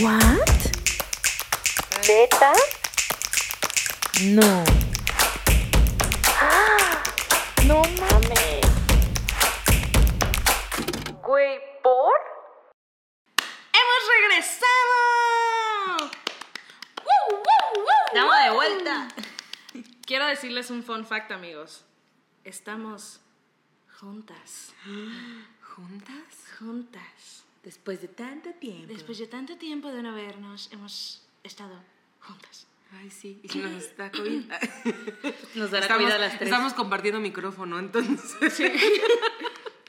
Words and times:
¿What? 0.00 0.20
¿Neta? 2.06 2.52
No. 4.22 4.64
No 7.66 7.82
mames. 7.82 8.60
Güey, 11.20 11.58
¿por? 11.82 12.14
¡Hemos 13.72 14.02
regresado! 14.20 16.10
¡Woo, 17.02 17.30
woo, 17.32 17.82
woo, 17.82 18.06
Estamos 18.06 18.38
de 18.44 18.50
vuelta. 18.50 19.08
Quiero 20.06 20.26
decirles 20.28 20.70
un 20.70 20.84
fun 20.84 21.04
fact, 21.04 21.32
amigos. 21.32 21.84
Estamos 22.44 23.20
juntas. 23.98 24.74
¿Juntas? 25.60 26.34
Juntas. 26.56 27.47
Después 27.68 28.00
de 28.00 28.08
tanto 28.08 28.48
tiempo. 28.54 28.86
Después 28.94 29.18
de 29.18 29.26
tanto 29.26 29.58
tiempo 29.58 29.92
de 29.92 30.02
no 30.02 30.14
vernos, 30.14 30.70
hemos 30.72 31.20
estado 31.44 31.78
juntas. 32.18 32.66
Ay, 32.98 33.10
sí. 33.10 33.38
Y 33.42 33.58
nos 33.58 33.84
está 33.84 34.10
COVID. 34.10 34.50
Nos 35.54 35.70
dará 35.70 35.84
estamos, 35.84 36.02
cuidado 36.04 36.14
a 36.24 36.26
las 36.28 36.38
tres. 36.38 36.48
estamos 36.50 36.72
compartiendo 36.72 37.20
micrófono, 37.20 37.78
entonces. 37.78 38.58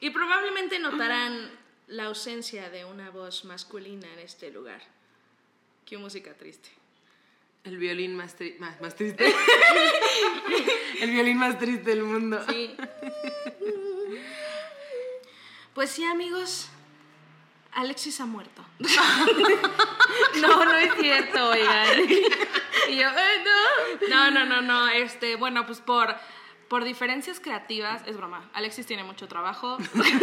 Y 0.02 0.10
probablemente 0.10 0.78
notarán 0.80 1.50
la 1.88 2.08
ausencia 2.08 2.70
de 2.70 2.84
una 2.84 3.12
voz 3.12 3.46
masculina 3.46 4.12
en 4.12 4.20
este 4.20 4.52
lugar. 4.52 4.82
Qué 5.86 5.98
música 5.98 6.34
triste. 6.34 6.68
El 7.64 7.78
violín 7.78 8.14
más, 8.18 8.38
tri- 8.38 8.58
más, 8.60 8.82
más 8.82 8.94
triste. 8.96 9.26
El 11.00 11.12
violín 11.12 11.38
más 11.38 11.58
triste 11.58 11.92
del 11.92 12.04
mundo. 12.04 12.44
Sí. 12.50 12.76
Pues 15.74 15.90
sí, 15.92 16.04
amigos. 16.04 16.68
Alexis 17.74 18.20
ha 18.20 18.26
muerto. 18.26 18.64
No, 20.42 20.64
no 20.64 20.76
es 20.76 20.94
cierto, 21.00 21.50
oigan. 21.50 21.88
Y 22.90 22.96
yo, 22.96 23.08
ay, 23.10 23.44
no. 23.44 24.08
No, 24.10 24.32
no, 24.32 24.46
no, 24.46 24.62
no. 24.62 24.88
Este, 24.88 25.36
bueno, 25.36 25.66
pues 25.66 25.80
por, 25.80 26.16
por 26.68 26.84
diferencias 26.84 27.40
creativas, 27.40 28.02
es 28.06 28.16
broma. 28.18 28.50
Alexis 28.54 28.86
tiene 28.86 29.04
mucho 29.04 29.28
trabajo. 29.28 29.78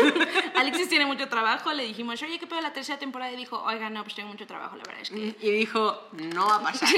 Alexis 0.57 0.89
tiene 0.89 1.07
mucho 1.07 1.29
trabajo. 1.29 1.73
Le 1.73 1.85
dijimos, 1.85 2.21
oye, 2.23 2.39
¿qué 2.39 2.47
pedo 2.47 2.61
la 2.61 2.73
tercera 2.73 2.99
temporada? 2.99 3.33
Y 3.33 3.37
dijo, 3.37 3.63
oiga, 3.63 3.91
no, 3.91 4.03
pues 4.03 4.15
tengo 4.15 4.29
mucho 4.29 4.47
trabajo, 4.47 4.77
la 4.77 4.85
verdad 4.85 5.03
es 5.03 5.11
que. 5.11 5.37
Y 5.41 5.51
dijo, 5.51 6.09
no 6.13 6.47
va 6.47 6.57
a 6.57 6.63
pasar. 6.63 6.89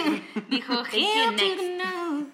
Dijo, 0.48 0.74
no". 1.76 2.26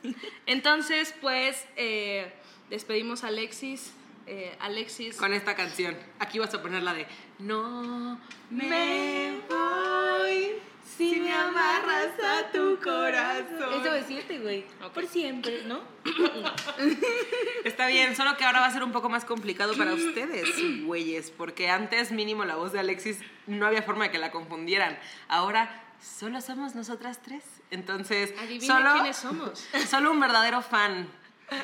Entonces, 0.46 1.14
pues, 1.20 1.64
eh, 1.76 2.32
despedimos 2.70 3.24
a 3.24 3.28
Alexis. 3.28 3.92
Eh, 4.27 4.56
Alexis. 4.61 5.17
Con 5.17 5.33
esta 5.33 5.55
canción. 5.55 5.97
Aquí 6.19 6.39
vas 6.39 6.55
a 6.55 6.62
poner 6.62 6.83
la 6.83 6.94
de 6.94 7.06
No 7.39 8.19
me 8.50 9.41
voy 9.48 10.55
si 10.97 11.16
me 11.20 11.33
amarras 11.33 12.12
a 12.22 12.50
tu 12.53 12.78
corazón. 12.81 13.81
Eso 13.81 13.94
es 13.94 14.06
cierto, 14.06 14.34
güey. 14.41 14.64
Por 14.92 15.06
siempre, 15.06 15.64
¿no? 15.64 15.81
Está 17.64 17.86
bien, 17.89 18.14
solo 18.14 18.36
que 18.36 18.44
ahora 18.44 18.61
va 18.61 18.66
a 18.66 18.70
ser 18.70 18.84
un 18.84 18.92
poco 18.92 19.08
más 19.08 19.25
complicado 19.25 19.75
para 19.77 19.92
ustedes, 19.94 20.48
güeyes, 20.84 21.31
porque 21.31 21.69
antes 21.69 22.12
mínimo 22.12 22.44
la 22.44 22.56
voz 22.56 22.72
de 22.72 22.81
Alexis 22.81 23.19
no 23.47 23.66
había 23.66 23.83
forma 23.83 24.05
de 24.05 24.11
que 24.11 24.19
la 24.19 24.31
confundieran. 24.31 24.98
Ahora 25.28 25.83
solo 26.00 26.41
somos 26.41 26.75
nosotras 26.75 27.20
tres. 27.22 27.42
Entonces, 27.70 28.33
Adivina 28.38 28.75
solo, 28.75 28.92
quiénes 28.94 29.16
somos. 29.16 29.66
solo 29.88 30.12
un 30.12 30.20
verdadero 30.20 30.62
fan 30.62 31.09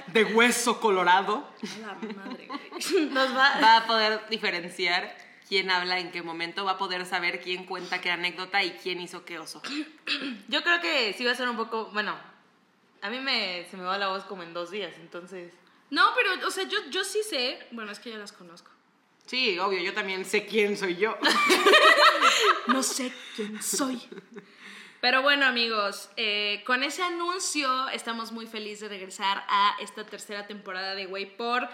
de 0.08 0.24
hueso 0.24 0.80
colorado 0.80 1.48
A 1.62 1.86
la 1.86 1.94
madre, 2.14 2.46
güey. 2.46 3.06
Nos 3.10 3.36
va. 3.36 3.60
va 3.60 3.76
a 3.78 3.86
poder 3.86 4.22
diferenciar 4.28 5.16
quién 5.48 5.70
habla 5.70 5.98
en 5.98 6.12
qué 6.12 6.22
momento, 6.22 6.64
va 6.64 6.72
a 6.72 6.78
poder 6.78 7.04
saber 7.04 7.40
quién 7.40 7.64
cuenta 7.64 8.00
qué 8.00 8.10
anécdota 8.10 8.62
y 8.62 8.70
quién 8.72 9.00
hizo 9.00 9.24
qué 9.24 9.38
oso. 9.38 9.60
Yo 10.48 10.62
creo 10.62 10.80
que 10.80 11.12
sí 11.12 11.24
va 11.24 11.32
a 11.32 11.34
ser 11.34 11.48
un 11.48 11.56
poco. 11.56 11.90
Bueno, 11.92 12.16
a 13.02 13.10
mí 13.10 13.18
me, 13.18 13.66
se 13.70 13.76
me 13.76 13.82
va 13.82 13.98
la 13.98 14.08
voz 14.08 14.24
como 14.24 14.42
en 14.42 14.54
dos 14.54 14.70
días, 14.70 14.94
entonces. 15.00 15.52
No, 15.90 16.04
pero, 16.14 16.46
o 16.46 16.50
sea, 16.52 16.64
yo, 16.64 16.78
yo 16.90 17.02
sí 17.02 17.18
sé. 17.28 17.58
Bueno, 17.72 17.90
es 17.90 17.98
que 17.98 18.10
ya 18.10 18.18
las 18.18 18.30
conozco. 18.30 18.70
Sí, 19.26 19.58
obvio, 19.58 19.80
yo 19.80 19.92
también 19.92 20.24
sé 20.24 20.46
quién 20.46 20.76
soy 20.76 20.96
yo. 20.96 21.16
No 22.66 22.82
sé 22.82 23.12
quién 23.34 23.60
soy. 23.60 24.00
Pero 25.00 25.22
bueno, 25.22 25.46
amigos, 25.46 26.10
eh, 26.16 26.62
con 26.66 26.82
ese 26.82 27.02
anuncio 27.02 27.88
estamos 27.88 28.32
muy 28.32 28.46
felices 28.46 28.80
de 28.82 28.88
regresar 28.88 29.44
a 29.48 29.76
esta 29.80 30.04
tercera 30.04 30.46
temporada 30.46 30.94
de 30.94 31.06
Waypor 31.06 31.68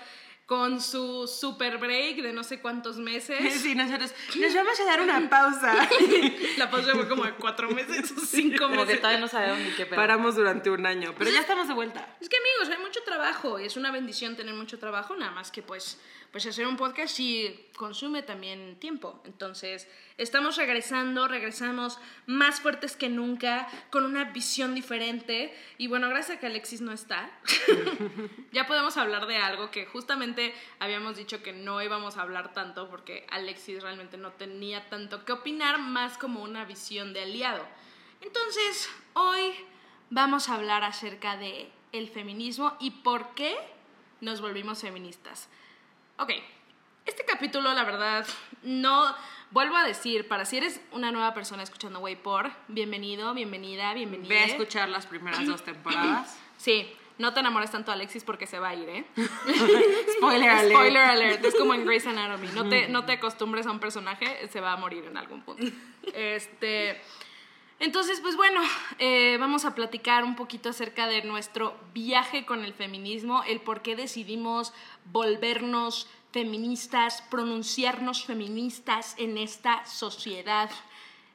con 0.47 0.81
su 0.81 1.27
super 1.27 1.79
break 1.79 2.23
de 2.23 2.33
no 2.33 2.45
sé 2.45 2.61
cuántos 2.61 2.99
meses. 2.99 3.37
Sí, 3.67 3.75
nosotros 3.75 4.15
nos 4.37 4.55
vamos 4.55 4.79
a 4.79 4.85
dar 4.85 5.01
una 5.01 5.29
pausa. 5.29 5.89
La 6.57 6.71
pausa 6.71 6.93
fue 6.95 7.09
como 7.09 7.25
de 7.25 7.33
cuatro 7.35 7.69
meses 7.71 8.13
o 8.13 8.21
cinco 8.21 8.59
Como 8.59 8.83
que 8.83 8.87
meses. 8.87 9.01
todavía 9.01 9.21
no 9.21 9.27
sabemos 9.29 9.59
ni 9.59 9.71
qué 9.73 9.87
pedo. 9.87 9.97
Paramos 9.97 10.37
durante 10.37 10.71
un 10.71 10.87
año, 10.87 11.13
pero 11.19 11.33
ya 11.33 11.41
estamos 11.41 11.67
de 11.67 11.75
vuelta. 11.75 12.17
Es 12.21 12.29
que 12.29 12.37
amigos, 12.37 12.77
hay 12.77 12.81
mucho 12.85 13.03
trabajo, 13.03 13.59
es 13.59 13.77
una 13.77 13.91
bendición 13.91 14.37
tener 14.37 14.55
mucho 14.55 14.79
trabajo, 14.79 15.17
nada 15.17 15.33
más 15.33 15.51
que 15.51 15.63
pues, 15.63 16.01
pues 16.31 16.47
hacer 16.47 16.65
un 16.69 16.77
podcast 16.77 17.17
sí 17.17 17.67
consume 17.77 18.23
también 18.23 18.79
tiempo. 18.79 19.21
Entonces, 19.25 19.89
estamos 20.19 20.57
regresando, 20.57 21.29
regresamos 21.29 21.99
más 22.27 22.61
fuertes 22.61 22.97
que 22.97 23.09
nunca, 23.09 23.69
con 23.91 24.05
una 24.05 24.25
visión 24.25 24.75
diferente. 24.75 25.55
Y 25.79 25.89
bueno, 25.89 26.09
gracias 26.09 26.39
a 26.39 26.41
que 26.41 26.47
Alexis 26.47 26.81
no 26.81 26.93
está, 26.93 27.31
ya 28.53 28.67
podemos 28.67 28.97
hablar 28.97 29.27
de 29.27 29.37
algo 29.37 29.71
que 29.71 29.87
justamente 29.87 30.55
habíamos 30.79 31.17
dicho 31.17 31.43
que 31.43 31.53
no 31.53 31.83
íbamos 31.83 32.17
a 32.17 32.23
hablar 32.23 32.53
tanto 32.53 32.89
porque 32.89 33.27
Alexis 33.31 33.83
realmente 33.83 34.17
no 34.17 34.33
tenía 34.33 34.89
tanto 34.89 35.25
que 35.25 35.33
opinar, 35.33 35.79
más 35.79 36.17
como 36.19 36.43
una 36.43 36.65
visión 36.65 37.13
de 37.13 37.23
aliado. 37.23 37.67
Entonces, 38.23 38.89
hoy 39.13 39.53
vamos 40.11 40.49
a 40.49 40.55
hablar 40.55 40.85
acerca 40.85 41.37
de 41.37 41.71
el 41.93 42.09
feminismo 42.09 42.77
y 42.81 42.91
por 42.91 43.35
qué 43.35 43.57
nos 44.21 44.41
volvimos 44.41 44.81
feministas. 44.81 45.49
Ok, 46.19 46.33
este 47.05 47.25
capítulo, 47.25 47.73
la 47.75 47.85
verdad, 47.85 48.27
no 48.63 49.15
vuelvo 49.51 49.77
a 49.77 49.85
decir, 49.85 50.29
para 50.29 50.45
si 50.45 50.59
eres 50.59 50.81
una 50.93 51.13
nueva 51.13 51.35
persona 51.35 51.63
escuchando 51.63 52.01
Waypor, 52.01 52.51
bienvenido, 52.69 53.35
bienvenida, 53.35 53.95
bienvenida. 53.95 54.29
Ve 54.29 54.41
a 54.41 54.47
escuchar 54.47 54.89
las 54.89 55.07
primeras 55.07 55.47
dos 55.47 55.63
temporadas. 55.63 56.39
Sí, 56.57 56.91
no 57.19 57.35
te 57.35 57.41
enamores 57.41 57.71
tanto 57.71 57.91
de 57.91 57.97
Alexis 57.97 58.25
porque 58.25 58.47
se 58.47 58.59
va 58.59 58.71
a 58.71 58.75
ir, 58.75 58.89
¿eh? 58.89 59.05
Spoiler 60.17 60.49
alert. 60.49 60.71
Spoiler 60.71 61.03
alert, 61.03 61.45
es 61.45 61.55
como 61.55 61.75
en 61.75 61.85
Grey's 61.85 62.07
Anatomy. 62.07 62.49
No 62.55 62.69
te, 62.69 62.89
no 62.91 63.05
te 63.05 63.13
acostumbres 63.13 63.67
a 63.67 63.71
un 63.71 63.79
personaje, 63.79 64.49
se 64.49 64.61
va 64.61 64.73
a 64.73 64.77
morir 64.77 65.05
en 65.05 65.17
algún 65.17 65.43
punto. 65.43 65.65
Este. 66.15 67.01
Entonces, 67.79 68.21
pues 68.21 68.37
bueno, 68.37 68.63
eh, 68.99 69.37
vamos 69.39 69.67
a 69.67 69.75
platicar 69.75 70.25
un 70.25 70.35
poquito 70.35 70.71
acerca 70.71 71.07
de 71.07 71.23
nuestro 71.23 71.79
viaje 71.93 72.47
con 72.47 72.65
el 72.65 72.73
feminismo, 72.73 73.43
el 73.45 73.61
por 73.61 73.83
qué 73.83 73.97
decidimos 73.97 74.73
volvernos 75.13 76.09
feministas, 76.33 77.23
pronunciarnos 77.31 78.25
feministas 78.25 79.15
en 79.19 79.37
esta 79.37 79.85
sociedad 79.85 80.71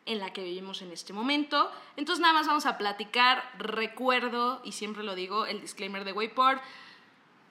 en 0.07 0.19
la 0.19 0.33
que 0.33 0.43
vivimos 0.43 0.81
en 0.81 0.91
este 0.91 1.13
momento. 1.13 1.71
Entonces 1.95 2.21
nada 2.21 2.33
más 2.33 2.47
vamos 2.47 2.65
a 2.65 2.77
platicar, 2.77 3.43
recuerdo, 3.59 4.61
y 4.63 4.71
siempre 4.71 5.03
lo 5.03 5.13
digo, 5.13 5.45
el 5.45 5.61
disclaimer 5.61 6.03
de 6.05 6.13
Wayport, 6.13 6.61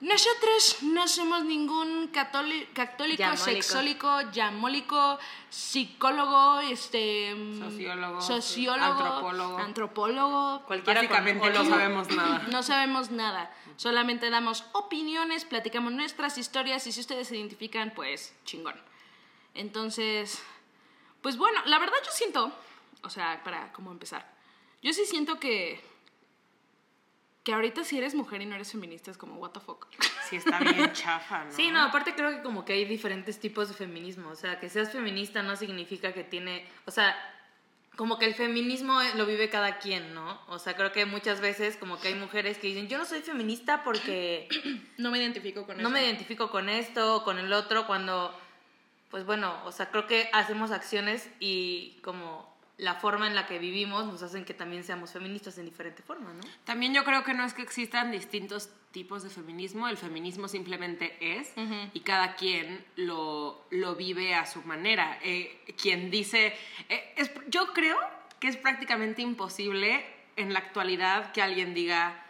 nosotros 0.01 0.77
no 0.81 1.07
somos 1.07 1.43
ningún 1.45 2.07
católi- 2.07 2.65
católico, 2.73 3.37
sexólico, 3.37 4.21
llamólico, 4.31 5.19
psicólogo, 5.49 6.59
este, 6.61 7.35
Sociólogo, 7.59 8.21
sociólogo, 8.21 8.83
antropólogo. 9.03 9.57
antropólogo. 9.57 10.63
Cualquiera 10.65 11.01
Básicamente 11.01 11.49
no 11.51 11.65
sabemos 11.65 12.09
nada. 12.09 12.47
No 12.51 12.63
sabemos 12.63 13.11
nada, 13.11 13.55
solamente 13.77 14.29
damos 14.29 14.65
opiniones, 14.73 15.45
platicamos 15.45 15.93
nuestras 15.93 16.37
historias 16.37 16.85
y 16.87 16.91
si 16.91 16.99
ustedes 16.99 17.27
se 17.27 17.37
identifican, 17.37 17.91
pues 17.95 18.33
chingón. 18.43 18.75
Entonces, 19.53 20.41
pues 21.21 21.37
bueno, 21.37 21.61
la 21.65 21.77
verdad 21.77 21.97
yo 22.03 22.11
siento, 22.11 22.51
o 23.03 23.09
sea, 23.09 23.41
para 23.43 23.71
como 23.73 23.91
empezar, 23.91 24.25
yo 24.81 24.93
sí 24.93 25.05
siento 25.05 25.39
que 25.39 25.83
que 27.43 27.53
ahorita 27.53 27.83
si 27.83 27.97
eres 27.97 28.13
mujer 28.13 28.41
y 28.41 28.45
no 28.45 28.55
eres 28.55 28.71
feminista 28.71 29.09
es 29.09 29.17
como 29.17 29.35
what 29.35 29.51
the 29.51 29.59
fuck. 29.59 29.87
Sí, 30.29 30.35
está 30.35 30.59
bien 30.59 30.91
chafa, 30.93 31.45
¿no? 31.45 31.51
Sí, 31.51 31.71
no, 31.71 31.81
aparte 31.81 32.13
creo 32.13 32.29
que 32.29 32.41
como 32.43 32.65
que 32.65 32.73
hay 32.73 32.85
diferentes 32.85 33.39
tipos 33.39 33.67
de 33.69 33.73
feminismo. 33.73 34.29
O 34.29 34.35
sea, 34.35 34.59
que 34.59 34.69
seas 34.69 34.91
feminista 34.91 35.41
no 35.41 35.55
significa 35.55 36.13
que 36.13 36.23
tiene. 36.23 36.67
O 36.85 36.91
sea, 36.91 37.15
como 37.95 38.19
que 38.19 38.25
el 38.25 38.35
feminismo 38.35 38.99
lo 39.15 39.25
vive 39.25 39.49
cada 39.49 39.79
quien, 39.79 40.13
¿no? 40.13 40.39
O 40.47 40.59
sea, 40.59 40.75
creo 40.75 40.91
que 40.91 41.05
muchas 41.05 41.41
veces 41.41 41.77
como 41.77 41.99
que 41.99 42.09
hay 42.09 42.15
mujeres 42.15 42.57
que 42.59 42.67
dicen, 42.67 42.87
yo 42.87 42.97
no 42.97 43.05
soy 43.05 43.21
feminista 43.21 43.83
porque 43.83 44.47
No 44.97 45.09
me 45.11 45.17
identifico 45.17 45.65
con 45.65 45.77
no 45.77 45.81
eso. 45.83 45.89
me 45.89 46.03
identifico 46.05 46.51
con 46.51 46.69
esto 46.69 47.17
o 47.17 47.23
con 47.23 47.37
el 47.39 47.51
otro, 47.53 47.87
cuando, 47.87 48.33
pues 49.09 49.25
bueno, 49.25 49.53
o 49.65 49.71
sea, 49.71 49.89
creo 49.89 50.07
que 50.07 50.29
hacemos 50.31 50.71
acciones 50.71 51.27
y 51.39 51.99
como 52.03 52.50
la 52.81 52.95
forma 52.95 53.27
en 53.27 53.35
la 53.35 53.45
que 53.45 53.59
vivimos 53.59 54.07
nos 54.07 54.23
hacen 54.23 54.43
que 54.43 54.55
también 54.55 54.83
seamos 54.83 55.11
feministas 55.13 55.55
en 55.59 55.65
diferente 55.65 56.01
forma, 56.01 56.33
¿no? 56.33 56.41
También 56.63 56.95
yo 56.95 57.03
creo 57.03 57.23
que 57.23 57.35
no 57.35 57.45
es 57.45 57.53
que 57.53 57.61
existan 57.61 58.11
distintos 58.11 58.71
tipos 58.91 59.21
de 59.21 59.29
feminismo, 59.29 59.87
el 59.87 59.97
feminismo 59.97 60.47
simplemente 60.47 61.15
es 61.39 61.53
y 61.93 61.99
cada 61.99 62.33
quien 62.35 62.83
lo, 62.95 63.67
lo 63.69 63.95
vive 63.95 64.33
a 64.33 64.47
su 64.47 64.63
manera. 64.63 65.19
Eh, 65.23 65.61
quien 65.79 66.09
dice, 66.09 66.55
eh, 66.89 67.13
es- 67.17 67.29
yo 67.49 67.71
creo 67.73 67.99
que 68.39 68.47
es 68.47 68.57
prácticamente 68.57 69.21
imposible 69.21 70.03
en 70.35 70.51
la 70.51 70.57
actualidad 70.59 71.31
que 71.33 71.43
alguien 71.43 71.75
diga, 71.75 72.25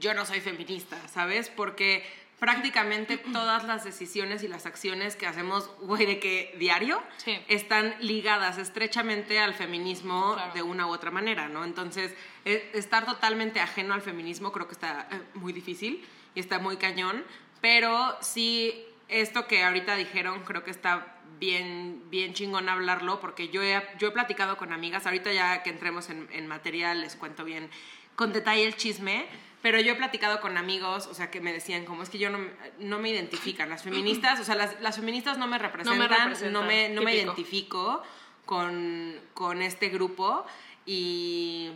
yo 0.00 0.14
no 0.14 0.26
soy 0.26 0.40
feminista, 0.40 0.96
¿sabes? 1.06 1.48
Porque 1.48 2.04
prácticamente 2.40 3.18
todas 3.18 3.64
las 3.64 3.84
decisiones 3.84 4.42
y 4.42 4.48
las 4.48 4.64
acciones 4.66 5.14
que 5.14 5.26
hacemos, 5.26 5.70
güey, 5.80 6.06
de 6.06 6.18
que 6.18 6.54
diario, 6.58 7.02
Sí. 7.18 7.38
están 7.48 7.94
ligadas 8.00 8.56
estrechamente 8.58 9.38
al 9.38 9.54
feminismo 9.54 10.32
Claro. 10.34 10.54
de 10.54 10.62
una 10.62 10.86
u 10.86 10.90
otra 10.90 11.10
manera, 11.10 11.48
¿no? 11.48 11.64
Entonces, 11.64 12.14
eh, 12.46 12.70
estar 12.74 13.04
totalmente 13.04 13.60
ajeno 13.60 13.92
al 13.94 14.00
feminismo 14.02 14.50
creo 14.52 14.66
que 14.66 14.72
está 14.72 15.06
eh, 15.12 15.20
muy 15.34 15.52
difícil 15.52 16.04
y 16.34 16.40
está 16.40 16.58
muy 16.58 16.78
cañón, 16.78 17.24
pero 17.60 18.16
sí, 18.22 18.84
esto 19.08 19.46
que 19.46 19.62
ahorita 19.62 19.94
dijeron 19.96 20.42
creo 20.44 20.64
que 20.64 20.70
está 20.70 21.16
bien, 21.38 22.02
bien 22.10 22.32
chingón 22.32 22.68
hablarlo, 22.70 23.20
porque 23.20 23.48
yo 23.50 23.62
he, 23.62 23.82
yo 23.98 24.08
he 24.08 24.10
platicado 24.12 24.56
con 24.56 24.72
amigas, 24.72 25.04
ahorita 25.06 25.32
ya 25.32 25.62
que 25.62 25.70
entremos 25.70 26.08
en, 26.08 26.26
en 26.32 26.46
materia 26.46 26.94
les 26.94 27.16
cuento 27.16 27.44
bien 27.44 27.68
con 28.16 28.32
detalle 28.32 28.64
el 28.66 28.76
chisme, 28.76 29.26
pero 29.62 29.78
yo 29.80 29.92
he 29.92 29.96
platicado 29.96 30.40
con 30.40 30.56
amigos, 30.56 31.06
o 31.06 31.14
sea, 31.14 31.30
que 31.30 31.40
me 31.40 31.52
decían, 31.52 31.84
como 31.84 32.02
es 32.02 32.08
que 32.10 32.18
yo 32.18 32.30
no, 32.30 32.38
me- 32.38 32.50
no 32.78 32.98
me 32.98 33.10
identifican, 33.10 33.68
las 33.68 33.82
feministas, 33.82 34.40
o 34.40 34.44
sea, 34.44 34.54
las, 34.54 34.80
las 34.80 34.96
feministas 34.96 35.36
no 35.38 35.46
me 35.46 35.58
representan, 35.58 35.98
no 35.98 36.08
me, 36.08 36.08
representan, 36.16 36.52
no 36.52 36.62
me, 36.62 36.88
típico. 36.88 37.10
identifico 37.10 38.02
con, 38.46 39.20
con 39.34 39.62
este 39.62 39.88
grupo 39.90 40.46
y, 40.86 41.70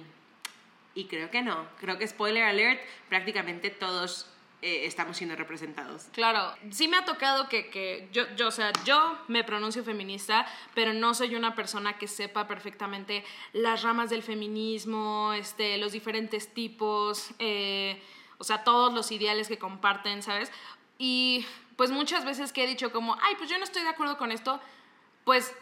y 0.94 1.04
creo 1.04 1.30
que 1.30 1.42
no, 1.42 1.66
creo 1.80 1.98
que 1.98 2.06
spoiler 2.08 2.44
alert, 2.44 2.80
prácticamente 3.08 3.70
todos 3.70 4.28
eh, 4.66 4.86
estamos 4.86 5.18
siendo 5.18 5.36
representados. 5.36 6.04
Claro, 6.12 6.54
sí 6.70 6.88
me 6.88 6.96
ha 6.96 7.04
tocado 7.04 7.50
que, 7.50 7.68
que 7.68 8.08
yo, 8.12 8.24
yo, 8.34 8.48
o 8.48 8.50
sea, 8.50 8.72
yo 8.86 9.18
me 9.28 9.44
pronuncio 9.44 9.84
feminista, 9.84 10.46
pero 10.72 10.94
no 10.94 11.12
soy 11.12 11.34
una 11.36 11.54
persona 11.54 11.98
que 11.98 12.08
sepa 12.08 12.48
perfectamente 12.48 13.26
las 13.52 13.82
ramas 13.82 14.08
del 14.08 14.22
feminismo, 14.22 15.34
este, 15.34 15.76
los 15.76 15.92
diferentes 15.92 16.54
tipos, 16.54 17.32
eh, 17.40 18.02
o 18.38 18.44
sea, 18.44 18.64
todos 18.64 18.94
los 18.94 19.12
ideales 19.12 19.48
que 19.48 19.58
comparten, 19.58 20.22
¿sabes? 20.22 20.50
Y 20.96 21.44
pues 21.76 21.90
muchas 21.90 22.24
veces 22.24 22.50
que 22.50 22.64
he 22.64 22.66
dicho 22.66 22.90
como, 22.90 23.18
ay, 23.20 23.34
pues 23.36 23.50
yo 23.50 23.58
no 23.58 23.64
estoy 23.64 23.82
de 23.82 23.90
acuerdo 23.90 24.16
con 24.16 24.32
esto, 24.32 24.62
pues 25.26 25.52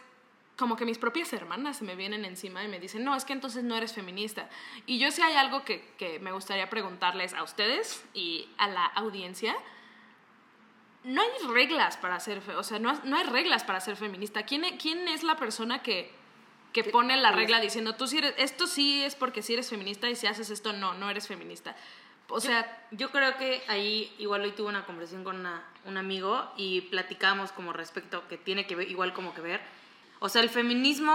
como 0.57 0.75
que 0.75 0.85
mis 0.85 0.97
propias 0.99 1.33
hermanas 1.33 1.77
se 1.77 1.83
me 1.83 1.95
vienen 1.95 2.25
encima 2.25 2.63
y 2.63 2.67
me 2.67 2.79
dicen, 2.79 3.03
no, 3.03 3.15
es 3.15 3.25
que 3.25 3.33
entonces 3.33 3.63
no 3.63 3.75
eres 3.75 3.93
feminista. 3.93 4.49
Y 4.85 4.99
yo 4.99 5.09
sí 5.11 5.21
hay 5.21 5.35
algo 5.35 5.63
que, 5.65 5.83
que 5.97 6.19
me 6.19 6.31
gustaría 6.31 6.69
preguntarles 6.69 7.33
a 7.33 7.41
ustedes 7.43 8.05
y 8.13 8.47
a 8.57 8.67
la 8.67 8.85
audiencia. 8.85 9.55
No 11.03 11.21
hay 11.21 11.29
reglas 11.53 11.97
para 11.97 12.19
ser, 12.19 12.41
o 12.55 12.63
sea, 12.63 12.79
no, 12.79 12.93
no 13.03 13.17
hay 13.17 13.23
reglas 13.25 13.63
para 13.63 13.81
ser 13.81 13.97
feminista. 13.97 14.43
¿Quién, 14.43 14.63
e- 14.63 14.77
quién 14.77 15.07
es 15.09 15.23
la 15.23 15.35
persona 15.35 15.81
que, 15.81 16.09
que 16.71 16.83
pone 16.85 17.17
la 17.17 17.31
regla 17.31 17.59
diciendo, 17.59 17.95
tú 17.95 18.07
sí 18.07 18.19
eres, 18.19 18.33
esto 18.37 18.67
sí 18.67 19.03
es 19.03 19.15
porque 19.15 19.41
sí 19.41 19.53
eres 19.53 19.69
feminista 19.69 20.09
y 20.09 20.15
si 20.15 20.27
haces 20.27 20.49
esto 20.49 20.71
no, 20.71 20.93
no 20.93 21.09
eres 21.09 21.27
feminista? 21.27 21.75
O 22.29 22.39
sea, 22.39 22.87
Yo 22.91 23.11
creo 23.11 23.35
que 23.37 23.63
ahí 23.67 24.13
igual 24.17 24.41
hoy 24.43 24.51
tuve 24.53 24.69
una 24.69 24.85
conversación 24.85 25.23
con 25.25 25.39
una- 25.41 25.63
un 25.85 25.97
amigo 25.97 26.49
y 26.55 26.81
platicamos 26.81 27.51
como 27.51 27.73
respecto 27.73 28.25
que 28.29 28.37
tiene 28.37 28.65
que 28.65 28.75
ver, 28.75 28.89
igual 28.89 29.13
como 29.13 29.33
que 29.33 29.41
ver. 29.41 29.61
O 30.25 30.29
sea, 30.29 30.41
el 30.41 30.49
feminismo, 30.49 31.13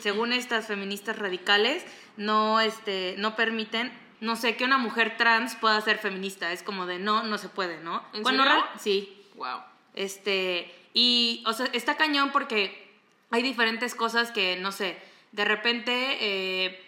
según 0.00 0.32
estas 0.32 0.66
feministas 0.66 1.18
radicales, 1.18 1.84
no, 2.16 2.58
este, 2.60 3.14
no 3.18 3.36
permiten, 3.36 3.92
no 4.20 4.34
sé, 4.34 4.56
que 4.56 4.64
una 4.64 4.78
mujer 4.78 5.18
trans 5.18 5.56
pueda 5.56 5.78
ser 5.82 5.98
feminista. 5.98 6.50
Es 6.52 6.62
como 6.62 6.86
de 6.86 6.98
no, 6.98 7.22
no 7.24 7.36
se 7.36 7.50
puede, 7.50 7.82
¿no? 7.82 8.02
¿En 8.14 8.22
Cuando 8.22 8.44
serio? 8.44 8.64
sí. 8.80 9.22
wow. 9.34 9.58
Este, 9.94 10.74
y, 10.94 11.42
o 11.46 11.52
sea, 11.52 11.66
está 11.74 11.96
cañón 11.96 12.30
porque 12.32 12.90
hay 13.30 13.42
diferentes 13.42 13.94
cosas 13.94 14.30
que, 14.30 14.56
no 14.56 14.72
sé, 14.72 14.96
de 15.32 15.44
repente, 15.44 16.16
eh, 16.20 16.82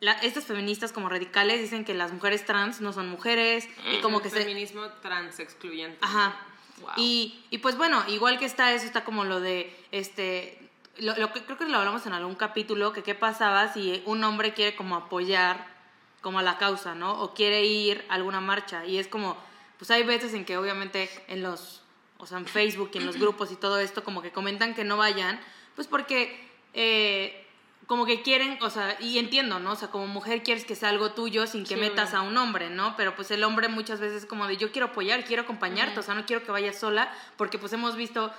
la- 0.00 0.12
estas 0.14 0.44
feministas 0.44 0.92
como 0.92 1.08
radicales 1.10 1.60
dicen 1.60 1.84
que 1.84 1.92
las 1.94 2.12
mujeres 2.12 2.44
trans 2.46 2.80
no 2.80 2.92
son 2.94 3.08
mujeres 3.10 3.68
y 3.92 4.00
como 4.00 4.22
que 4.22 4.30
se... 4.30 4.38
feminismo 4.40 4.86
trans 5.02 5.40
excluyente. 5.40 5.98
Ajá. 6.00 6.34
Wow. 6.80 6.90
Y, 6.96 7.44
y 7.50 7.58
pues 7.58 7.76
bueno, 7.76 8.02
igual 8.08 8.38
que 8.38 8.44
está 8.46 8.72
eso, 8.72 8.86
está 8.86 9.04
como 9.04 9.24
lo 9.24 9.40
de, 9.40 9.74
este, 9.92 10.58
lo, 10.98 11.16
lo 11.16 11.32
creo 11.32 11.58
que 11.58 11.64
lo 11.66 11.78
hablamos 11.78 12.06
en 12.06 12.12
algún 12.12 12.34
capítulo, 12.34 12.92
que 12.92 13.02
qué 13.02 13.14
pasaba 13.14 13.72
si 13.72 14.02
un 14.06 14.22
hombre 14.24 14.54
quiere 14.54 14.76
como 14.76 14.96
apoyar 14.96 15.66
como 16.20 16.38
a 16.38 16.42
la 16.42 16.58
causa, 16.58 16.94
¿no? 16.94 17.20
O 17.20 17.34
quiere 17.34 17.64
ir 17.64 18.04
a 18.08 18.14
alguna 18.14 18.40
marcha. 18.40 18.86
Y 18.86 18.98
es 18.98 19.08
como, 19.08 19.36
pues 19.78 19.90
hay 19.90 20.04
veces 20.04 20.34
en 20.34 20.44
que 20.44 20.56
obviamente 20.56 21.10
en 21.28 21.42
los, 21.42 21.82
o 22.18 22.26
sea, 22.26 22.38
en 22.38 22.46
Facebook 22.46 22.90
y 22.94 22.98
en 22.98 23.06
los 23.06 23.16
grupos 23.18 23.50
y 23.52 23.56
todo 23.56 23.78
esto, 23.78 24.04
como 24.04 24.22
que 24.22 24.30
comentan 24.30 24.74
que 24.74 24.84
no 24.84 24.96
vayan, 24.96 25.40
pues 25.74 25.86
porque... 25.88 26.48
eh, 26.74 27.38
como 27.88 28.06
que 28.06 28.22
quieren, 28.22 28.56
o 28.62 28.70
sea, 28.70 28.96
y 29.00 29.18
entiendo, 29.18 29.58
¿no? 29.58 29.72
O 29.72 29.76
sea, 29.76 29.88
como 29.88 30.06
mujer 30.06 30.42
quieres 30.42 30.64
que 30.64 30.76
sea 30.76 30.88
algo 30.88 31.12
tuyo 31.12 31.46
sin 31.46 31.64
que 31.64 31.74
Sí, 31.74 31.80
metas 31.80 32.14
a 32.14 32.22
un 32.22 32.36
hombre, 32.38 32.70
¿no? 32.70 32.96
Pero 32.96 33.14
pues 33.16 33.30
el 33.32 33.42
hombre 33.44 33.68
muchas 33.68 34.00
veces 34.00 34.22
es 34.22 34.26
como 34.26 34.46
de 34.46 34.56
yo 34.56 34.72
quiero 34.72 34.86
apoyar, 34.86 35.24
quiero 35.24 35.42
acompañarte, 35.42 35.98
o 36.00 36.02
sea, 36.02 36.14
no 36.14 36.24
quiero 36.24 36.44
que 36.44 36.52
vayas 36.52 36.78
sola, 36.78 37.12
porque 37.36 37.58
pues 37.58 37.72
hemos 37.72 37.96
visto 37.96 38.32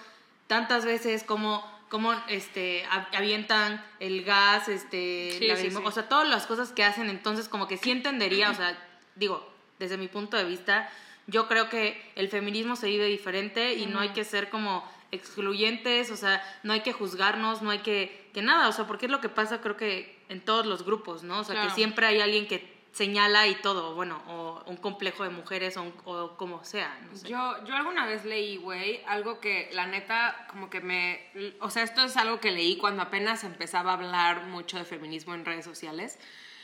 tantas 0.47 0.85
veces 0.85 1.23
como 1.23 1.63
como 1.94 2.12
este 2.28 2.84
avientan 3.12 3.86
el 4.00 4.24
gas, 4.24 4.68
este, 4.68 5.36
Sí, 5.38 5.45
la 5.45 5.56
sí, 5.56 5.69
o 5.72 5.92
sea, 5.92 6.10
todas 6.10 6.28
las 6.28 6.48
cosas 6.48 6.72
que 6.72 6.84
hacen, 6.84 7.07
entonces 7.07 7.48
como 7.48 7.68
que 7.68 7.78
sí 7.78 7.92
entendería, 7.92 8.50
o 8.50 8.56
sea, 8.56 8.75
digo, 9.13 9.48
desde 9.78 9.98
mi 9.98 10.07
punto 10.07 10.36
de 10.36 10.44
vista, 10.44 10.90
yo 11.28 11.48
creo 11.48 11.69
que 11.69 12.01
el 12.16 12.30
feminismo 12.30 12.75
se 12.75 12.88
vive 12.88 13.06
diferente 13.06 13.75
y 13.75 13.86
no 13.86 14.00
hay 14.00 14.10
que 14.10 14.24
ser 14.24 14.50
como 14.50 14.84
excluyentes, 15.12 16.10
o 16.10 16.18
sea, 16.18 16.42
no 16.63 16.74
hay 16.74 16.80
que 16.80 16.94
juzgarnos, 16.94 17.62
no 17.62 17.69
hay 17.69 17.80
que, 17.80 18.28
que 18.34 18.42
nada, 18.42 18.69
o 18.69 18.72
sea, 18.72 18.88
porque 18.88 19.06
es 19.06 19.12
lo 19.12 19.22
que 19.22 19.30
pasa 19.30 19.62
creo 19.62 19.78
que 19.78 20.18
en 20.30 20.42
todos 20.42 20.66
los 20.66 20.84
grupos, 20.86 21.22
¿no? 21.22 21.42
O 21.42 21.44
sea, 21.44 21.54
Claro. 21.54 21.69
que 21.69 21.75
siempre 21.75 22.07
hay 22.07 22.22
alguien 22.22 22.48
que 22.48 22.72
señala 22.94 23.48
y 23.48 23.56
todo, 23.56 23.95
bueno, 23.95 24.22
o 24.28 24.63
un 24.68 24.78
complejo 24.78 25.24
de 25.24 25.31
mujeres 25.31 25.75
o, 25.78 25.92
o 26.06 26.38
como 26.38 26.63
sea. 26.63 26.95
Yo, 27.25 27.66
yo 27.66 27.75
alguna 27.75 28.06
vez 28.06 28.24
leí, 28.24 28.57
güey, 28.57 29.01
algo 29.07 29.40
que 29.40 29.69
la 29.74 29.88
neta 29.88 30.45
como 30.50 30.69
que 30.69 30.80
me... 30.80 31.19
O 31.60 31.72
sea, 31.72 31.84
esto 31.84 32.04
es 32.04 32.16
algo 32.18 32.40
que 32.40 32.51
leí 32.51 32.78
cuando 32.78 33.01
apenas 33.01 33.44
empezaba 33.44 33.92
a 33.92 33.94
hablar 33.95 34.45
mucho 34.45 34.78
de 34.78 34.86
feminismo 34.86 35.34
en 35.34 35.44
redes 35.44 35.66
sociales. 35.66 36.19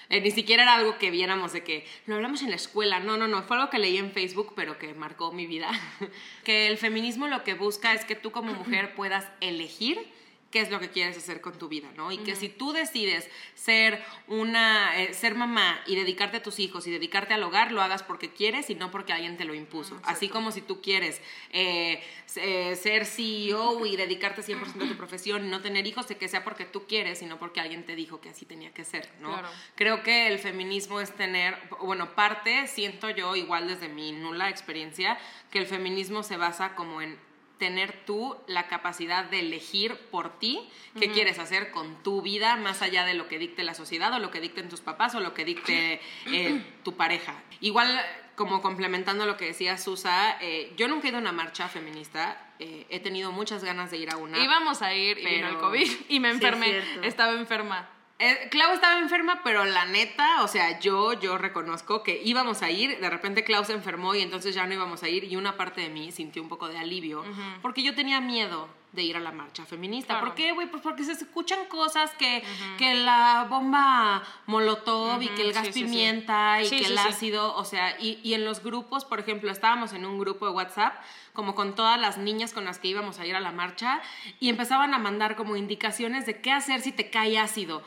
Eh, 0.09 0.21
ni 0.21 0.31
siquiera 0.31 0.63
era 0.63 0.75
algo 0.75 0.97
que 0.97 1.11
viéramos 1.11 1.51
de 1.51 1.63
que 1.63 1.85
lo 2.05 2.15
hablamos 2.15 2.43
en 2.43 2.51
la 2.51 2.55
escuela. 2.55 2.99
No, 2.99 3.17
no, 3.17 3.27
no. 3.27 3.41
Fue 3.43 3.57
algo 3.57 3.71
que 3.71 3.79
leí 3.79 3.97
en 3.97 4.11
Facebook, 4.11 4.53
pero 4.55 4.77
que 4.77 4.93
marcó 4.93 5.31
mi 5.31 5.47
vida. 5.47 5.71
que 6.43 6.67
el 6.67 6.77
feminismo 6.77 7.27
lo 7.27 7.43
que 7.43 7.55
busca 7.55 7.93
es 7.93 8.05
que 8.05 8.15
tú 8.15 8.31
como 8.31 8.53
mujer 8.53 8.93
puedas 8.93 9.27
elegir 9.41 10.11
qué 10.51 10.61
es 10.61 10.71
lo 10.71 10.79
que 10.79 10.89
quieres 10.89 11.17
hacer 11.17 11.41
con 11.41 11.57
tu 11.57 11.67
vida, 11.67 11.89
¿no? 11.95 12.11
Y 12.11 12.17
que 12.19 12.35
si 12.35 12.49
tú 12.49 12.73
decides 12.73 13.29
ser 13.53 14.03
una, 14.27 14.99
eh, 14.99 15.13
ser 15.13 15.35
mamá 15.35 15.79
y 15.85 15.95
dedicarte 15.95 16.37
a 16.37 16.43
tus 16.43 16.59
hijos 16.59 16.87
y 16.87 16.91
dedicarte 16.91 17.33
al 17.33 17.43
hogar, 17.43 17.71
lo 17.71 17.81
hagas 17.81 18.01
porque 18.01 18.31
quieres 18.31 18.69
y 18.69 18.75
no 18.75 18.89
porque 18.89 19.13
alguien 19.13 19.37
te 19.37 19.45
lo 19.45 19.53
impuso. 19.53 19.99
Así 20.03 20.27
como 20.27 20.51
si 20.51 20.61
tú 20.61 20.81
quieres 20.81 21.21
eh, 21.51 22.01
eh, 22.35 22.75
ser 22.75 23.05
CEO 23.05 23.85
y 23.85 23.95
dedicarte 23.95 24.41
100% 24.41 24.85
a 24.85 24.87
tu 24.87 24.97
profesión 24.97 25.45
y 25.45 25.49
no 25.49 25.61
tener 25.61 25.85
hijos, 25.85 26.07
de 26.07 26.17
que 26.17 26.27
sea 26.27 26.43
porque 26.43 26.65
tú 26.65 26.87
quieres 26.87 27.21
y 27.21 27.25
no 27.25 27.37
porque 27.37 27.59
alguien 27.59 27.85
te 27.85 27.95
dijo 27.95 28.19
que 28.19 28.29
así 28.29 28.45
tenía 28.45 28.71
que 28.71 28.85
ser, 28.85 29.09
¿no? 29.21 29.33
Claro. 29.33 29.49
Creo 29.75 30.03
que 30.03 30.27
el 30.27 30.39
feminismo 30.39 30.99
es 30.99 31.11
tener, 31.11 31.57
bueno, 31.81 32.15
parte, 32.15 32.67
siento 32.67 33.09
yo, 33.09 33.35
igual 33.35 33.67
desde 33.67 33.87
mi 33.87 34.11
nula 34.11 34.49
experiencia, 34.49 35.19
que 35.51 35.59
el 35.59 35.67
feminismo 35.67 36.23
se 36.23 36.37
basa 36.37 36.75
como 36.75 37.01
en 37.01 37.17
tener 37.59 38.05
tú 38.05 38.35
la 38.47 38.67
capacidad 38.67 39.25
de 39.25 39.41
elegir 39.41 39.95
por 40.09 40.39
ti 40.39 40.67
qué 40.99 41.11
quieres 41.11 41.37
hacer 41.37 41.69
con 41.71 42.01
tu 42.01 42.21
vida 42.23 42.55
más 42.55 42.81
allá 42.81 43.05
de 43.05 43.13
lo 43.13 43.27
que 43.27 43.37
dicte 43.37 43.63
la 43.63 43.73
sociedad 43.75 44.11
o 44.13 44.19
lo 44.19 44.31
que 44.31 44.39
dicten 44.41 44.69
tus 44.69 44.79
papás 44.81 45.13
o 45.13 45.19
lo 45.19 45.33
que 45.35 45.45
dicte 45.45 46.01
eh, 46.27 46.63
tu 46.83 46.95
pareja. 46.95 47.35
Igual, 47.59 48.01
como 48.35 48.61
complementando 48.61 49.25
lo 49.25 49.35
que 49.37 49.45
decía 49.45 49.77
Susa, 49.77 50.37
eh, 50.41 50.73
yo 50.77 50.87
nunca 50.87 51.07
he 51.07 51.09
ido 51.09 51.17
a 51.17 51.21
una 51.21 51.33
marcha 51.33 51.67
feminista, 51.67 52.53
eh, 52.59 52.87
he 52.89 52.99
tenido 53.01 53.31
muchas 53.33 53.63
ganas 53.63 53.91
de 53.91 53.97
ir 53.97 54.09
a 54.09 54.17
una. 54.17 54.39
Íbamos 54.39 54.81
a 54.81 54.93
ir 54.95 55.19
y 55.19 55.25
vino 55.25 55.47
el 55.49 55.55
Pero- 55.55 55.59
COVID 55.67 55.91
y 56.09 56.19
me 56.19 56.29
Sí, 56.29 56.35
enfermé. 56.35 56.77
es. 56.77 56.85
Estaba 57.03 57.33
enferma. 57.33 57.89
Eh, 58.21 58.49
Clau 58.51 58.73
estaba 58.73 58.99
enferma, 58.99 59.39
pero 59.45 59.63
la 59.63 59.85
neta, 59.85 60.43
o 60.43 60.47
sea, 60.49 60.77
yo, 60.81 61.13
yo 61.13 61.37
reconozco 61.37 62.03
que 62.03 62.21
íbamos 62.21 62.61
a 62.61 62.69
ir, 62.69 62.99
de 62.99 63.09
repente 63.09 63.45
Clau 63.45 63.63
se 63.63 63.71
enfermó 63.71 64.13
y 64.13 64.21
entonces 64.21 64.53
ya 64.53 64.67
no 64.67 64.73
íbamos 64.73 65.03
a 65.03 65.07
ir 65.07 65.23
y 65.23 65.37
una 65.37 65.55
parte 65.55 65.79
de 65.79 65.89
mí 65.89 66.11
sintió 66.11 66.41
un 66.41 66.49
poco 66.49 66.67
de 66.67 66.77
alivio 66.77 67.23
porque 67.61 67.81
yo 67.81 67.95
tenía 67.95 68.19
miedo 68.19 68.67
de 68.91 69.03
ir 69.03 69.15
a 69.15 69.21
la 69.21 69.31
marcha 69.31 69.65
feminista. 69.65 70.15
Claro. 70.15 70.27
¿Por 70.27 70.35
qué, 70.35 70.51
güey? 70.51 70.67
Pues 70.69 70.81
porque 70.81 71.05
se 71.05 71.13
escuchan 71.13 71.59
cosas 71.69 72.11
que, 72.15 72.43
que 72.77 72.95
la 72.95 73.45
bomba 73.49 74.23
molotov 74.47 75.21
y 75.21 75.27
que 75.29 75.43
el 75.43 75.53
gas 75.53 75.67
sí, 75.67 75.73
sí, 75.73 75.79
sí. 75.79 75.85
pimienta 75.85 76.61
y 76.61 76.69
que 76.69 76.85
el 76.85 76.97
ácido, 76.97 77.55
o 77.55 77.63
sea, 77.63 77.95
y, 78.01 78.19
y 78.21 78.33
en 78.33 78.43
los 78.43 78.61
grupos, 78.61 79.05
por 79.05 79.21
ejemplo, 79.21 79.49
estábamos 79.49 79.93
en 79.93 80.05
un 80.05 80.19
grupo 80.19 80.45
de 80.45 80.51
WhatsApp 80.51 80.95
como 81.31 81.55
con 81.55 81.75
todas 81.75 81.97
las 82.01 82.17
niñas 82.17 82.51
con 82.51 82.65
las 82.65 82.79
que 82.79 82.89
íbamos 82.89 83.19
a 83.19 83.25
ir 83.25 83.35
a 83.35 83.39
la 83.39 83.51
marcha 83.51 84.01
y 84.41 84.49
empezaban 84.49 84.93
a 84.93 84.97
mandar 84.97 85.37
como 85.37 85.55
indicaciones 85.55 86.25
de 86.25 86.41
qué 86.41 86.51
hacer 86.51 86.81
si 86.81 86.91
te 86.91 87.09
cae 87.09 87.37
ácido. 87.37 87.81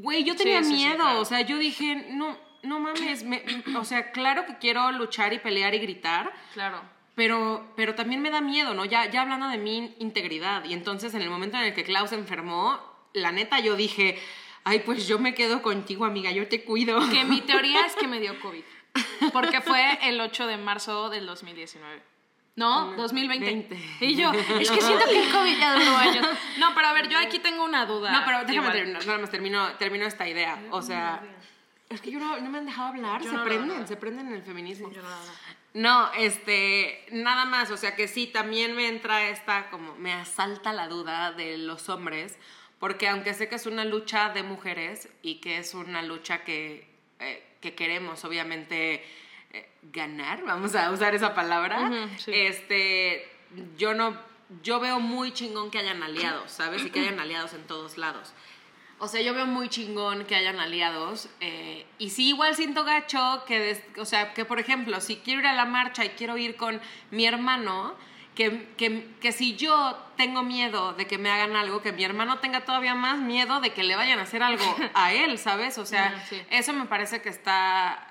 Güey, 0.00 0.22
yo 0.24 0.34
Sí, 0.34 0.38
tenía 0.44 0.62
sí, 0.62 0.70
sí, 0.70 0.74
miedo, 0.76 0.96
claro. 0.96 1.20
o 1.20 1.24
sea, 1.24 1.40
yo 1.40 1.58
dije, 1.58 2.06
no, 2.10 2.36
no 2.62 2.78
mames, 2.80 3.24
me- 3.24 3.42
o 3.76 3.84
sea, 3.84 4.12
claro 4.12 4.46
que 4.46 4.58
quiero 4.58 4.92
luchar 4.92 5.32
y 5.32 5.38
pelear 5.38 5.74
y 5.74 5.78
gritar, 5.80 6.32
Claro. 6.54 6.80
pero, 7.14 7.72
pero 7.76 7.94
también 7.94 8.22
me 8.22 8.30
da 8.30 8.40
miedo, 8.40 8.74
¿no? 8.74 8.84
Ya, 8.84 9.10
ya 9.10 9.22
hablando 9.22 9.48
de 9.48 9.58
mi 9.58 9.96
integridad. 9.98 10.64
Y 10.64 10.72
entonces, 10.72 11.14
en 11.14 11.22
el 11.22 11.30
momento 11.30 11.56
en 11.56 11.64
el 11.64 11.74
que 11.74 11.82
Klaus 11.84 12.10
se 12.10 12.16
enfermó, 12.16 12.78
la 13.12 13.32
neta, 13.32 13.58
yo 13.60 13.74
dije, 13.76 14.18
Ay, 14.64 14.80
pues 14.80 15.08
yo 15.08 15.18
me 15.18 15.32
quedo 15.34 15.62
contigo, 15.62 16.04
amiga, 16.04 16.30
yo 16.30 16.46
te 16.46 16.62
cuido. 16.62 17.00
Que 17.10 17.24
mi 17.24 17.40
teoría 17.40 17.86
es 17.86 17.96
que 17.96 18.06
me 18.06 18.20
dio 18.20 18.38
COVID. 18.42 18.62
Porque 19.32 19.62
fue 19.62 19.98
el 20.02 20.20
8 20.20 20.46
de 20.46 20.58
marzo 20.58 21.08
del 21.08 21.24
2019. 21.24 22.02
No, 22.58 22.94
2020. 22.96 23.44
20. 23.44 23.78
Y 24.00 24.16
yo, 24.16 24.32
es 24.32 24.70
que 24.70 24.80
siento 24.80 25.04
que 25.06 25.22
el 25.22 25.32
COVID 25.32 25.58
ya 25.58 25.74
duró 25.74 25.96
años. 25.96 26.26
No, 26.58 26.74
pero 26.74 26.88
a 26.88 26.92
ver, 26.92 27.08
yo 27.08 27.16
aquí 27.18 27.38
tengo 27.38 27.64
una 27.64 27.86
duda. 27.86 28.10
No, 28.10 28.24
pero 28.24 28.44
déjame 28.44 28.72
terminar, 28.72 29.06
nada 29.06 29.18
más 29.18 29.30
termino, 29.30 29.68
termino 29.78 30.04
esta 30.04 30.28
idea. 30.28 30.60
O 30.72 30.82
sea, 30.82 31.22
es 31.88 32.00
que 32.00 32.10
yo 32.10 32.18
no, 32.18 32.38
no 32.40 32.50
me 32.50 32.58
han 32.58 32.66
dejado 32.66 32.88
hablar, 32.88 33.22
Yo 33.22 33.30
se 33.30 33.36
no 33.36 33.44
prenden, 33.44 33.86
se 33.86 33.96
prenden 33.96 34.26
en 34.26 34.34
el 34.34 34.42
feminismo. 34.42 34.90
Yo. 34.90 35.02
No, 35.74 36.12
este, 36.14 37.06
nada 37.12 37.44
más, 37.44 37.70
o 37.70 37.76
sea 37.76 37.94
que 37.94 38.08
sí, 38.08 38.26
también 38.26 38.74
me 38.74 38.88
entra 38.88 39.28
esta, 39.28 39.70
como, 39.70 39.94
me 39.94 40.12
asalta 40.12 40.72
la 40.72 40.88
duda 40.88 41.30
de 41.30 41.58
los 41.58 41.88
hombres, 41.88 42.36
porque 42.80 43.06
aunque 43.06 43.34
sé 43.34 43.48
que 43.48 43.54
es 43.54 43.66
una 43.66 43.84
lucha 43.84 44.30
de 44.30 44.42
mujeres 44.42 45.08
y 45.22 45.36
que 45.36 45.58
es 45.58 45.74
una 45.74 46.02
lucha 46.02 46.42
que, 46.42 46.92
eh, 47.20 47.56
que 47.60 47.74
queremos, 47.74 48.24
obviamente, 48.24 49.04
eh, 49.52 49.68
ganar, 49.82 50.42
vamos 50.44 50.74
a 50.74 50.90
usar 50.90 51.14
esa 51.14 51.34
palabra, 51.34 52.08
sí. 52.18 52.30
este, 52.34 53.26
yo 53.76 53.94
no, 53.94 54.16
yo 54.62 54.80
veo 54.80 55.00
muy 55.00 55.32
chingón 55.32 55.70
que 55.70 55.78
hayan 55.78 56.02
aliados, 56.02 56.50
¿sabes? 56.50 56.84
Y 56.84 56.90
que 56.90 57.00
hayan 57.00 57.20
aliados 57.20 57.54
en 57.54 57.66
todos 57.66 57.96
lados. 57.98 58.32
O 59.00 59.06
sea, 59.06 59.20
yo 59.22 59.32
veo 59.32 59.46
muy 59.46 59.68
chingón 59.68 60.24
que 60.24 60.34
hayan 60.34 60.58
aliados. 60.58 61.28
eh, 61.40 61.86
y 61.98 62.10
sí, 62.10 62.30
igual 62.30 62.56
siento 62.56 62.84
gacho 62.84 63.44
que, 63.46 63.58
des- 63.60 63.84
o 63.98 64.04
sea, 64.04 64.34
que 64.34 64.44
por 64.44 64.58
ejemplo, 64.58 65.00
si 65.00 65.16
quiero 65.16 65.40
ir 65.40 65.46
a 65.46 65.52
la 65.52 65.64
marcha 65.66 66.04
y 66.04 66.10
quiero 66.10 66.36
ir 66.36 66.56
con 66.56 66.80
mi 67.12 67.24
hermano, 67.24 67.94
que, 68.34 68.68
que, 68.76 69.08
que 69.20 69.30
si 69.32 69.56
yo 69.56 69.96
tengo 70.16 70.42
miedo 70.42 70.92
de 70.94 71.06
que 71.06 71.16
me 71.18 71.30
hagan 71.30 71.54
algo, 71.56 71.80
que 71.82 71.92
mi 71.92 72.02
hermano 72.04 72.38
tenga 72.38 72.64
todavía 72.64 72.94
más 72.96 73.18
miedo 73.18 73.60
de 73.60 73.72
que 73.72 73.82
le 73.84 73.94
vayan 73.96 74.18
a 74.18 74.22
hacer 74.22 74.42
algo 74.42 74.64
a 74.94 75.12
él, 75.12 75.38
¿sabes? 75.38 75.78
O 75.78 75.86
sea, 75.86 76.24
sí. 76.28 76.40
eso 76.50 76.72
me 76.72 76.86
parece 76.86 77.20
que 77.22 77.28
está... 77.28 78.07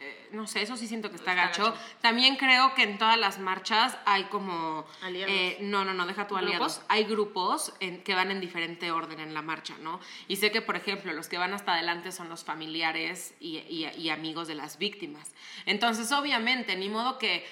eh, 0.00 0.28
no 0.32 0.46
sé, 0.46 0.62
eso 0.62 0.76
sí 0.76 0.86
siento 0.86 1.10
que 1.10 1.16
está, 1.16 1.32
Está 1.32 1.46
gacho. 1.46 1.64
gacho. 1.72 1.78
También 2.00 2.36
creo 2.36 2.74
que 2.74 2.82
en 2.84 2.98
todas 2.98 3.18
las 3.18 3.38
marchas 3.38 3.96
hay 4.04 4.24
como... 4.24 4.86
Aliados. 5.02 5.34
eh, 5.34 5.58
no, 5.60 5.84
no, 5.84 5.92
no, 5.94 6.06
deja 6.06 6.26
tu 6.26 6.36
aliados 6.36 6.74
¿Grupos? 6.76 6.86
hay 6.88 7.04
grupos 7.04 7.72
en- 7.80 8.02
que 8.04 8.14
van 8.14 8.30
en 8.30 8.40
diferente 8.40 8.90
orden 8.92 9.18
en 9.20 9.34
la 9.34 9.42
marcha, 9.42 9.74
¿no? 9.80 9.98
Y 10.28 10.36
sé 10.36 10.52
que, 10.52 10.62
por 10.62 10.76
ejemplo, 10.76 11.12
los 11.12 11.28
que 11.28 11.36
van 11.38 11.52
hasta 11.54 11.72
adelante 11.74 12.12
son 12.12 12.28
los 12.28 12.44
familiares 12.44 13.34
y, 13.40 13.58
y- 13.58 13.90
y 13.96 14.10
amigos 14.10 14.46
de 14.48 14.54
las 14.54 14.78
víctimas. 14.78 15.32
Entonces, 15.66 16.12
obviamente, 16.12 16.76
ni 16.76 16.88
modo 16.88 17.18
que, 17.18 17.44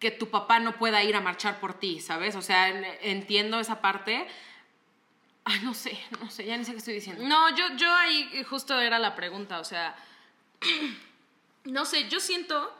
que 0.00 0.10
tu 0.10 0.28
papá 0.28 0.58
no 0.58 0.76
pueda 0.76 1.02
ir 1.04 1.14
a 1.16 1.20
marchar 1.20 1.60
por 1.60 1.74
ti, 1.74 2.00
¿sabes? 2.00 2.34
O 2.36 2.42
sea, 2.42 2.68
en- 2.68 2.84
entiendo 3.02 3.60
esa 3.60 3.80
parte. 3.80 4.26
Ay, 5.44 5.60
no 5.62 5.72
sé, 5.74 5.96
no 6.20 6.28
sé, 6.28 6.44
ya 6.44 6.56
ni 6.56 6.64
sé 6.64 6.72
qué 6.72 6.78
estoy 6.78 6.94
diciendo. 6.94 7.22
No, 7.24 7.54
yo, 7.54 7.64
yo 7.76 7.94
ahí 7.94 8.42
justo 8.50 8.80
era 8.80 8.98
la 8.98 9.14
pregunta, 9.14 9.60
o 9.60 9.64
sea, 9.64 9.94
no 11.66 11.84
sé, 11.84 12.08
yo 12.08 12.20
siento, 12.20 12.72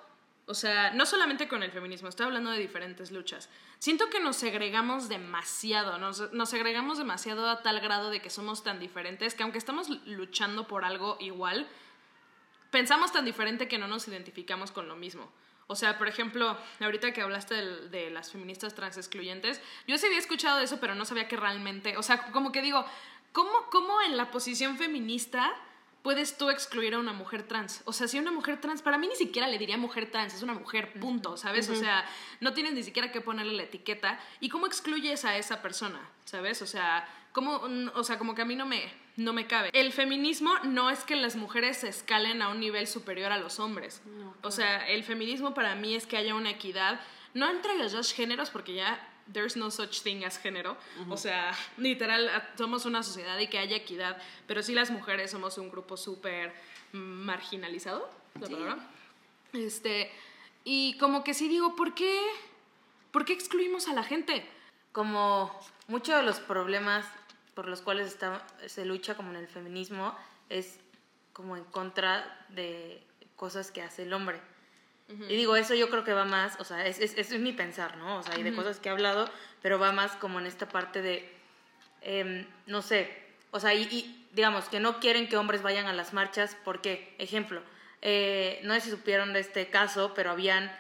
o 0.47 0.55
sea, 0.55 0.91
no 0.93 1.07
solamente 1.07 1.49
con 1.49 1.63
el 1.63 1.71
feminismo, 1.73 2.09
estoy 2.09 2.27
hablando 2.27 2.51
de 2.51 2.59
diferentes 2.59 3.11
luchas. 3.11 3.49
Siento 3.79 4.09
que 4.09 4.21
nos 4.21 4.37
segregamos 4.37 5.09
demasiado, 5.09 5.99
nos, 5.99 6.33
nos 6.33 6.49
segregamos 6.49 6.99
demasiado 6.99 7.49
a 7.51 7.63
tal 7.63 7.81
grado 7.81 8.11
de 8.11 8.21
que 8.23 8.31
somos 8.31 8.63
tan 8.65 8.79
diferentes 8.81 9.35
que 9.35 9.43
aunque 9.43 9.59
estamos 9.59 9.89
luchando 10.07 10.67
por 10.67 10.85
algo 10.85 11.17
igual, 11.21 11.69
pensamos 12.71 13.13
tan 13.13 13.25
diferente 13.25 13.69
que 13.69 13.79
no 13.79 13.87
nos 13.89 14.09
identificamos 14.09 14.71
con 14.71 14.89
lo 14.89 14.97
mismo. 14.97 15.31
O 15.69 15.75
sea, 15.75 15.99
por 15.99 16.07
ejemplo, 16.07 16.57
ahorita 16.81 17.13
que 17.13 17.23
hablaste 17.23 17.55
del- 17.55 17.91
de, 17.91 18.11
las 18.11 18.31
feministas 18.31 18.75
trans 18.75 18.97
excluyentes, 18.97 19.61
yo 19.89 19.99
sí 19.99 20.07
había 20.07 20.19
escuchado 20.19 20.59
de 20.59 20.65
eso, 20.65 20.79
pero 20.81 20.95
no 20.95 21.05
sabía 21.05 21.27
que 21.27 21.37
realmente, 21.37 21.97
o 21.97 22.03
sea, 22.03 22.31
como 22.31 22.53
que 22.53 22.63
digo, 22.63 22.87
¿cómo, 23.33 23.51
cómo 23.71 24.01
en 24.03 24.17
la 24.17 24.31
posición 24.31 24.79
feminista 24.79 25.53
puedes 26.07 26.39
tú 26.39 26.51
excluir 26.51 26.95
a 26.95 27.01
una 27.01 27.13
mujer 27.13 27.43
trans? 27.43 27.83
O 27.85 27.93
sea, 27.93 28.07
si 28.07 28.17
una 28.17 28.31
mujer 28.31 28.61
trans, 28.61 28.81
para 28.81 28.97
mí 28.97 29.09
ni 29.09 29.17
siquiera 29.17 29.49
le 29.49 29.59
diría 29.59 29.77
mujer 29.77 30.09
trans, 30.09 30.35
es 30.35 30.43
una 30.45 30.55
mujer, 30.55 30.93
punto, 31.01 31.37
¿sabes? 31.37 31.69
O 31.69 31.75
sea, 31.75 32.07
no 32.39 32.53
tienes 32.53 32.75
ni 32.75 32.85
siquiera 32.85 33.11
que 33.11 33.21
ponerle 33.21 33.55
la 33.55 33.65
etiqueta. 33.65 34.21
¿Y 34.39 34.49
cómo 34.49 34.69
excluyes 34.69 35.25
a 35.25 35.37
esa 35.37 35.63
persona? 35.63 35.99
¿Sabes? 36.25 36.63
O 36.63 36.67
sea, 36.69 37.09
¿cómo, 37.33 37.59
mm, 37.59 37.91
o 37.97 38.05
sea, 38.05 38.19
como 38.19 38.37
que 38.37 38.43
a 38.43 38.45
mí 38.45 38.55
no 38.55 38.67
me, 38.67 38.89
no 39.17 39.33
me 39.33 39.49
cabe. 39.49 39.71
El 39.73 39.93
feminismo 39.93 40.55
no 40.63 40.91
es 40.91 41.03
que 41.03 41.17
las 41.17 41.35
mujeres 41.35 41.79
se 41.79 41.89
escalen 41.89 42.41
a 42.41 42.51
un 42.51 42.61
nivel 42.61 42.87
superior 42.87 43.33
a 43.33 43.39
los 43.39 43.59
hombres. 43.59 44.01
O 44.43 44.53
sea, 44.53 44.89
el 44.89 45.03
feminismo 45.03 45.55
para 45.55 45.75
mí 45.75 45.97
es 45.97 46.07
que 46.07 46.17
haya 46.17 46.37
una 46.37 46.51
equidad, 46.51 47.01
no 47.35 47.51
entre 47.51 47.77
los 47.79 47.91
dos 47.91 48.13
géneros, 48.13 48.51
porque 48.51 48.75
ya 48.75 49.05
there's 49.33 49.57
no 49.57 49.71
such 49.71 50.03
thing 50.03 50.25
as 50.25 50.39
género. 50.39 50.77
O 51.11 51.17
sea, 51.17 51.53
literal, 51.79 52.31
somos 52.57 52.85
una 52.87 53.03
sociedad 53.03 53.39
y 53.39 53.49
que 53.49 53.59
haya 53.59 53.77
equidad, 53.77 54.17
pero 54.47 54.63
sí 54.63 54.75
las 54.75 54.91
mujeres 54.91 55.31
somos 55.31 55.59
un 55.59 55.71
grupo 55.71 55.97
súper 55.97 56.53
marginalizado, 56.93 58.09
la 58.41 58.49
palabra. 58.49 58.79
Este, 59.53 60.11
y 60.65 60.97
como 60.99 61.25
que 61.25 61.35
sí 61.35 61.49
digo, 61.49 61.77
¿por 61.77 61.95
qué? 61.95 62.21
¿Por 63.11 63.25
qué 63.25 63.33
excluimos 63.33 63.89
a 63.89 63.95
la 63.95 64.03
gente? 64.03 64.47
como 64.93 65.51
muchos 65.89 66.17
de 66.17 66.23
los 66.23 66.41
problemas 66.41 67.05
por 67.55 67.69
los 67.69 67.83
cuales 67.83 68.07
está- 68.09 68.43
se 68.67 68.87
lucha 68.87 69.15
como 69.15 69.29
en 69.29 69.37
el 69.37 69.47
feminismo 69.47 70.17
es 70.49 70.79
como 71.35 71.55
en 71.59 71.65
contra 71.65 72.47
de 72.49 73.05
cosas 73.37 73.71
que 73.71 73.83
hace 73.83 74.05
el 74.05 74.15
hombre. 74.15 74.41
Y 75.09 75.37
digo, 75.37 75.55
eso 75.55 75.75
yo 75.75 75.89
creo 75.89 76.03
que 76.03 76.13
va 76.13 76.25
más, 76.25 76.59
o 76.59 76.65
sea, 76.65 76.85
es, 76.85 76.99
es, 76.99 77.17
es 77.17 77.31
mi 77.39 77.53
pensar, 77.53 77.97
¿no? 77.97 78.19
O 78.19 78.23
sea, 78.25 78.37
y 78.39 78.43
de 78.43 78.53
cosas 78.53 78.81
que 78.81 78.89
he 78.89 78.93
hablado, 78.93 79.31
pero 79.63 79.79
va 79.79 79.93
más 79.93 80.13
como 80.17 80.41
en 80.41 80.47
esta 80.47 80.69
parte 80.69 81.01
de, 81.01 81.33
em, 82.01 82.45
no 82.67 82.83
sé, 82.83 83.09
o 83.53 83.61
sea, 83.61 83.73
y, 83.73 83.83
y 83.85 84.29
digamos 84.33 84.65
que 84.69 84.81
no 84.81 84.99
quieren 84.99 85.29
que 85.29 85.37
hombres 85.37 85.63
vayan 85.63 85.87
a 85.87 85.93
las 85.93 86.13
marchas, 86.13 86.57
porque, 86.65 87.15
ejemplo, 87.19 87.63
eh, 88.03 88.61
no 88.65 88.75
sé 88.75 88.81
si 88.83 88.91
supieron 88.91 89.33
de 89.33 89.41
este 89.41 89.69
caso, 89.69 90.13
pero 90.15 90.31
habían 90.31 90.71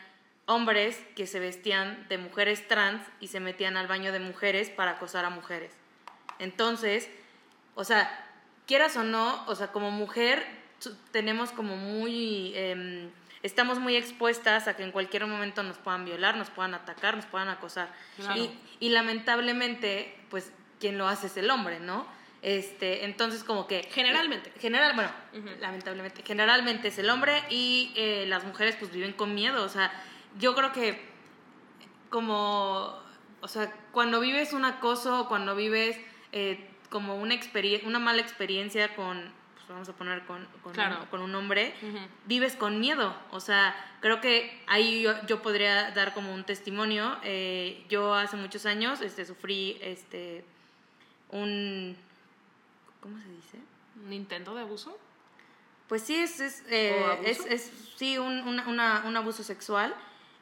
hombres 0.46 1.00
que 1.14 1.26
se 1.26 1.40
vestían 1.40 2.06
de 2.08 2.18
mujeres 2.18 2.66
trans 2.68 3.02
y 3.20 3.28
se 3.28 3.40
metían 3.40 3.76
al 3.76 3.86
baño 3.86 4.12
de 4.12 4.20
mujeres 4.20 4.70
para 4.70 4.92
acosar 4.92 5.24
a 5.24 5.30
mujeres. 5.30 5.72
Entonces, 6.38 7.08
o 7.74 7.84
sea, 7.84 8.24
quieras 8.66 8.96
o 8.96 9.04
no, 9.04 9.44
o 9.46 9.54
sea, 9.54 9.68
como 9.68 9.90
mujer 9.90 10.44
tenemos 11.10 11.50
como 11.50 11.76
muy, 11.76 12.52
em, 12.54 13.10
estamos 13.46 13.78
muy 13.78 13.96
expuestas 13.96 14.68
a 14.68 14.76
que 14.76 14.82
en 14.82 14.92
cualquier 14.92 15.26
momento 15.26 15.62
nos 15.62 15.78
puedan 15.78 16.04
violar, 16.04 16.36
nos 16.36 16.50
puedan 16.50 16.74
atacar, 16.74 17.16
nos 17.16 17.26
puedan 17.26 17.48
acosar. 17.48 17.88
Claro. 18.16 18.40
Y, 18.40 18.50
y 18.80 18.88
lamentablemente, 18.90 20.14
pues 20.30 20.52
quien 20.80 20.98
lo 20.98 21.08
hace 21.08 21.28
es 21.28 21.36
el 21.36 21.50
hombre, 21.50 21.80
¿no? 21.80 22.06
Este, 22.42 23.06
entonces 23.06 23.42
como 23.42 23.66
que... 23.66 23.88
Generalmente. 23.90 24.52
General, 24.60 24.92
bueno, 24.94 25.10
lamentablemente, 25.60 26.22
generalmente 26.22 26.88
es 26.88 26.98
el 26.98 27.08
hombre 27.10 27.42
y 27.50 27.92
eh, 27.96 28.24
las 28.28 28.44
mujeres 28.44 28.76
pues 28.76 28.92
viven 28.92 29.12
con 29.14 29.34
miedo, 29.34 29.64
o 29.64 29.68
sea, 29.68 29.90
yo 30.38 30.54
creo 30.54 30.70
que 30.72 31.00
como, 32.10 32.96
o 33.40 33.48
sea, 33.48 33.72
cuando 33.90 34.20
vives 34.20 34.52
un 34.52 34.64
acoso, 34.64 35.26
cuando 35.28 35.56
vives 35.56 35.98
eh, 36.32 36.68
como 36.90 37.16
una, 37.16 37.34
experie- 37.34 37.84
una 37.84 37.98
mala 37.98 38.20
experiencia 38.20 38.94
con, 38.94 39.32
vamos 39.68 39.88
a 39.88 39.92
poner 39.94 40.24
con, 40.26 40.46
con, 40.62 40.72
Claro. 40.72 41.00
un, 41.00 41.06
con 41.06 41.20
un 41.22 41.34
hombre, 41.34 41.74
vives 42.24 42.54
con 42.56 42.78
miedo. 42.80 43.14
O 43.30 43.40
sea, 43.40 43.74
creo 44.00 44.20
que 44.20 44.62
ahí 44.66 45.02
yo, 45.02 45.12
yo 45.26 45.42
podría 45.42 45.90
dar 45.92 46.14
como 46.14 46.32
un 46.34 46.44
testimonio. 46.44 47.16
Eh, 47.22 47.84
yo 47.88 48.14
hace 48.14 48.36
muchos 48.36 48.66
años 48.66 49.00
este, 49.00 49.24
sufrí 49.26 49.78
este, 49.80 50.44
un... 51.30 51.96
¿Cómo 53.00 53.18
se 53.18 53.28
dice? 53.28 53.58
¿Un 54.04 54.12
intento 54.12 54.54
de 54.54 54.62
abuso? 54.62 54.98
Pues 55.88 56.02
sí, 56.02 56.16
es, 56.16 56.40
es, 56.40 56.64
eh, 56.68 57.58
sí, 57.96 58.18
un, 58.18 58.40
una- 58.46 58.66
una- 58.68 59.02
un 59.06 59.16
abuso 59.16 59.44
sexual 59.44 59.94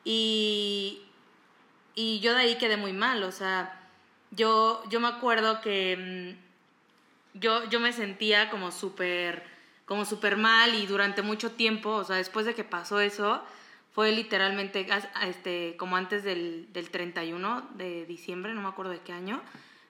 y, 0.02 1.02
y 1.94 2.20
yo 2.20 2.32
de 2.34 2.40
ahí 2.40 2.58
quedé 2.58 2.76
muy 2.78 2.92
mal, 2.94 3.22
o 3.22 3.30
sea, 3.32 3.78
yo, 4.30 4.82
yo 4.88 5.00
me 5.00 5.08
acuerdo 5.08 5.60
que 5.60 6.36
mm, 6.40 6.43
yo, 7.34 7.68
yo 7.68 7.80
me 7.80 7.92
sentía 7.92 8.50
como 8.50 8.70
súper 8.70 9.54
como 9.84 10.04
súper 10.04 10.36
mal 10.36 10.74
y 10.74 10.86
durante 10.86 11.22
mucho 11.22 11.52
tiempo, 11.52 11.90
o 11.90 12.04
sea, 12.04 12.16
después 12.16 12.46
de 12.46 12.54
que 12.54 12.64
pasó 12.64 13.00
eso, 13.00 13.42
fue 13.92 14.12
literalmente 14.12 14.86
este, 15.22 15.76
como 15.76 15.96
antes 15.96 16.24
del, 16.24 16.72
del 16.72 16.90
31 16.90 17.68
de 17.74 18.06
diciembre, 18.06 18.54
no 18.54 18.62
me 18.62 18.68
acuerdo 18.68 18.92
de 18.92 19.00
qué 19.00 19.12
año, 19.12 19.42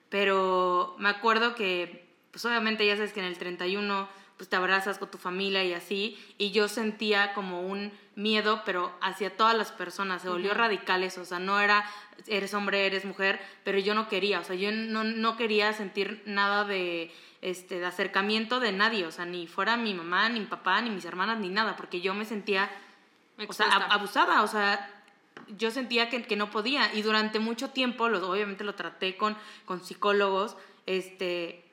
pero 0.09 0.95
me 0.99 1.09
acuerdo 1.09 1.55
que, 1.55 2.07
pues 2.31 2.45
obviamente 2.45 2.85
ya 2.85 2.95
sabes 2.95 3.13
que 3.13 3.21
en 3.21 3.25
el 3.25 3.37
31 3.37 4.07
pues 4.37 4.49
te 4.49 4.57
abrazas 4.57 4.97
con 4.97 5.09
tu 5.09 5.17
familia 5.17 5.63
y 5.63 5.73
así, 5.73 6.19
y 6.37 6.51
yo 6.51 6.67
sentía 6.67 7.33
como 7.33 7.61
un 7.61 7.91
miedo, 8.15 8.61
pero 8.65 8.93
hacia 9.01 9.35
todas 9.35 9.55
las 9.55 9.71
personas, 9.71 10.21
se 10.21 10.29
volvió 10.29 10.53
radical 10.53 11.03
eso, 11.03 11.21
o 11.21 11.25
sea, 11.25 11.39
no 11.39 11.59
era 11.59 11.85
eres 12.27 12.53
hombre, 12.53 12.85
eres 12.85 13.05
mujer, 13.05 13.39
pero 13.63 13.77
yo 13.77 13.93
no 13.93 14.07
quería, 14.07 14.39
o 14.39 14.43
sea, 14.43 14.55
yo 14.55 14.71
no, 14.71 15.03
no 15.03 15.37
quería 15.37 15.73
sentir 15.73 16.23
nada 16.25 16.63
de, 16.63 17.11
este, 17.41 17.79
de 17.79 17.85
acercamiento 17.85 18.59
de 18.59 18.71
nadie, 18.71 19.05
o 19.05 19.11
sea, 19.11 19.25
ni 19.25 19.47
fuera 19.47 19.77
mi 19.77 19.93
mamá, 19.93 20.29
ni 20.29 20.39
mi 20.39 20.45
papá, 20.45 20.81
ni 20.81 20.89
mis 20.89 21.05
hermanas, 21.05 21.39
ni 21.39 21.49
nada, 21.49 21.75
porque 21.75 22.01
yo 22.01 22.13
me 22.13 22.25
sentía, 22.25 22.71
o 23.47 23.53
sea, 23.53 23.67
abusada, 23.67 24.43
o 24.43 24.47
sea, 24.47 24.89
yo 25.49 25.71
sentía 25.71 26.09
que, 26.09 26.23
que 26.23 26.35
no 26.35 26.49
podía 26.49 26.93
y 26.93 27.01
durante 27.01 27.39
mucho 27.39 27.69
tiempo, 27.69 28.07
lo, 28.07 28.29
obviamente 28.29 28.63
lo 28.63 28.75
traté 28.75 29.17
con, 29.17 29.37
con 29.65 29.83
psicólogos, 29.83 30.55
este, 30.85 31.64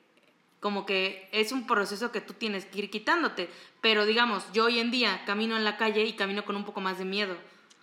como 0.63 0.85
que 0.87 1.27
es 1.33 1.51
un 1.51 1.67
proceso 1.67 2.11
que 2.13 2.21
tú 2.21 2.33
tienes 2.33 2.63
que 2.65 2.79
ir 2.79 2.89
quitándote. 2.89 3.49
Pero 3.81 4.05
digamos, 4.05 4.43
yo 4.53 4.63
hoy 4.65 4.79
en 4.79 4.89
día 4.91 5.21
camino 5.25 5.57
en 5.57 5.65
la 5.65 5.75
calle 5.77 6.05
y 6.05 6.13
camino 6.13 6.45
con 6.45 6.55
un 6.55 6.63
poco 6.63 6.79
más 6.81 6.97
de 6.97 7.03
miedo. 7.05 7.35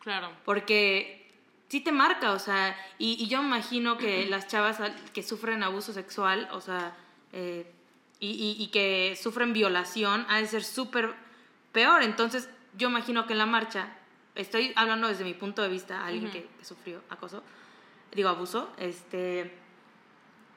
Claro. 0.03 0.31
Porque 0.47 1.31
sí 1.69 1.81
te 1.81 1.93
marca, 1.93 2.33
o 2.33 2.39
sea, 2.39 2.75
y, 2.99 3.23
y 3.23 3.29
yo 3.29 3.43
me 3.43 3.49
imagino 3.49 3.99
que 3.99 4.25
las 4.27 4.49
chavas 4.49 4.79
que 5.13 5.23
sufren 5.23 5.63
abuso 5.63 5.93
sexual, 5.93 6.49
o 6.53 6.61
sea, 6.63 6.97
eh, 7.35 7.71
y, 8.19 8.29
y- 8.31 8.57
y 8.65 8.69
que 8.69 9.15
sufren 9.23 9.53
violación, 9.53 10.25
ha 10.31 10.39
de 10.39 10.47
ser 10.47 10.65
súper 10.65 11.15
peor. 11.73 12.03
Entonces, 12.03 12.49
yo 12.79 12.89
imagino 12.89 13.27
que 13.27 13.35
en 13.35 13.39
la 13.39 13.47
marcha, 13.47 13.93
estoy 14.35 14.73
hablando 14.75 15.07
desde 15.09 15.25
mi 15.25 15.35
punto 15.35 15.61
de 15.63 15.69
vista, 15.69 16.05
alguien 16.07 16.31
que, 16.31 16.49
que 16.59 16.65
sufrió 16.65 17.03
acoso, 17.11 17.43
digo 18.13 18.29
abuso, 18.31 18.73
este, 18.79 19.55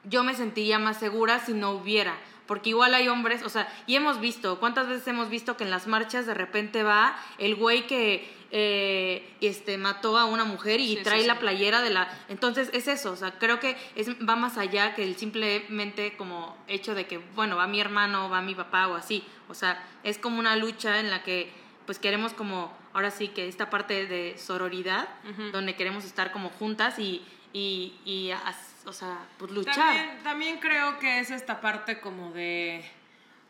yo 0.04 0.22
me 0.24 0.34
sentiría 0.34 0.78
más 0.78 0.98
segura 0.98 1.40
si 1.40 1.52
no 1.52 1.70
hubiera. 1.72 2.16
Porque 2.46 2.70
igual 2.70 2.92
hay 2.92 3.08
hombres, 3.08 3.42
o 3.42 3.48
sea, 3.48 3.66
y 3.86 3.96
hemos 3.96 4.20
visto, 4.20 4.60
¿cuántas 4.60 4.86
veces 4.86 5.08
hemos 5.08 5.30
visto 5.30 5.56
que 5.56 5.64
en 5.64 5.70
las 5.70 5.86
marchas 5.86 6.26
de 6.26 6.34
repente 6.34 6.82
va 6.82 7.16
el 7.38 7.54
güey 7.54 7.86
que 7.86 8.30
eh, 8.50 9.26
este, 9.40 9.78
mató 9.78 10.18
a 10.18 10.26
una 10.26 10.44
mujer 10.44 10.78
y 10.78 10.96
Sí, 10.96 11.02
trae 11.02 11.22
sí, 11.22 11.26
la 11.26 11.34
sí. 11.34 11.40
playera 11.40 11.80
de 11.80 11.88
la... 11.88 12.06
Entonces 12.28 12.68
es 12.74 12.86
eso, 12.86 13.12
o 13.12 13.16
sea, 13.16 13.38
creo 13.38 13.60
que 13.60 13.76
es, 13.96 14.08
va 14.28 14.36
más 14.36 14.58
allá 14.58 14.94
que 14.94 15.02
el 15.04 15.16
simplemente 15.16 16.16
como 16.18 16.54
hecho 16.68 16.94
de 16.94 17.06
que, 17.06 17.16
bueno, 17.34 17.56
va 17.56 17.66
mi 17.66 17.80
hermano, 17.80 18.28
va 18.28 18.42
mi 18.42 18.54
papá 18.54 18.88
o 18.88 18.94
así. 18.94 19.24
O 19.48 19.54
sea, 19.54 19.82
es 20.02 20.18
como 20.18 20.38
una 20.38 20.54
lucha 20.56 21.00
en 21.00 21.10
la 21.10 21.22
que 21.22 21.50
pues 21.86 21.98
queremos 21.98 22.32
como, 22.34 22.76
ahora 22.92 23.10
sí 23.10 23.28
que 23.28 23.48
esta 23.48 23.70
parte 23.70 24.06
de 24.06 24.36
sororidad, 24.38 25.08
donde 25.52 25.76
queremos 25.76 26.04
estar 26.04 26.30
como 26.30 26.50
juntas 26.50 26.98
y, 26.98 27.22
y, 27.54 27.94
y 28.04 28.30
as- 28.30 28.73
o 28.86 28.92
sea, 28.92 29.26
pues 29.38 29.50
luchar. 29.50 29.74
También, 29.74 30.22
también 30.22 30.58
creo 30.58 30.98
que 30.98 31.20
es 31.20 31.30
esta 31.30 31.60
parte 31.60 32.00
como 32.00 32.32
de, 32.32 32.84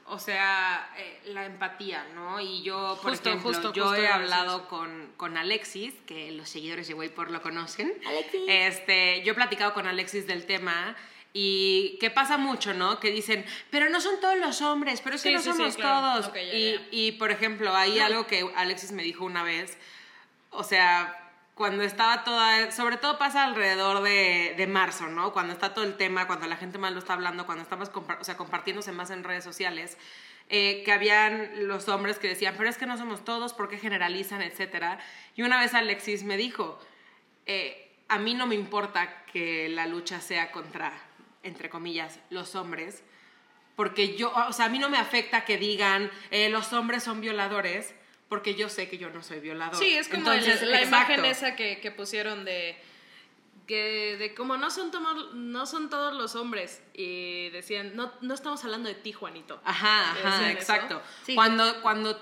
o 0.06 0.18
sea, 0.18 0.90
eh, 0.96 1.20
la 1.26 1.46
empatía, 1.46 2.06
¿no? 2.14 2.40
Y 2.40 2.62
yo, 2.62 2.98
por 3.02 3.12
Justo, 3.12 3.30
ejemplo, 3.30 3.52
justo, 3.52 3.72
yo 3.72 3.84
justo 3.84 4.02
he 4.02 4.08
hablado 4.08 4.68
con, 4.68 5.12
con 5.16 5.36
Alexis, 5.36 5.94
que 6.06 6.30
los 6.32 6.48
seguidores 6.48 6.88
de 6.88 6.94
Waypor 6.94 7.30
lo 7.30 7.42
conocen. 7.42 7.92
Este, 8.48 9.22
yo 9.22 9.32
he 9.32 9.34
platicado 9.34 9.72
con 9.74 9.86
Alexis 9.86 10.26
del 10.26 10.46
tema 10.46 10.96
y 11.32 11.96
que 12.00 12.10
pasa 12.10 12.36
mucho, 12.36 12.74
¿no? 12.74 13.00
Que 13.00 13.10
dicen, 13.10 13.44
pero 13.70 13.88
no 13.90 14.00
son 14.00 14.20
todos 14.20 14.38
los 14.38 14.62
hombres, 14.62 15.00
pero 15.02 15.16
es 15.16 15.22
que 15.22 15.32
no 15.32 15.40
sí, 15.40 15.50
sí, 15.50 15.56
somos 15.56 15.76
claro. 15.76 16.22
todos. 16.22 16.34
Ya, 16.34 16.42
y, 16.42 16.88
y, 16.92 17.12
por 17.12 17.32
ejemplo, 17.32 17.74
hay 17.74 17.98
algo 17.98 18.26
que 18.26 18.48
Alexis 18.56 18.92
me 18.92 19.02
dijo 19.02 19.24
una 19.24 19.42
vez, 19.42 19.76
o 20.50 20.62
sea, 20.62 21.23
cuando 21.54 21.82
estaba 21.84 22.24
toda, 22.24 22.72
sobre 22.72 22.96
todo 22.96 23.16
pasa 23.16 23.44
alrededor 23.44 24.02
de, 24.02 24.54
de 24.56 24.66
marzo, 24.66 25.06
¿no? 25.06 25.32
Cuando 25.32 25.52
está 25.52 25.72
todo 25.72 25.84
el 25.84 25.96
tema, 25.96 26.26
cuando 26.26 26.46
la 26.48 26.56
gente 26.56 26.78
más 26.78 26.92
lo 26.92 26.98
está 26.98 27.12
hablando, 27.12 27.46
cuando 27.46 27.62
estamos 27.62 27.92
compa- 27.92 28.18
o 28.20 28.24
sea, 28.24 28.36
compartiéndose 28.36 28.90
más 28.92 29.10
en 29.10 29.22
redes 29.22 29.44
sociales, 29.44 29.96
eh, 30.48 30.82
que 30.84 30.92
habían 30.92 31.66
los 31.68 31.88
hombres 31.88 32.18
que 32.18 32.28
decían, 32.28 32.54
pero 32.58 32.68
es 32.68 32.76
que 32.76 32.86
no 32.86 32.98
somos 32.98 33.24
todos, 33.24 33.54
¿por 33.54 33.68
qué 33.68 33.78
generalizan, 33.78 34.42
etcétera? 34.42 34.98
Y 35.36 35.42
una 35.42 35.60
vez 35.60 35.74
Alexis 35.74 36.24
me 36.24 36.36
dijo, 36.36 36.78
eh, 37.46 37.92
a 38.08 38.18
mí 38.18 38.34
no 38.34 38.46
me 38.46 38.56
importa 38.56 39.24
que 39.32 39.68
la 39.68 39.86
lucha 39.86 40.20
sea 40.20 40.50
contra, 40.50 40.92
entre 41.44 41.70
comillas, 41.70 42.18
los 42.30 42.56
hombres, 42.56 43.02
porque 43.76 44.16
yo, 44.16 44.32
o 44.48 44.52
sea, 44.52 44.66
a 44.66 44.68
mí 44.68 44.78
no 44.78 44.88
me 44.90 44.98
afecta 44.98 45.44
que 45.44 45.56
digan 45.56 46.10
eh, 46.30 46.48
los 46.48 46.72
hombres 46.72 47.02
son 47.04 47.20
violadores, 47.20 47.94
porque 48.34 48.56
yo 48.56 48.68
sé 48.68 48.88
que 48.88 48.98
yo 48.98 49.10
no 49.10 49.22
soy 49.22 49.38
violador. 49.38 49.76
Sí, 49.76 49.96
es 49.96 50.08
como 50.08 50.28
Entonces, 50.32 50.60
el- 50.60 50.72
la 50.72 50.80
exacto. 50.82 51.12
imagen 51.12 51.24
esa 51.24 51.54
que, 51.54 51.78
que 51.78 51.92
pusieron 51.92 52.44
de 52.44 52.76
que 53.68 54.16
de 54.18 54.34
como 54.34 54.56
no 54.56 54.72
son 54.72 54.90
tomo- 54.90 55.30
no 55.34 55.66
son 55.66 55.88
todos 55.88 56.12
los 56.14 56.34
hombres 56.34 56.82
y 56.94 57.48
decían 57.50 57.94
no 57.94 58.12
no 58.22 58.34
estamos 58.34 58.62
hablando 58.64 58.88
de 58.88 58.96
ti 58.96 59.12
Juanito 59.12 59.60
Ajá, 59.64 60.10
ajá, 60.10 60.50
exacto. 60.50 61.00
Sí. 61.24 61.36
Cuando, 61.36 61.80
cuando 61.80 62.20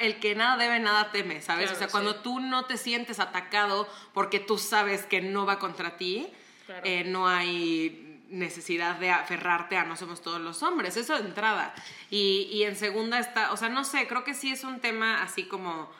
el 0.00 0.18
que 0.18 0.34
nada 0.34 0.56
debe, 0.56 0.80
nada 0.80 1.12
teme, 1.12 1.40
¿sabes? 1.40 1.66
Claro, 1.66 1.76
o 1.76 1.78
sea, 1.78 1.86
sí. 1.86 1.92
cuando 1.92 2.16
tú 2.16 2.40
no 2.40 2.64
te 2.64 2.76
sientes 2.76 3.20
atacado 3.20 3.88
porque 4.12 4.40
tú 4.40 4.58
sabes 4.58 5.06
que 5.06 5.20
no 5.20 5.46
va 5.46 5.58
contra 5.60 5.96
ti, 5.96 6.28
Claro. 6.66 6.82
eh, 6.84 7.04
no 7.04 7.28
hay 7.28 8.09
necesidad 8.30 8.96
de 8.96 9.10
aferrarte 9.10 9.76
a 9.76 9.84
no 9.84 9.96
somos 9.96 10.22
todos 10.22 10.40
los 10.40 10.62
hombres, 10.62 10.96
eso 10.96 11.18
de 11.18 11.28
entrada. 11.28 11.74
Y, 12.10 12.48
y 12.52 12.64
en 12.64 12.76
segunda 12.76 13.18
está, 13.18 13.52
o 13.52 13.56
sea, 13.56 13.68
no 13.68 13.84
sé, 13.84 14.06
creo 14.06 14.24
que 14.24 14.34
sí 14.34 14.50
es 14.52 14.64
un 14.64 14.80
tema 14.80 15.22
así 15.22 15.44
como 15.44 15.90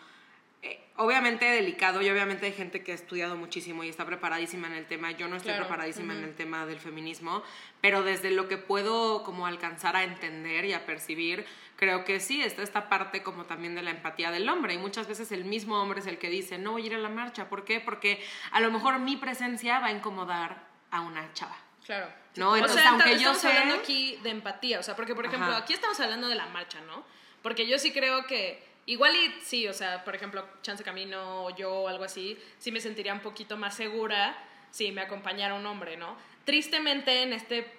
eh, 0.63 0.79
obviamente 0.97 1.47
delicado 1.47 2.03
y 2.03 2.11
obviamente 2.11 2.45
hay 2.45 2.53
gente 2.53 2.83
que 2.85 2.93
ha 2.93 2.95
estudiado 2.95 3.35
muchísimo 3.35 3.83
y 3.83 3.89
está 3.89 4.05
preparadísima 4.05 4.67
en 4.67 4.75
el 4.75 4.87
tema. 4.87 5.11
Yo 5.13 5.27
no 5.27 5.37
estoy 5.37 5.53
Claro, 5.53 5.67
preparadísima 5.67 6.13
en 6.15 6.23
el 6.23 6.35
tema 6.35 6.67
del 6.67 6.79
feminismo, 6.79 7.43
pero 7.81 8.03
desde 8.03 8.31
lo 8.31 8.47
que 8.47 8.59
puedo 8.59 9.25
como 9.25 9.47
alcanzar 9.47 9.97
a 9.97 10.05
entender 10.05 10.67
y 10.67 10.75
a 10.75 10.85
percibir, 10.85 11.47
creo 11.77 12.05
que 12.05 12.21
sí, 12.21 12.43
está 12.43 12.63
esta 12.63 12.91
parte 12.91 13.23
como 13.23 13.47
también 13.47 13.75
de 13.75 13.83
la 13.83 13.91
empatía 13.91 14.31
del 14.31 14.47
hombre 14.51 14.75
y 14.75 14.79
muchas 14.79 15.09
veces 15.09 15.33
el 15.33 15.47
mismo 15.47 15.81
hombre 15.81 16.01
es 16.01 16.07
el 16.07 16.19
que 16.19 16.29
dice, 16.29 16.59
no 16.59 16.73
voy 16.73 16.83
a 16.83 16.87
ir 16.87 16.95
a 16.95 16.99
la 16.99 17.09
marcha. 17.09 17.49
¿Por 17.49 17.65
qué? 17.65 17.81
Porque 17.81 18.23
a 18.53 18.61
lo 18.61 18.71
mejor 18.71 18.99
mi 18.99 19.17
presencia 19.17 19.81
va 19.81 19.87
a 19.87 19.93
incomodar 19.93 20.69
a 20.91 21.01
una 21.01 21.33
chava. 21.33 21.57
claro 21.87 22.20
No, 22.37 22.51
o 22.51 22.57
entonces, 22.57 22.81
sea, 22.81 22.91
aunque 22.91 23.05
ta- 23.05 23.17
yo 23.17 23.17
estamos 23.33 23.39
sé- 23.41 23.49
hablando 23.49 23.75
aquí 23.77 24.19
de 24.23 24.31
empatía 24.31 24.79
o 24.81 24.83
sea 24.83 24.95
porque 24.97 25.15
por 25.15 25.27
ejemplo 25.27 25.49
Ajá. 25.49 25.59
aquí 25.59 25.73
estamos 25.73 25.99
hablando 26.01 26.29
de 26.29 26.35
la 26.37 26.47
marcha 26.47 26.81
no 26.83 27.05
porque 27.43 27.67
yo 27.67 27.79
sí 27.79 27.93
creo 27.93 28.27
que 28.27 28.63
igual 28.87 29.15
y 29.17 29.35
sí 29.43 29.67
o 29.69 29.73
sea 29.73 30.05
por 30.05 30.15
ejemplo 30.15 30.47
chance 30.63 30.85
camino 30.85 31.45
o 31.45 31.57
yo 31.57 31.73
o 31.73 31.89
algo 31.89 32.05
así 32.05 32.39
sí 32.59 32.71
me 32.73 32.81
sentiría 32.81 33.13
un 33.13 33.21
poquito 33.21 33.57
más 33.57 33.75
segura 33.75 34.37
si 34.71 34.93
me 34.93 35.01
acompañara 35.01 35.55
un 35.55 35.67
hombre 35.67 35.97
no 35.97 36.17
tristemente 36.45 37.23
en 37.23 37.33
este 37.33 37.71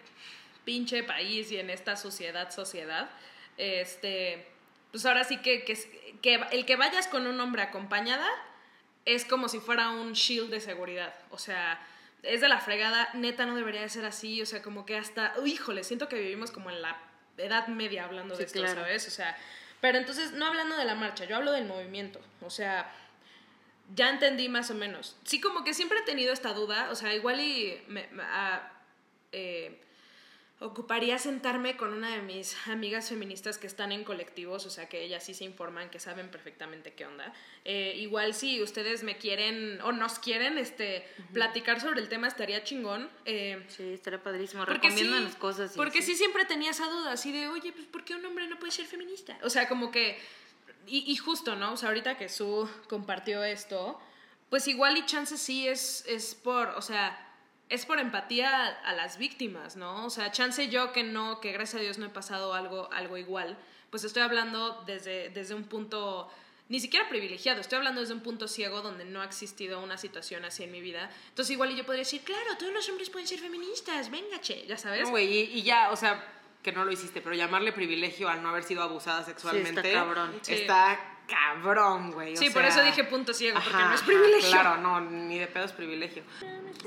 pinche 0.65 1.01
país 1.03 1.51
y 1.51 1.57
en 1.57 1.69
esta 1.71 1.95
sociedad, 1.97 2.51
sociedad, 2.51 3.09
este, 3.57 4.47
pues 4.91 5.05
ahora 5.05 5.23
sí 5.23 5.37
que, 5.37 5.63
que, 5.63 5.75
que 6.21 6.35
el 6.51 6.65
que 6.65 6.75
vayas 6.75 7.07
con 7.07 7.25
un 7.25 7.39
hombre 7.39 7.63
acompañada 7.63 8.29
es 9.05 9.25
como 9.25 9.47
si 9.49 9.59
fuera 9.59 9.89
un 9.89 10.13
shield 10.13 10.51
de 10.51 10.59
seguridad, 10.61 11.13
o 11.31 11.39
sea, 11.39 11.79
es 12.23 12.41
de 12.41 12.47
la 12.49 12.59
fregada, 12.59 13.09
neta 13.13 13.45
no 13.45 13.55
debería 13.55 13.81
de 13.81 13.89
ser 13.89 14.05
así, 14.05 14.41
o 14.41 14.45
sea, 14.45 14.61
como 14.61 14.85
que 14.85 14.97
hasta, 14.97 15.33
uy, 15.41 15.53
híjole, 15.53 15.83
siento 15.83 16.07
que 16.07 16.17
vivimos 16.19 16.51
como 16.51 16.69
en 16.69 16.81
la 16.81 16.97
edad 17.37 17.67
media 17.67 18.05
hablando 18.05 18.35
de 18.37 18.43
esto, 18.43 18.59
claro. 18.59 18.81
¿sabes? 18.81 19.07
O 19.07 19.11
sea, 19.11 19.37
pero 19.79 19.97
entonces, 19.97 20.31
no 20.33 20.45
hablando 20.45 20.77
de 20.77 20.85
la 20.85 20.95
marcha, 20.95 21.25
yo 21.25 21.35
hablo 21.37 21.51
del 21.51 21.65
movimiento, 21.65 22.21
o 22.41 22.49
sea, 22.49 22.91
ya 23.95 24.09
entendí 24.09 24.47
más 24.49 24.69
o 24.71 24.75
menos. 24.75 25.17
Sí, 25.23 25.41
como 25.41 25.63
que 25.63 25.73
siempre 25.73 25.99
he 25.99 26.03
tenido 26.03 26.31
esta 26.33 26.53
duda, 26.53 26.89
o 26.91 26.95
sea, 26.95 27.13
igual 27.15 27.39
y 27.39 27.81
me, 27.87 28.07
me- 28.11 28.23
ah, 28.23 28.71
eh, 29.31 29.81
ocuparía 30.61 31.17
sentarme 31.17 31.75
con 31.75 31.91
una 31.91 32.11
de 32.15 32.21
mis 32.21 32.55
amigas 32.67 33.09
feministas 33.09 33.57
que 33.57 33.65
están 33.65 33.91
en 33.91 34.03
colectivos, 34.03 34.65
o 34.67 34.69
sea, 34.69 34.87
que 34.87 35.03
ellas 35.03 35.23
sí 35.25 35.33
se 35.33 35.43
informan, 35.43 35.89
que 35.89 35.99
saben 35.99 36.29
perfectamente 36.29 36.93
qué 36.93 37.07
onda. 37.07 37.33
Eh, 37.65 37.95
igual 37.97 38.35
si 38.35 38.61
ustedes 38.61 39.01
me 39.03 39.17
quieren 39.17 39.81
o 39.81 39.91
nos 39.91 40.19
quieren 40.19 40.59
este, 40.59 41.03
platicar 41.33 41.81
sobre 41.81 41.99
el 41.99 42.09
tema, 42.09 42.27
estaría 42.27 42.63
chingón. 42.63 43.09
Eh, 43.25 43.65
Sí, 43.69 43.93
estaría 43.93 44.21
padrísimo. 44.21 44.63
porque 44.65 44.89
sí, 44.91 44.95
Recomiéndanos 44.97 45.35
cosas. 45.35 45.73
y 45.73 45.77
porque 45.77 46.01
sí 46.03 46.15
siempre 46.15 46.45
tenía 46.45 46.69
esa 46.71 46.87
duda, 46.87 47.13
así 47.13 47.31
de, 47.31 47.47
oye, 47.47 47.71
pues 47.71 47.87
¿por 47.87 48.03
qué 48.03 48.13
un 48.15 48.23
hombre 48.25 48.47
no 48.47 48.59
puede 48.59 48.71
ser 48.71 48.85
feminista? 48.85 49.37
O 49.43 49.49
sea, 49.49 49.67
como 49.67 49.89
que, 49.91 50.19
y, 50.85 51.11
y 51.11 51.15
justo, 51.17 51.55
¿no? 51.55 51.73
O 51.73 51.77
sea, 51.77 51.89
ahorita 51.89 52.17
que 52.19 52.29
Su 52.29 52.69
compartió 52.87 53.43
esto, 53.43 53.99
pues 54.51 54.67
igual 54.67 54.95
y 54.97 55.05
chance 55.07 55.37
sí 55.37 55.67
es, 55.67 56.05
es 56.07 56.35
por, 56.35 56.67
o 56.69 56.81
sea, 56.83 57.30
es 57.71 57.85
por 57.85 57.99
empatía 57.99 58.67
a, 58.67 58.67
a 58.89 58.93
las 58.93 59.17
víctimas, 59.17 59.77
¿no? 59.77 60.05
O 60.05 60.09
sea, 60.09 60.31
chance 60.31 60.67
yo 60.67 60.91
que 60.91 61.03
no, 61.03 61.39
que 61.39 61.53
gracias 61.53 61.79
a 61.79 61.83
Dios 61.83 61.97
no 61.97 62.05
he 62.05 62.09
pasado 62.09 62.53
algo, 62.53 62.91
algo 62.91 63.17
igual, 63.17 63.57
pues 63.89 64.03
estoy 64.03 64.21
hablando 64.23 64.83
desde, 64.85 65.29
desde 65.29 65.55
un 65.55 65.63
punto 65.63 66.29
ni 66.67 66.79
siquiera 66.79 67.09
privilegiado, 67.09 67.59
estoy 67.59 67.77
hablando 67.77 67.99
desde 67.99 68.13
un 68.13 68.21
punto 68.21 68.47
ciego 68.47 68.81
donde 68.81 69.03
no 69.03 69.21
ha 69.21 69.25
existido 69.25 69.81
una 69.81 69.97
situación 69.97 70.45
así 70.45 70.63
en 70.63 70.71
mi 70.71 70.79
vida. 70.79 71.09
Entonces 71.29 71.51
igual 71.51 71.71
y 71.71 71.75
yo 71.75 71.85
podría 71.85 72.03
decir, 72.03 72.21
claro, 72.21 72.57
todos 72.57 72.73
los 72.73 72.87
hombres 72.89 73.09
pueden 73.09 73.27
ser 73.27 73.39
feministas, 73.39 74.09
venga, 74.09 74.39
che, 74.39 74.65
ya 74.67 74.77
sabes. 74.77 75.03
No, 75.03 75.09
güey, 75.09 75.27
y, 75.27 75.59
y 75.59 75.63
ya, 75.63 75.91
o 75.91 75.95
sea, 75.97 76.23
que 76.63 76.71
no 76.71 76.85
lo 76.85 76.91
hiciste, 76.91 77.21
pero 77.21 77.35
llamarle 77.35 77.73
privilegio 77.73 78.29
al 78.29 78.41
no 78.41 78.49
haber 78.49 78.63
sido 78.63 78.83
abusada 78.83 79.23
sexualmente. 79.23 79.91
cabrón. 79.91 80.39
Sí. 80.41 80.53
Está 80.53 80.97
cabrón, 80.97 81.10
güey. 82.13 82.33
o 82.33 82.37
Sí, 82.37 82.49
por 82.49 82.61
sea, 82.63 82.69
eso 82.69 82.83
dije 82.83 83.03
punto 83.05 83.33
ciego, 83.33 83.59
porque 83.63 83.77
no 83.83 83.93
es 83.93 84.01
ajá, 84.01 84.05
privilegio. 84.05 84.49
Claro, 84.51 84.77
no, 84.77 85.01
ni 85.01 85.37
de 85.39 85.47
pedo 85.47 85.65
es 85.65 85.71
privilegio. 85.71 86.23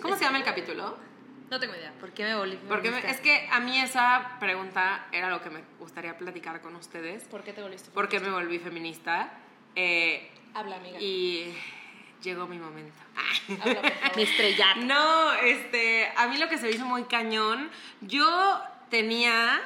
¿Cómo 0.01 0.17
se 0.17 0.25
llama 0.25 0.39
el 0.39 0.45
capítulo? 0.45 0.97
No 1.51 1.61
tengo 1.61 1.75
idea. 1.75 1.93
¿Por 2.01 2.13
qué 2.13 2.25
me 2.25 2.35
volví? 2.37 2.59
Porque 2.69 2.91
me- 2.91 3.09
es 3.11 3.21
que 3.21 3.49
a 3.53 3.61
mí 3.61 3.79
esa 3.79 4.37
pregunta 4.41 5.07
era 5.13 5.29
lo 5.31 5.43
que 5.43 5.51
me 5.51 5.63
gustaría 5.79 6.17
platicar 6.17 6.61
con 6.63 6.75
ustedes. 6.77 7.25
¿Por 7.25 7.45
qué 7.45 7.53
te 7.53 7.63
volviste? 7.63 7.91
¿Por 7.91 8.09
qué 8.09 8.19
me 8.21 8.31
volví 8.31 8.59
feminista? 8.59 9.33
Eh, 9.77 10.31
Habla, 10.55 10.77
amiga. 10.77 10.99
y 11.01 11.55
llegó 12.23 12.47
mi 12.47 12.59
momento. 12.59 12.97
Habla, 13.61 13.75
por 13.83 13.91
favor. 13.93 13.93
Me 14.17 14.23
estrellar. 14.23 14.79
No, 14.79 15.33
este, 15.35 16.11
a 16.17 16.27
mí 16.29 16.39
lo 16.39 16.49
que 16.49 16.57
se 16.59 16.65
me 16.65 16.71
hizo 16.71 16.87
muy 16.87 17.05
cañón, 17.05 17.71
yo 18.01 18.61
tenía 18.91 19.61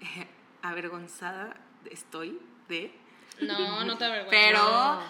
eh, 0.00 0.26
avergonzada 0.62 1.56
estoy 1.90 2.38
de, 2.68 2.92
No, 3.40 3.84
no 3.84 3.96
te 3.98 4.04
avergüences. 4.04 4.40
pero 4.48 4.62
No. 4.62 5.02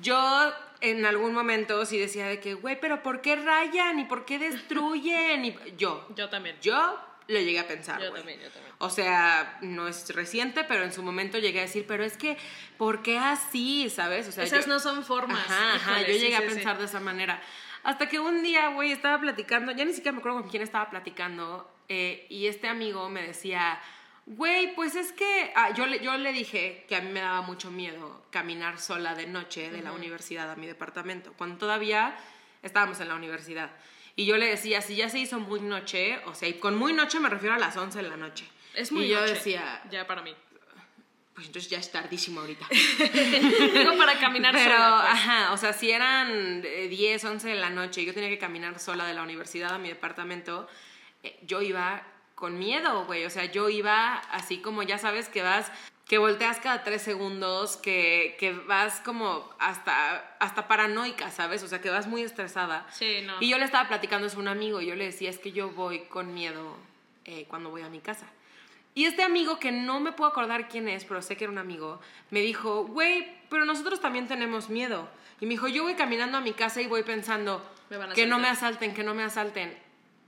yo 0.00 0.52
en 0.80 1.06
algún 1.06 1.32
momento 1.32 1.84
sí 1.86 1.98
decía 1.98 2.26
de 2.26 2.40
que, 2.40 2.54
güey, 2.54 2.78
pero 2.80 3.02
¿por 3.02 3.20
qué 3.20 3.36
rayan 3.36 3.98
y 4.00 4.04
por 4.04 4.24
qué 4.24 4.38
destruyen? 4.38 5.44
Y 5.44 5.56
yo, 5.76 6.06
Yo 6.16 6.28
también. 6.28 6.56
yo 6.60 6.98
lo 7.28 7.38
llegué 7.38 7.60
a 7.60 7.68
pensar. 7.68 8.00
Yo 8.00 8.10
güey. 8.10 8.20
también, 8.22 8.40
yo 8.40 8.50
también. 8.50 8.74
O 8.78 8.90
sea, 8.90 9.58
no 9.62 9.86
es 9.86 10.12
reciente, 10.14 10.64
pero 10.64 10.82
en 10.82 10.92
su 10.92 11.02
momento 11.04 11.38
llegué 11.38 11.60
a 11.60 11.62
decir, 11.62 11.84
pero 11.86 12.02
es 12.04 12.16
que, 12.16 12.36
¿por 12.78 13.02
qué 13.02 13.16
así? 13.18 13.88
¿Sabes? 13.90 14.26
O 14.28 14.32
sea, 14.32 14.42
Esas 14.42 14.66
yo- 14.66 14.72
no 14.72 14.80
son 14.80 15.04
formas. 15.04 15.38
Ajá, 15.48 15.74
ajá, 15.76 15.90
Híjole, 16.00 16.08
yo 16.08 16.14
sí, 16.14 16.20
llegué 16.24 16.36
a 16.36 16.40
sí. 16.40 16.46
pensar 16.54 16.78
de 16.78 16.84
esa 16.86 16.98
manera. 16.98 17.40
Hasta 17.84 18.08
que 18.08 18.18
un 18.18 18.42
día, 18.42 18.68
güey, 18.68 18.90
estaba 18.92 19.20
platicando, 19.20 19.70
ya 19.72 19.84
ni 19.84 19.92
siquiera 19.92 20.12
me 20.12 20.18
acuerdo 20.18 20.40
con 20.40 20.50
quién 20.50 20.62
estaba 20.64 20.90
platicando, 20.90 21.70
eh, 21.88 22.26
y 22.28 22.46
este 22.48 22.66
amigo 22.68 23.08
me 23.08 23.22
decía, 23.22 23.80
güey, 24.26 24.74
pues 24.74 24.94
es 24.94 25.12
que, 25.12 25.52
ah, 25.56 25.72
yo, 25.74 25.86
le, 25.86 26.00
yo 26.00 26.16
le 26.16 26.32
dije 26.32 26.84
que 26.88 26.96
a 26.96 27.00
mí 27.00 27.10
me 27.10 27.20
daba 27.20 27.42
mucho 27.42 27.70
miedo 27.70 28.24
caminar 28.30 28.78
sola 28.80 29.14
de 29.14 29.26
noche 29.26 29.70
de 29.70 29.82
la 29.82 29.92
universidad 29.92 30.50
a 30.50 30.56
mi 30.56 30.66
departamento, 30.66 31.32
cuando 31.36 31.58
todavía 31.58 32.16
estábamos 32.62 33.00
en 33.00 33.08
la 33.08 33.14
universidad. 33.16 33.70
Y 34.14 34.26
yo 34.26 34.36
le 34.36 34.46
decía, 34.46 34.80
si 34.82 34.94
ya 34.96 35.08
se 35.08 35.18
hizo 35.18 35.40
muy 35.40 35.60
noche, 35.60 36.20
o 36.26 36.34
sea, 36.34 36.48
y 36.48 36.54
con 36.54 36.76
muy 36.76 36.92
noche 36.92 37.18
me 37.18 37.28
refiero 37.28 37.54
a 37.54 37.58
las 37.58 37.76
11 37.76 38.02
de 38.02 38.08
la 38.08 38.16
noche. 38.16 38.46
Es 38.74 38.92
muy 38.92 39.04
y 39.04 39.08
yo 39.08 39.20
noche, 39.20 39.34
decía, 39.34 39.82
Ya 39.90 40.06
para 40.06 40.22
mí. 40.22 40.34
pues 41.34 41.46
entonces 41.46 41.70
ya 41.70 41.78
es 41.78 41.90
tardísimo 41.90 42.40
ahorita. 42.40 42.66
Digo 43.74 43.96
para 43.96 44.18
caminar 44.20 44.54
Pero, 44.54 44.74
sola. 44.74 45.00
pues. 45.00 45.12
ajá, 45.14 45.52
o 45.52 45.56
sea, 45.56 45.72
si 45.72 45.90
eran 45.90 46.62
eh, 46.64 46.88
10, 46.88 47.24
11 47.24 47.48
de 47.48 47.54
la 47.56 47.70
noche 47.70 48.02
y 48.02 48.04
yo 48.04 48.14
tenía 48.14 48.28
que 48.28 48.38
caminar 48.38 48.78
sola 48.78 49.06
de 49.06 49.14
la 49.14 49.22
universidad 49.22 49.72
a 49.74 49.78
mi 49.78 49.88
departamento, 49.88 50.68
eh, 51.22 51.38
yo 51.42 51.62
iba 51.62 52.02
con 52.42 52.58
miedo, 52.58 53.04
güey. 53.04 53.24
O 53.24 53.30
sea, 53.30 53.44
yo 53.44 53.68
iba 53.68 54.16
así 54.32 54.58
como, 54.58 54.82
ya 54.82 54.98
sabes, 54.98 55.28
que 55.28 55.42
vas, 55.42 55.70
que 56.08 56.18
volteas 56.18 56.58
cada 56.58 56.82
tres 56.82 57.00
segundos, 57.00 57.76
que, 57.76 58.36
que 58.40 58.52
vas 58.52 58.98
como 58.98 59.48
hasta, 59.60 60.34
hasta 60.40 60.66
paranoica, 60.66 61.30
¿sabes? 61.30 61.62
O 61.62 61.68
sea, 61.68 61.80
que 61.80 61.88
vas 61.88 62.08
muy 62.08 62.22
estresada. 62.22 62.84
Sí, 62.90 63.20
no. 63.24 63.34
Y 63.38 63.48
yo 63.48 63.58
le 63.58 63.64
estaba 63.64 63.86
platicando 63.86 64.26
a 64.26 64.36
un 64.36 64.48
amigo 64.48 64.80
y 64.80 64.86
yo 64.86 64.96
le 64.96 65.04
decía, 65.04 65.30
es 65.30 65.38
que 65.38 65.52
yo 65.52 65.70
voy 65.70 66.00
con 66.06 66.34
miedo 66.34 66.76
eh, 67.26 67.44
cuando 67.46 67.70
voy 67.70 67.82
a 67.82 67.88
mi 67.88 68.00
casa. 68.00 68.26
Y 68.96 69.04
este 69.04 69.22
amigo, 69.22 69.60
que 69.60 69.70
no 69.70 70.00
me 70.00 70.10
puedo 70.10 70.28
acordar 70.28 70.68
quién 70.68 70.88
es, 70.88 71.04
pero 71.04 71.22
sé 71.22 71.36
que 71.36 71.44
era 71.44 71.52
un 71.52 71.58
amigo, 71.58 72.00
me 72.30 72.40
dijo, 72.40 72.86
güey, 72.86 73.36
pero 73.50 73.64
nosotros 73.64 74.00
también 74.00 74.26
tenemos 74.26 74.68
miedo. 74.68 75.08
Y 75.40 75.46
me 75.46 75.50
dijo, 75.50 75.68
yo 75.68 75.84
voy 75.84 75.94
caminando 75.94 76.38
a 76.38 76.40
mi 76.40 76.54
casa 76.54 76.80
y 76.82 76.88
voy 76.88 77.04
pensando, 77.04 77.64
que 78.16 78.26
no 78.26 78.40
me 78.40 78.48
asaltar". 78.48 78.70
asalten, 78.70 78.94
que 78.94 79.04
no 79.04 79.14
me 79.14 79.22
asalten. 79.22 79.78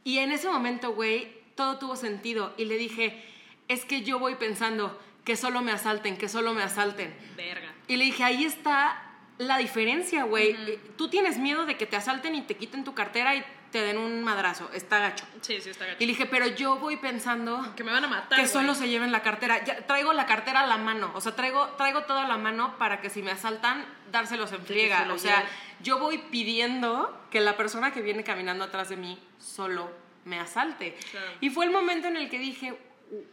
Y 0.04 0.18
en 0.18 0.30
ese 0.30 0.48
momento, 0.48 0.92
güey, 0.92 1.42
todo 1.54 1.78
tuvo 1.78 1.96
sentido. 1.96 2.54
Y 2.56 2.64
le 2.66 2.76
dije, 2.76 3.24
es 3.68 3.84
que 3.84 4.02
yo 4.02 4.18
voy 4.18 4.34
pensando 4.34 4.98
que 5.24 5.36
solo 5.36 5.62
me 5.62 5.72
asalten, 5.72 6.16
que 6.16 6.28
solo 6.28 6.52
me 6.54 6.62
asalten. 6.62 7.14
Verga. 7.36 7.72
Y 7.88 7.96
le 7.96 8.04
dije, 8.04 8.24
ahí 8.24 8.44
está 8.44 9.00
la 9.38 9.58
diferencia, 9.58 10.24
güey. 10.24 10.50
Eh, 10.50 10.80
Tú 10.96 11.08
tienes 11.08 11.38
miedo 11.38 11.66
de 11.66 11.76
que 11.76 11.86
te 11.86 11.96
asalten 11.96 12.34
y 12.34 12.42
te 12.42 12.56
quiten 12.56 12.84
tu 12.84 12.94
cartera 12.94 13.34
y 13.34 13.44
te 13.72 13.80
den 13.82 13.98
un 13.98 14.22
madrazo. 14.22 14.70
Está 14.72 15.00
gacho. 15.00 15.24
Sí, 15.40 15.60
sí, 15.60 15.70
está 15.70 15.84
gacho. 15.86 15.96
Y 15.98 16.06
le 16.06 16.12
dije, 16.12 16.26
pero 16.26 16.46
yo 16.46 16.76
voy 16.76 16.96
pensando 16.96 17.74
Que 17.74 17.82
me 17.82 17.90
van 17.90 18.04
a 18.04 18.08
matar. 18.08 18.38
que 18.38 18.46
solo 18.46 18.74
se 18.74 18.88
lleven 18.88 19.10
la 19.10 19.22
cartera. 19.22 19.64
Ya, 19.64 19.84
traigo 19.86 20.12
la 20.12 20.26
cartera 20.26 20.60
a 20.60 20.66
la 20.66 20.76
mano. 20.76 21.10
O 21.14 21.20
sea, 21.20 21.34
traigo, 21.34 21.66
traigo 21.76 22.02
todo 22.04 22.18
a 22.18 22.28
la 22.28 22.36
mano 22.38 22.76
para 22.78 23.00
que 23.00 23.10
si 23.10 23.20
me 23.22 23.32
asaltan, 23.32 23.84
dárselos 24.12 24.52
en 24.52 24.64
friega. 24.64 25.00
se 25.00 25.06
lo 25.06 25.14
O 25.14 25.18
sea, 25.18 25.38
lleven. 25.38 25.50
yo 25.80 25.98
voy 25.98 26.18
pidiendo 26.18 27.20
que 27.30 27.40
la 27.40 27.56
persona 27.56 27.92
que 27.92 28.00
viene 28.02 28.22
caminando 28.22 28.62
atrás 28.64 28.88
de 28.90 28.96
mí 28.96 29.18
solo 29.40 29.90
me 30.24 30.38
asalte. 30.40 30.96
Claro. 31.10 31.26
Y 31.40 31.50
fue 31.50 31.64
el 31.66 31.70
momento 31.70 32.08
en 32.08 32.16
el 32.16 32.28
que 32.30 32.38
dije, 32.38 32.74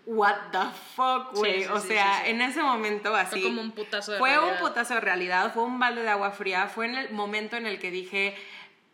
what 0.05 0.35
the 0.51 0.59
fuck, 0.95 1.33
güey. 1.35 1.59
Sí, 1.61 1.63
sí, 1.63 1.69
o 1.71 1.79
sea, 1.79 2.21
sí, 2.23 2.31
en 2.31 2.41
ese 2.41 2.61
momento 2.61 3.15
así. 3.15 3.41
como 3.41 3.61
un 3.61 3.71
putazo 3.71 4.11
de 4.13 4.17
Fue 4.19 4.31
un 4.37 4.45
realidad. 4.45 4.59
putazo 4.59 4.93
de 4.95 4.99
realidad, 5.01 5.53
fue 5.53 5.63
un 5.63 5.79
balde 5.79 6.01
de 6.03 6.09
agua 6.09 6.31
fría. 6.31 6.67
Fue 6.67 6.85
en 6.85 6.95
el 6.95 7.11
momento 7.11 7.55
en 7.55 7.65
el 7.65 7.79
que 7.79 7.91
dije, 7.91 8.35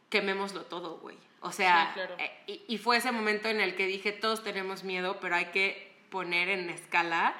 quemémoslo 0.09 0.61
todo, 0.63 0.97
güey. 0.99 1.17
O 1.41 1.51
sea, 1.51 1.91
claro. 1.93 2.15
eh, 2.19 2.31
y, 2.47 2.61
y 2.67 2.77
fue 2.77 2.97
ese 2.97 3.11
momento 3.11 3.47
en 3.47 3.61
el 3.61 3.75
que 3.75 3.85
dije, 3.85 4.11
todos 4.11 4.43
tenemos 4.43 4.83
miedo, 4.83 5.19
pero 5.19 5.35
hay 5.35 5.45
que 5.45 5.95
poner 6.09 6.49
en 6.49 6.69
escala 6.69 7.35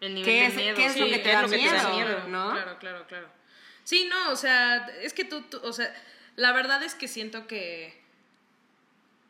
El 0.00 0.14
nivel 0.14 0.24
¿Qué 0.24 0.40
de 0.40 0.46
es- 0.46 0.54
miedo. 0.54 0.76
qué 0.76 0.86
es 0.86 0.96
lo 0.98 1.06
que 1.06 1.18
te 1.18 1.22
¿qué 1.22 1.28
es 1.30 1.34
da 1.36 1.42
lo 1.42 1.48
que 1.48 1.56
te 1.58 1.64
da 1.64 1.88
miedo, 1.90 1.94
miedo? 1.94 2.28
no? 2.28 2.50
Claro, 2.52 2.78
claro, 2.78 3.06
claro. 3.06 3.28
Sí, 3.84 4.08
no, 4.10 4.30
o 4.30 4.36
sea, 4.36 4.86
es 5.02 5.12
que 5.12 5.24
tú, 5.24 5.42
tú- 5.42 5.60
o 5.62 5.72
sea, 5.72 5.92
la 6.36 6.52
verdad 6.52 6.82
es 6.82 6.94
que 6.94 7.06
siento 7.08 7.46
que, 7.46 8.02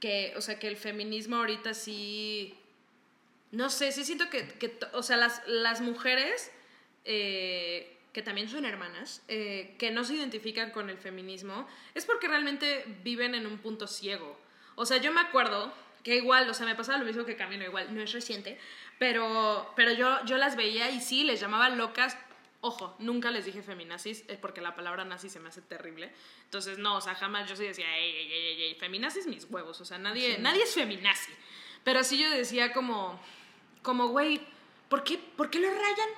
que, 0.05 0.35
o 0.37 0.43
sea, 0.43 0.59
que 0.59 0.69
el 0.69 0.77
feminismo 0.77 1.37
ahorita 1.37 1.73
sí, 1.73 2.55
no 3.53 3.71
sé, 3.71 3.90
sí 3.90 4.05
siento 4.05 4.29
que, 4.29 4.47
que 4.47 4.77
o 4.93 5.03
sea, 5.03 5.17
las, 5.17 5.40
las 5.47 5.81
mujeres, 5.81 6.53
eh, 7.07 7.97
que 8.12 8.21
también 8.21 8.51
son 8.51 8.67
hermanas, 8.67 9.23
eh, 9.29 9.75
que 9.79 9.90
no 9.90 10.05
se 10.05 10.12
identifican 10.12 10.73
con 10.73 10.90
el 10.90 10.99
feminismo, 10.99 11.67
es 11.95 12.05
porque 12.05 12.29
realmente 12.29 12.85
viven 13.03 13.35
en 13.35 13.47
un 13.47 13.57
punto 13.57 13.87
ciego. 13.87 14.38
O 14.75 14.85
sea, 14.85 14.99
yo 14.99 15.11
me 15.11 15.23
acuerdo 15.23 15.73
que 16.03 16.17
igual, 16.17 16.51
o 16.51 16.53
sea, 16.53 16.67
me 16.67 16.75
pasaba 16.75 16.99
lo 16.99 17.07
mismo 17.07 17.25
que 17.25 17.35
Camino, 17.35 17.64
igual, 17.64 17.95
no 17.95 18.03
es 18.03 18.12
reciente, 18.12 18.59
pero, 18.99 19.73
pero 19.75 19.90
yo, 19.95 20.23
yo 20.27 20.37
las 20.37 20.55
veía 20.55 20.90
y 20.90 21.01
sí, 21.01 21.25
les 21.25 21.40
llamaba 21.40 21.71
locas. 21.71 22.19
Ojo, 22.66 22.96
nunca 22.98 23.31
les 23.31 23.44
dije 23.44 23.62
feminazis, 23.62 24.24
eh, 24.27 24.38
porque 24.40 24.62
la 24.62 24.74
palabra 24.74 25.05
nazi 25.05 25.29
se 25.29 25.38
me 25.38 25.50
hace 25.50 25.61
terrible. 25.61 26.11
Entonces, 26.44 26.79
no, 26.79 26.96
o 26.96 27.00
sea, 27.03 27.14
jamás 27.14 27.46
yo 27.46 27.57
sí 27.57 27.64
decía, 27.64 27.94
ey, 27.94 28.11
ey, 28.11 28.33
ey, 28.33 28.46
ey, 28.46 28.62
ey, 28.62 28.74
feminazis 28.77 29.27
mis 29.27 29.44
huevos. 29.50 29.83
O 29.83 29.85
sea, 29.85 29.98
nadie, 29.98 30.38
nadie 30.38 30.62
es 30.62 30.72
feminazi. 30.72 31.31
Pero 31.85 32.03
sí 32.03 32.16
yo 32.16 32.31
decía 32.31 32.72
como, 32.72 33.20
como, 33.83 34.09
güey, 34.09 34.40
¿por 34.88 35.05
qué, 35.05 35.18
¿por 35.18 35.50
qué 35.50 35.61
lo 35.61 35.68
rayan? 35.68 36.09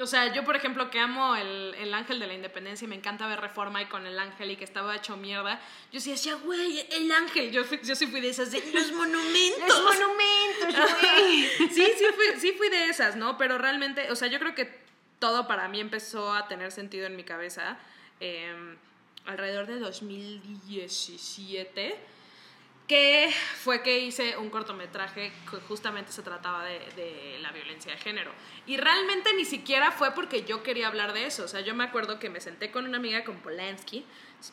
O 0.00 0.06
sea, 0.06 0.32
yo, 0.32 0.42
por 0.42 0.56
ejemplo, 0.56 0.90
que 0.90 0.98
amo 0.98 1.36
el, 1.36 1.74
el 1.74 1.92
ángel 1.92 2.18
de 2.18 2.28
la 2.28 2.32
independencia 2.32 2.86
y 2.86 2.88
me 2.88 2.96
encanta 2.96 3.26
ver 3.26 3.42
Reforma 3.42 3.82
y 3.82 3.86
con 3.86 4.06
el 4.06 4.18
ángel 4.18 4.52
y 4.52 4.56
que 4.56 4.64
estaba 4.64 4.96
hecho 4.96 5.18
mierda, 5.18 5.60
yo 5.92 6.00
sí 6.00 6.12
decía, 6.12 6.34
güey, 6.36 6.80
el 6.92 7.12
ángel. 7.12 7.50
Yo, 7.52 7.62
yo 7.82 7.94
sí 7.94 8.06
fui 8.06 8.22
de 8.22 8.30
esas 8.30 8.50
de 8.50 8.62
los 8.72 8.90
monumentos. 8.92 9.68
Los 9.68 9.82
monumentos, 9.82 10.98
güey. 10.98 11.68
Sí, 11.74 11.92
sí 11.98 12.04
fui, 12.16 12.40
sí 12.40 12.52
fui 12.52 12.70
de 12.70 12.88
esas, 12.88 13.16
¿no? 13.16 13.36
Pero 13.36 13.58
realmente, 13.58 14.10
o 14.10 14.16
sea, 14.16 14.28
yo 14.28 14.38
creo 14.38 14.54
que 14.54 14.82
todo 15.18 15.46
para 15.46 15.68
mí 15.68 15.80
empezó 15.80 16.32
a 16.32 16.48
tener 16.48 16.72
sentido 16.72 17.06
en 17.06 17.16
mi 17.16 17.24
cabeza 17.24 17.76
eh, 18.20 18.76
alrededor 19.26 19.66
de 19.66 19.78
2017, 19.78 21.98
que 22.86 23.32
fue 23.62 23.82
que 23.82 24.00
hice 24.00 24.36
un 24.36 24.50
cortometraje 24.50 25.32
que 25.50 25.56
justamente 25.68 26.12
se 26.12 26.22
trataba 26.22 26.64
de, 26.64 26.80
de 26.96 27.38
la 27.40 27.50
violencia 27.50 27.92
de 27.92 27.98
género. 27.98 28.30
Y 28.66 28.76
realmente 28.76 29.32
ni 29.34 29.46
siquiera 29.46 29.90
fue 29.90 30.10
porque 30.12 30.44
yo 30.44 30.62
quería 30.62 30.88
hablar 30.88 31.14
de 31.14 31.26
eso. 31.26 31.44
O 31.44 31.48
sea, 31.48 31.60
yo 31.60 31.74
me 31.74 31.84
acuerdo 31.84 32.18
que 32.18 32.28
me 32.28 32.40
senté 32.40 32.70
con 32.70 32.84
una 32.84 32.98
amiga, 32.98 33.24
con 33.24 33.38
Polanski. 33.38 34.04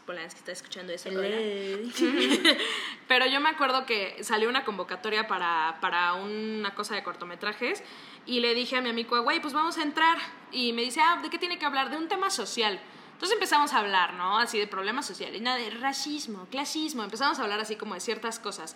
Polanski 0.05 0.39
está 0.39 0.53
escuchando 0.53 0.93
eso. 0.93 1.09
Pero 3.07 3.25
yo 3.25 3.41
me 3.41 3.49
acuerdo 3.49 3.85
que 3.85 4.23
salió 4.23 4.47
una 4.47 4.63
convocatoria 4.63 5.27
para, 5.27 5.77
para 5.81 6.13
una 6.13 6.73
cosa 6.73 6.95
de 6.95 7.03
cortometrajes 7.03 7.83
y 8.25 8.39
le 8.39 8.53
dije 8.53 8.77
a 8.77 8.81
mi 8.81 8.89
amigo, 8.89 9.21
güey, 9.21 9.41
pues 9.41 9.53
vamos 9.53 9.77
a 9.77 9.83
entrar. 9.83 10.17
Y 10.51 10.71
me 10.73 10.83
dice, 10.83 11.01
ah, 11.01 11.19
¿de 11.21 11.29
qué 11.29 11.37
tiene 11.37 11.59
que 11.59 11.65
hablar? 11.65 11.89
De 11.89 11.97
un 11.97 12.07
tema 12.07 12.29
social. 12.29 12.79
Entonces 13.21 13.35
empezamos 13.35 13.71
a 13.73 13.77
hablar, 13.77 14.15
¿no? 14.15 14.39
Así 14.39 14.57
de 14.57 14.65
problemas 14.65 15.05
sociales, 15.05 15.39
nada 15.43 15.57
de 15.57 15.69
racismo, 15.69 16.47
clasismo. 16.49 17.03
Empezamos 17.03 17.37
a 17.37 17.43
hablar 17.43 17.59
así 17.59 17.75
como 17.75 17.93
de 17.93 17.99
ciertas 17.99 18.39
cosas. 18.39 18.75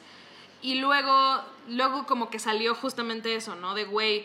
Y 0.62 0.76
luego, 0.76 1.42
luego 1.68 2.06
como 2.06 2.30
que 2.30 2.38
salió 2.38 2.76
justamente 2.76 3.34
eso, 3.36 3.56
¿no? 3.56 3.74
De, 3.74 3.86
güey, 3.86 4.24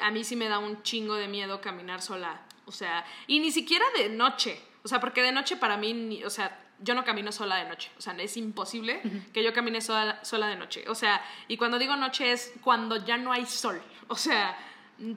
a 0.00 0.10
mí 0.10 0.24
sí 0.24 0.34
me 0.34 0.48
da 0.48 0.58
un 0.58 0.82
chingo 0.82 1.14
de 1.14 1.28
miedo 1.28 1.60
caminar 1.60 2.00
sola. 2.00 2.40
O 2.64 2.72
sea, 2.72 3.04
y 3.26 3.38
ni 3.40 3.50
siquiera 3.52 3.84
de 3.98 4.08
noche. 4.08 4.58
O 4.82 4.88
sea, 4.88 4.98
porque 4.98 5.20
de 5.22 5.30
noche 5.30 5.58
para 5.58 5.76
mí, 5.76 5.92
ni- 5.92 6.24
o 6.24 6.30
sea, 6.30 6.58
yo 6.78 6.94
no 6.94 7.04
camino 7.04 7.30
sola 7.30 7.56
de 7.56 7.66
noche. 7.68 7.90
O 7.98 8.00
sea, 8.00 8.14
es 8.14 8.38
imposible 8.38 9.02
que 9.34 9.42
yo 9.44 9.52
camine 9.52 9.82
sola, 9.82 10.24
sola 10.24 10.46
de 10.46 10.56
noche. 10.56 10.86
O 10.88 10.94
sea, 10.94 11.22
y 11.48 11.58
cuando 11.58 11.78
digo 11.78 11.96
noche 11.96 12.32
es 12.32 12.54
cuando 12.62 12.96
ya 13.04 13.18
no 13.18 13.30
hay 13.30 13.44
sol. 13.44 13.82
O 14.08 14.16
sea, 14.16 14.56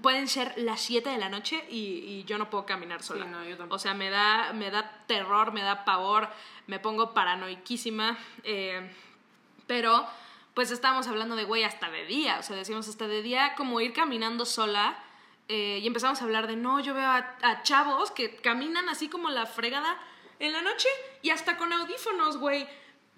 pueden 0.02 0.28
ser 0.28 0.54
las 0.58 0.82
7 0.82 1.10
de 1.10 1.18
la 1.18 1.30
noche 1.30 1.66
y, 1.70 1.78
y 2.06 2.24
yo 2.26 2.38
no 2.38 2.50
puedo 2.50 2.66
caminar 2.66 3.04
sola. 3.04 3.26
no, 3.26 3.44
yo. 3.44 3.58
O 3.70 3.80
sea, 3.80 3.94
me 3.94 4.10
da, 4.10 4.54
me 4.54 4.72
da 4.72 5.04
terror, 5.08 5.52
me 5.52 5.62
da 5.62 5.86
pavor, 5.86 6.30
me 6.68 6.80
pongo 6.80 7.14
paranoiquísima. 7.14 8.18
eh, 8.44 8.92
pero, 9.68 10.06
pues 10.54 10.72
estábamos 10.72 11.08
hablando 11.08 11.36
de, 11.36 11.46
güey, 11.46 11.64
hasta 11.64 11.90
de 11.90 12.06
día. 12.06 12.38
O 12.40 12.44
sea, 12.44 12.56
decimos 12.56 12.88
hasta 12.88 13.08
de 13.08 13.22
día 13.22 13.56
como 13.56 13.80
ir 13.82 13.94
caminando 13.94 14.46
sola. 14.46 14.96
eh, 15.50 15.80
y 15.82 15.88
empezamos 15.88 16.22
a 16.22 16.26
hablar 16.26 16.48
de, 16.48 16.56
no, 16.56 16.80
yo 16.80 16.94
veo 16.94 17.08
a, 17.08 17.36
a 17.42 17.64
chavos 17.64 18.12
que 18.12 18.36
caminan 18.38 18.88
así 18.90 19.10
como 19.10 19.30
la 19.30 19.46
fregada 19.46 19.98
en 20.40 20.54
la 20.54 20.62
noche 20.62 20.88
y 21.22 21.30
hasta 21.32 21.58
con 21.58 21.74
audífonos, 21.74 22.38
güey. 22.38 22.68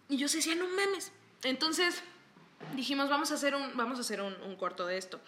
Y 0.09 0.17
yo 0.17 0.27
se 0.27 0.37
decía, 0.37 0.55
no 0.55 0.65
mames. 0.67 1.11
Entonces 1.43 2.03
dijimos, 2.75 3.09
vamos 3.09 3.31
a 3.31 3.35
hacer 3.35 3.53
un, 3.55 3.75
vamos 3.75 3.97
a 3.99 4.01
hacer 4.01 4.21
un, 4.21 4.33
un 4.43 4.55
corto 4.55 4.85
de 4.87 4.97
esto. 4.97 5.19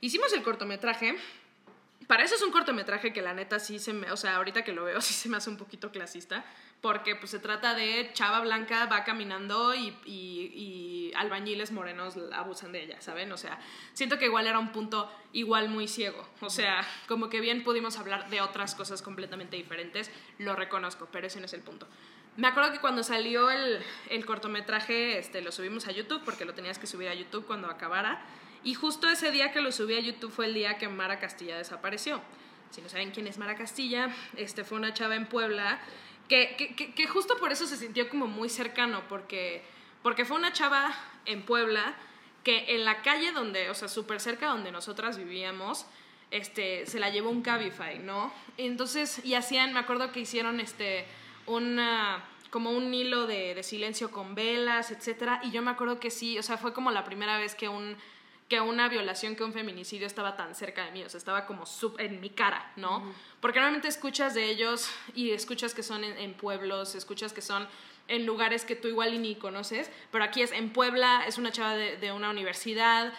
Hicimos 0.00 0.32
el 0.32 0.42
cortometraje 0.42 1.16
para 2.06 2.22
eso 2.22 2.36
es 2.36 2.42
un 2.42 2.52
cortometraje 2.52 3.12
que 3.12 3.20
la 3.20 3.32
neta 3.34 3.58
sí 3.58 3.80
se 3.80 3.92
me, 3.92 4.12
o 4.12 4.16
sea, 4.16 4.36
ahorita 4.36 4.62
que 4.62 4.72
lo 4.72 4.84
veo 4.84 5.00
sí 5.00 5.12
se 5.14 5.28
me 5.28 5.38
hace 5.38 5.50
un 5.50 5.56
poquito 5.56 5.90
clasista, 5.90 6.44
porque 6.80 7.16
pues 7.16 7.30
se 7.32 7.40
trata 7.40 7.74
de 7.74 8.10
chava 8.12 8.40
blanca 8.40 8.86
va 8.86 9.02
caminando 9.02 9.74
y, 9.74 9.88
y- 10.04 10.52
y 10.54 11.12
albañiles 11.16 11.72
morenos 11.72 12.14
abusan 12.32 12.70
de 12.70 12.84
ella, 12.84 13.00
¿saben? 13.00 13.32
O 13.32 13.36
sea, 13.36 13.58
siento 13.92 14.18
que 14.18 14.26
igual 14.26 14.46
era 14.46 14.58
un 14.60 14.70
punto 14.70 15.10
igual 15.32 15.68
muy 15.68 15.88
ciego, 15.88 16.28
o 16.42 16.50
sea, 16.50 16.86
como 17.08 17.28
que 17.28 17.40
bien 17.40 17.64
pudimos 17.64 17.98
hablar 17.98 18.28
de 18.30 18.40
otras 18.40 18.76
cosas 18.76 19.02
completamente 19.02 19.56
diferentes, 19.56 20.10
lo 20.38 20.54
reconozco, 20.54 21.08
pero 21.10 21.26
ese 21.26 21.40
no 21.40 21.46
es 21.46 21.54
el 21.54 21.62
punto. 21.62 21.88
Me 22.36 22.46
acuerdo 22.46 22.70
que 22.70 22.78
cuando 22.80 23.02
salió 23.02 23.50
el, 23.50 23.82
el 24.10 24.26
cortometraje, 24.26 25.18
este, 25.18 25.40
lo 25.40 25.50
subimos 25.50 25.88
a 25.88 25.92
YouTube, 25.92 26.22
porque 26.24 26.44
lo 26.44 26.52
tenías 26.54 26.78
que 26.78 26.86
subir 26.86 27.08
a 27.08 27.14
YouTube 27.14 27.46
cuando 27.46 27.68
acabara. 27.68 28.20
Y 28.66 28.74
justo 28.74 29.08
ese 29.08 29.30
día 29.30 29.52
que 29.52 29.60
lo 29.60 29.70
subí 29.70 29.94
a 29.94 30.00
YouTube 30.00 30.32
fue 30.32 30.46
el 30.46 30.54
día 30.54 30.76
que 30.76 30.88
Mara 30.88 31.20
Castilla 31.20 31.56
desapareció. 31.56 32.20
Si 32.72 32.80
no 32.82 32.88
saben 32.88 33.12
quién 33.12 33.28
es 33.28 33.38
Mara 33.38 33.54
Castilla, 33.54 34.10
este 34.36 34.64
fue 34.64 34.76
una 34.76 34.92
chava 34.92 35.14
en 35.14 35.26
Puebla 35.26 35.78
que, 36.28 36.56
que, 36.56 36.74
que- 36.92 37.06
justo 37.06 37.38
por 37.38 37.52
eso 37.52 37.64
se 37.68 37.76
sintió 37.76 38.08
como 38.08 38.26
muy 38.26 38.48
cercano, 38.48 39.02
porque, 39.08 39.62
porque 40.02 40.24
fue 40.24 40.36
una 40.36 40.52
chava 40.52 40.92
en 41.26 41.42
Puebla 41.42 41.94
que 42.42 42.74
en 42.74 42.84
la 42.84 43.02
calle 43.02 43.30
donde, 43.30 43.70
o 43.70 43.74
sea, 43.74 43.86
súper 43.86 44.18
cerca 44.20 44.48
donde 44.48 44.72
nosotras 44.72 45.16
vivíamos, 45.16 45.86
este, 46.32 46.86
se 46.86 46.98
la 46.98 47.10
llevó 47.10 47.30
un 47.30 47.42
Cabify, 47.42 48.00
¿no? 48.00 48.32
Entonces, 48.56 49.24
y 49.24 49.34
hacían, 49.34 49.72
me 49.74 49.78
acuerdo 49.78 50.10
que 50.10 50.18
hicieron 50.18 50.58
este, 50.58 51.06
una, 51.46 52.24
como 52.50 52.70
un 52.72 52.92
hilo 52.92 53.28
de, 53.28 53.54
de 53.54 53.62
silencio 53.62 54.10
con 54.10 54.34
velas, 54.34 54.90
etcétera, 54.90 55.40
y 55.44 55.52
yo 55.52 55.62
me 55.62 55.70
acuerdo 55.70 56.00
que 56.00 56.10
sí, 56.10 56.36
o 56.36 56.42
sea, 56.42 56.58
fue 56.58 56.72
como 56.72 56.90
la 56.90 57.04
primera 57.04 57.38
vez 57.38 57.54
que 57.54 57.68
un 57.68 57.96
que 58.48 58.60
una 58.60 58.88
violación, 58.88 59.34
que 59.34 59.42
un 59.44 59.52
feminicidio 59.52 60.06
estaba 60.06 60.36
tan 60.36 60.54
cerca 60.54 60.84
de 60.84 60.92
mí, 60.92 61.02
o 61.02 61.08
sea, 61.08 61.18
estaba 61.18 61.46
como 61.46 61.66
sub- 61.66 61.98
en 61.98 62.20
mi 62.20 62.30
cara, 62.30 62.70
¿no? 62.76 63.12
Porque 63.40 63.58
normalmente 63.58 63.88
escuchas 63.88 64.34
de 64.34 64.44
ellos 64.48 64.88
y 65.14 65.32
escuchas 65.32 65.74
que 65.74 65.82
son 65.82 66.04
en, 66.04 66.16
en 66.18 66.34
pueblos, 66.34 66.94
escuchas 66.94 67.32
que 67.32 67.42
son 67.42 67.66
en 68.08 68.24
lugares 68.24 68.64
que 68.64 68.76
tú 68.76 68.86
igual 68.86 69.14
y 69.14 69.18
ni 69.18 69.34
conoces, 69.34 69.90
pero 70.12 70.22
aquí 70.22 70.42
es 70.42 70.52
en 70.52 70.72
Puebla, 70.72 71.24
es 71.26 71.38
una 71.38 71.50
chava 71.50 71.74
de, 71.74 71.96
de 71.96 72.12
una 72.12 72.30
universidad, 72.30 73.12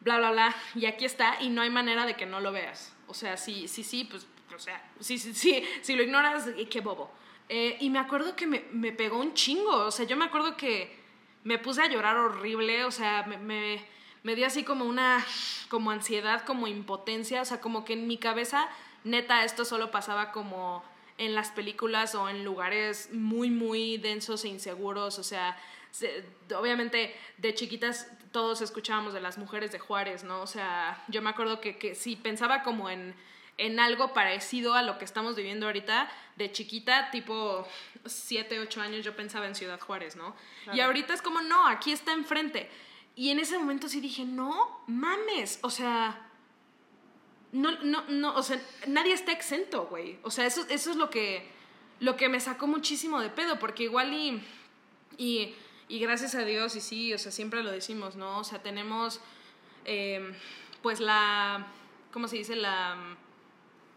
bla, 0.00 0.18
bla, 0.18 0.32
bla, 0.32 0.56
y 0.74 0.86
aquí 0.86 1.04
está, 1.04 1.40
y 1.40 1.48
no 1.48 1.62
hay 1.62 1.70
manera 1.70 2.06
de 2.06 2.14
que 2.16 2.26
no 2.26 2.40
lo 2.40 2.50
veas. 2.50 2.92
O 3.06 3.14
sea, 3.14 3.36
sí, 3.36 3.68
sí, 3.68 3.84
sí, 3.84 4.04
pues, 4.10 4.26
o 4.52 4.58
sea, 4.58 4.84
sí, 4.98 5.16
sí, 5.18 5.32
sí, 5.32 5.62
si 5.82 5.94
lo 5.94 6.02
ignoras, 6.02 6.48
qué 6.68 6.80
bobo. 6.80 7.12
Eh, 7.48 7.76
y 7.80 7.88
me 7.90 8.00
acuerdo 8.00 8.34
que 8.34 8.48
me, 8.48 8.64
me 8.72 8.90
pegó 8.90 9.18
un 9.20 9.32
chingo, 9.34 9.70
o 9.86 9.90
sea, 9.92 10.06
yo 10.06 10.16
me 10.16 10.24
acuerdo 10.24 10.56
que 10.56 10.98
me 11.44 11.58
puse 11.60 11.82
a 11.82 11.88
llorar 11.88 12.16
horrible, 12.16 12.84
o 12.84 12.90
sea, 12.90 13.22
me, 13.28 13.36
me, 13.38 13.84
me 14.26 14.34
dio 14.34 14.44
así 14.46 14.64
como 14.64 14.84
una, 14.84 15.24
como 15.68 15.92
ansiedad, 15.92 16.44
como 16.44 16.66
impotencia, 16.66 17.42
o 17.42 17.44
sea, 17.44 17.60
como 17.60 17.84
que 17.84 17.92
en 17.92 18.08
mi 18.08 18.18
cabeza, 18.18 18.68
neta, 19.04 19.44
esto 19.44 19.64
solo 19.64 19.92
pasaba 19.92 20.32
como 20.32 20.82
en 21.16 21.34
las 21.36 21.50
películas 21.52 22.14
o 22.16 22.28
en 22.28 22.44
lugares 22.44 23.10
muy, 23.12 23.50
muy 23.50 23.98
densos 23.98 24.44
e 24.44 24.48
inseguros, 24.48 25.18
o 25.20 25.22
sea, 25.22 25.56
se- 25.92 26.24
obviamente 26.58 27.14
de 27.38 27.54
chiquitas 27.54 28.10
todos 28.32 28.60
escuchábamos 28.62 29.14
de 29.14 29.20
las 29.20 29.38
mujeres 29.38 29.70
de 29.70 29.78
Juárez, 29.78 30.24
¿no? 30.24 30.42
O 30.42 30.46
sea, 30.48 31.02
yo 31.06 31.22
me 31.22 31.30
acuerdo 31.30 31.60
que, 31.60 31.78
que 31.78 31.94
sí 31.94 32.16
pensaba 32.16 32.62
como 32.64 32.90
en, 32.90 33.14
en 33.58 33.78
algo 33.78 34.12
parecido 34.12 34.74
a 34.74 34.82
lo 34.82 34.98
que 34.98 35.04
estamos 35.04 35.36
viviendo 35.36 35.66
ahorita, 35.66 36.10
de 36.34 36.50
chiquita, 36.50 37.10
tipo 37.12 37.66
7, 38.04 38.58
8 38.58 38.80
años, 38.82 39.04
yo 39.04 39.14
pensaba 39.14 39.46
en 39.46 39.54
Ciudad 39.54 39.80
Juárez, 39.80 40.16
¿no? 40.16 40.34
Y 40.74 40.80
ahorita 40.80 41.14
es 41.14 41.22
como, 41.22 41.40
no, 41.42 41.66
aquí 41.68 41.92
está 41.92 42.12
enfrente. 42.12 42.68
Y 43.16 43.30
en 43.30 43.38
ese 43.38 43.58
momento 43.58 43.88
sí 43.88 44.00
dije, 44.00 44.26
no, 44.26 44.82
mames, 44.86 45.58
o 45.62 45.70
sea, 45.70 46.30
no, 47.50 47.72
no, 47.82 48.04
no, 48.08 48.36
o 48.36 48.42
sea, 48.42 48.60
nadie 48.86 49.14
está 49.14 49.32
exento, 49.32 49.86
güey. 49.86 50.18
O 50.22 50.30
sea, 50.30 50.44
eso, 50.44 50.66
eso 50.68 50.90
es 50.90 50.96
lo 50.96 51.08
que, 51.08 51.50
lo 51.98 52.16
que 52.16 52.28
me 52.28 52.40
sacó 52.40 52.66
muchísimo 52.66 53.20
de 53.20 53.30
pedo, 53.30 53.58
porque 53.58 53.84
igual 53.84 54.12
y, 54.12 54.42
y, 55.16 55.54
y 55.88 55.98
gracias 55.98 56.34
a 56.34 56.44
Dios, 56.44 56.76
y 56.76 56.82
sí, 56.82 57.14
o 57.14 57.18
sea, 57.18 57.32
siempre 57.32 57.62
lo 57.62 57.72
decimos, 57.72 58.16
¿no? 58.16 58.38
O 58.38 58.44
sea, 58.44 58.62
tenemos, 58.62 59.20
eh, 59.86 60.34
pues 60.82 61.00
la, 61.00 61.66
¿cómo 62.12 62.28
se 62.28 62.36
dice? 62.36 62.54
La, 62.54 63.16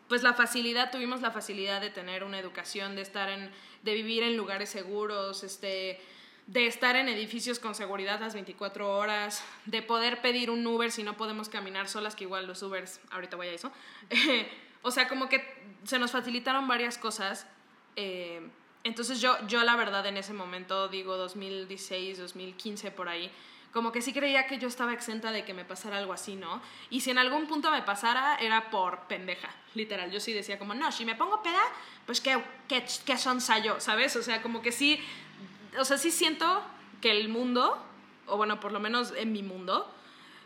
pues 0.08 0.24
la 0.24 0.34
facilidad, 0.34 0.92
tuvimos 0.92 1.20
la 1.20 1.32
facilidad 1.32 1.82
de 1.82 1.90
tener 1.90 2.24
una 2.24 2.40
educación, 2.40 2.96
de 2.96 3.02
estar 3.02 3.30
en, 3.30 3.52
de 3.84 3.94
vivir 3.96 4.24
en 4.24 4.38
lugares 4.38 4.70
seguros, 4.70 5.44
este, 5.44 6.00
de 6.50 6.66
estar 6.66 6.96
en 6.96 7.08
edificios 7.08 7.60
con 7.60 7.76
seguridad 7.76 8.20
las 8.20 8.34
24 8.34 8.98
horas, 8.98 9.44
de 9.66 9.84
poder 9.84 10.20
pedir 10.20 10.50
un 10.50 10.66
Uber 10.66 10.92
si 10.92 11.04
no 11.04 11.16
podemos 11.16 11.48
caminar 11.48 11.88
solas, 11.88 12.16
que 12.16 12.24
igual 12.24 12.48
los 12.48 12.64
Ubers, 12.64 13.00
ahorita 13.12 13.36
voy 13.36 13.50
a 13.50 13.52
eso. 13.52 13.72
o 14.82 14.90
sea, 14.90 15.08
como 15.08 15.30
que 15.30 15.44
se 15.84 16.00
nos 16.00 16.12
facilitaron 16.12 16.68
varias 16.68 16.98
cosas. 16.98 17.46
eh, 17.96 18.42
entonces 18.84 19.22
yo, 19.22 19.38
yo 19.48 19.62
la 19.64 19.76
verdad 19.76 20.06
en 20.08 20.18
ese 20.18 20.34
momento, 20.34 20.88
digo 20.88 21.18
2016, 21.18 22.18
2015 22.18 22.92
por 22.92 23.10
ahí, 23.10 23.30
como 23.72 23.92
que 23.92 24.02
sí 24.02 24.14
creía 24.14 24.48
que 24.48 24.58
yo 24.58 24.68
estaba 24.68 24.94
exenta 24.94 25.32
de 25.32 25.46
que 25.46 25.54
me 25.54 25.66
pasara 25.66 26.00
algo 26.00 26.14
así, 26.14 26.36
¿no? 26.36 26.62
Y 26.90 27.02
si 27.02 27.12
en 27.12 27.20
algún 27.20 27.46
punto 27.46 27.70
me 27.70 27.84
pasara, 27.84 28.38
era 28.38 28.72
por 28.72 29.02
pendeja, 29.02 29.50
literal. 29.76 30.10
Yo 30.10 30.20
sí 30.20 30.34
decía 30.34 30.58
como, 30.58 30.74
no, 30.74 30.92
si 30.92 31.06
me 31.06 31.14
pongo 31.14 31.44
peda, 31.44 31.62
pues 32.08 32.22
qué, 32.22 32.42
qué, 32.68 32.84
qué 33.06 33.18
sonsa 33.18 33.60
yo, 33.60 33.80
¿sabes? 33.80 34.16
O 34.16 34.24
sea, 34.24 34.42
como 34.42 34.64
que 34.64 34.72
sí, 34.72 35.00
o 35.78 35.86
sea, 35.86 35.98
sí 35.98 36.12
siento 36.12 36.64
que 37.02 37.12
el 37.12 37.30
mundo, 37.30 37.78
o 38.26 38.38
bueno, 38.38 38.60
por 38.60 38.72
lo 38.72 38.80
menos 38.80 39.14
en 39.16 39.32
mi 39.32 39.44
mundo, 39.44 39.92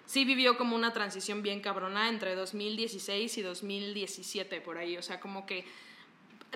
sí 0.05 0.25
vivió 0.25 0.57
como 0.57 0.75
una 0.75 0.93
transición 0.93 1.41
bien 1.41 1.61
cabrona 1.61 2.09
entre 2.09 2.35
2016 2.35 3.37
y 3.37 3.41
2017 3.41 4.61
por 4.61 4.77
ahí. 4.77 4.97
O 4.97 5.01
sea, 5.01 5.19
como 5.19 5.45
que 5.45 5.65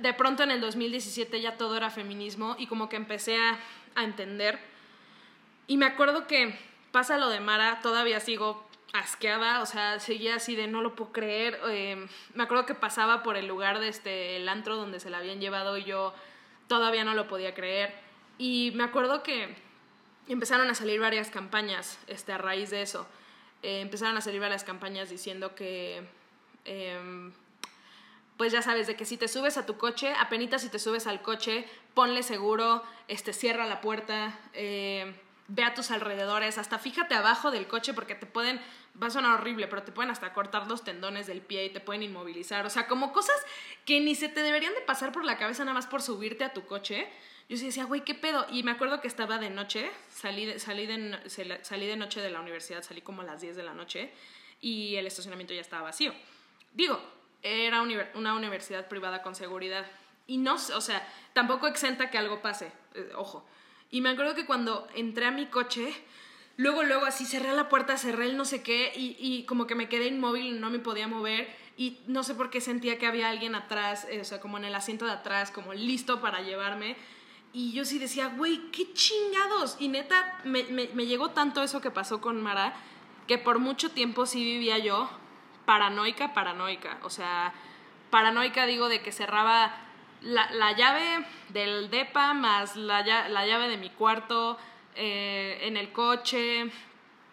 de 0.02 0.14
pronto 0.14 0.44
en 0.44 0.52
el 0.52 0.62
2017 0.62 1.42
ya 1.42 1.58
todo 1.58 1.78
era 1.78 1.90
feminismo 1.90 2.56
y 2.60 2.68
como 2.68 2.90
que 2.90 2.96
empecé 2.96 3.38
a, 3.38 3.60
a 3.96 4.04
entender. 4.04 4.60
Y 5.68 5.78
me 5.78 5.86
acuerdo 5.86 6.28
que 6.28 6.58
pasa 6.92 7.18
lo 7.18 7.30
de 7.30 7.40
Mara, 7.40 7.80
todavía 7.82 8.20
sigo 8.20 8.68
asqueada, 8.94 9.62
o 9.62 9.66
sea, 9.66 10.00
seguía 10.00 10.36
así 10.36 10.56
de 10.56 10.68
no 10.68 10.82
lo 10.82 10.96
puedo 10.96 11.12
creer. 11.12 11.60
eh, 11.70 12.08
me 12.34 12.44
acuerdo 12.44 12.66
que 12.66 12.76
pasaba 12.76 13.24
por 13.24 13.38
el 13.38 13.48
lugar 13.48 13.80
de 13.80 13.90
este, 13.90 14.38
el 14.38 14.48
antro 14.50 14.76
donde 14.76 15.00
se 15.00 15.10
la 15.10 15.18
habían 15.18 15.40
llevado 15.40 15.78
y 15.78 15.84
yo 15.84 16.14
todavía 16.68 17.04
no 17.04 17.14
lo 17.14 17.28
podía 17.28 17.54
creer. 17.54 18.07
Y 18.38 18.72
me 18.76 18.84
acuerdo 18.84 19.24
que 19.24 19.56
empezaron 20.28 20.70
a 20.70 20.76
salir 20.76 21.00
varias 21.00 21.30
campañas 21.30 21.98
este, 22.08 22.34
a 22.34 22.38
raíz 22.38 22.70
de 22.70 22.82
eso. 22.82 23.08
Eh, 23.64 23.82
empezaron 23.82 24.18
a 24.18 24.22
salir 24.22 24.40
varias 24.40 24.64
campañas 24.64 25.10
diciendo 25.10 25.56
que, 25.56 26.08
em, 26.66 27.34
pues 28.38 28.52
ya 28.52 28.62
sabes, 28.62 28.88
de 28.88 28.96
que 28.96 29.06
si 29.06 29.18
te 29.18 29.28
subes 29.28 29.58
a 29.58 29.66
tu 29.66 29.78
coche, 29.78 30.14
apenas 30.20 30.62
si 30.62 30.70
te 30.70 30.80
subes 30.80 31.08
al 31.08 31.22
coche, 31.22 31.66
ponle 31.94 32.22
seguro, 32.22 32.84
este, 33.08 33.34
cierra 33.34 33.66
la 33.66 33.82
puerta, 33.82 34.38
eh, 34.54 35.16
ve 35.48 35.64
a 35.64 35.74
tus 35.74 35.92
alrededores, 35.92 36.58
hasta 36.58 36.78
fíjate 36.78 37.16
abajo 37.16 37.52
del 37.52 37.68
coche 37.68 37.94
porque 37.94 38.16
te 38.16 38.26
pueden, 38.26 38.60
va 39.02 39.08
a 39.08 39.10
sonar 39.10 39.40
horrible, 39.40 39.68
pero 39.68 39.84
te 39.84 39.92
pueden 39.92 40.12
hasta 40.12 40.34
cortar 40.34 40.68
los 40.68 40.84
tendones 40.84 41.26
del 41.26 41.42
pie 41.42 41.66
y 41.66 41.70
te 41.70 41.80
pueden 41.80 42.04
inmovilizar. 42.04 42.66
O 42.66 42.70
sea, 42.70 42.88
como 42.88 43.14
cosas 43.14 43.36
que 43.86 44.00
ni 44.02 44.14
se 44.14 44.30
te 44.30 44.44
deberían 44.44 44.74
de 44.76 44.82
pasar 44.82 45.12
por 45.12 45.24
la 45.26 45.38
cabeza 45.38 45.64
nada 45.64 45.74
más 45.74 45.88
por 45.88 46.02
subirte 46.02 46.44
a 46.44 46.54
tu 46.54 46.66
coche. 46.66 47.08
Yo 47.50 47.56
sí 47.56 47.66
decía, 47.66 47.86
güey, 47.86 48.02
¿qué 48.02 48.14
pedo? 48.14 48.46
Y 48.52 48.64
me 48.64 48.72
acuerdo 48.72 49.00
que 49.00 49.08
estaba 49.08 49.38
de 49.38 49.50
noche, 49.50 49.90
salí 50.10 50.60
salí, 50.60 50.86
de, 50.86 51.20
salí 51.64 51.88
de 51.88 51.96
noche 51.96 52.22
de 52.22 52.30
la 52.30 52.42
universidad, 52.42 52.84
salí 52.84 53.02
como 53.02 53.22
a 53.22 53.26
las 53.26 53.40
10 53.40 53.56
de 53.56 53.64
la 53.64 53.74
noche 53.74 54.12
y 54.60 54.96
el 54.96 55.08
estacionamiento 55.08 55.54
ya 55.54 55.62
estaba 55.62 55.84
vacío. 55.84 56.14
Digo, 56.74 57.02
era 57.42 57.82
una 57.82 58.36
universidad 58.36 58.88
privada 58.88 59.22
con 59.22 59.34
seguridad. 59.34 59.86
Y 60.26 60.38
no, 60.38 60.56
o 60.56 60.82
sea, 60.82 61.08
tampoco 61.34 61.68
exenta 61.68 62.10
que 62.10 62.18
algo 62.18 62.42
pase, 62.42 62.72
eh, 62.96 63.12
ojo. 63.16 63.48
Y 63.92 64.02
me 64.02 64.10
acuerdo 64.10 64.36
que 64.36 64.46
cuando 64.46 64.88
entré 64.94 65.26
a 65.26 65.32
mi 65.32 65.46
coche, 65.46 65.94
luego, 66.58 66.84
luego 66.84 67.06
así 67.06 67.26
cerré 67.26 67.54
la 67.54 67.70
puerta, 67.70 67.98
cerré 67.98 68.26
el 68.26 68.36
no 68.36 68.44
sé 68.44 68.62
qué 68.62 68.92
y, 68.94 69.16
y 69.20 69.46
como 69.46 69.68
que 69.68 69.76
me 69.76 69.88
quedé 69.88 70.08
inmóvil, 70.08 70.60
no 70.60 70.70
me 70.70 70.80
podía 70.80 71.08
mover 71.08 71.48
y 71.78 72.00
no 72.08 72.24
sé 72.24 72.36
por 72.36 72.50
qué 72.50 72.60
sentía 72.60 72.98
que 72.98 73.06
había 73.06 73.30
alguien 73.30 73.56
atrás, 73.56 74.06
eh, 74.10 74.20
o 74.20 74.26
sea, 74.26 74.42
como 74.42 74.58
en 74.58 74.66
el 74.66 74.76
asiento 74.76 75.06
de 75.06 75.12
atrás, 75.12 75.52
como 75.52 75.74
listo 75.74 76.20
para 76.20 76.42
llevarme. 76.42 76.98
Y 77.54 77.72
yo 77.74 77.86
sí 77.86 77.98
decía, 78.00 78.28
güey, 78.28 78.70
qué 78.72 78.94
chingados. 78.94 79.78
Y 79.80 79.88
neta, 79.88 80.40
me, 80.44 80.64
me, 80.66 80.90
me 80.94 81.06
llegó 81.06 81.32
tanto 81.32 81.64
eso 81.64 81.82
que 81.82 81.90
pasó 81.92 82.22
con 82.22 82.42
Mara, 82.42 82.74
que 83.28 83.38
por 83.38 83.60
mucho 83.60 83.92
tiempo 83.92 84.26
sí 84.26 84.44
vivía 84.44 84.78
yo 84.78 85.10
paranoica, 85.66 86.34
paranoica. 86.34 87.00
O 87.04 87.10
sea, 87.10 87.54
paranoica 88.10 88.66
digo 88.66 88.90
de 88.90 89.02
que 89.02 89.12
cerraba 89.12 89.76
la, 90.22 90.50
la 90.52 90.72
llave 90.74 91.26
del 91.50 91.90
DEPA 91.90 92.34
más 92.34 92.76
la, 92.76 93.02
la 93.04 93.46
llave 93.46 93.70
de 93.70 93.78
mi 93.78 93.90
cuarto 93.90 94.58
eh, 94.96 95.60
en 95.64 95.78
el 95.78 95.92
coche. 95.92 96.70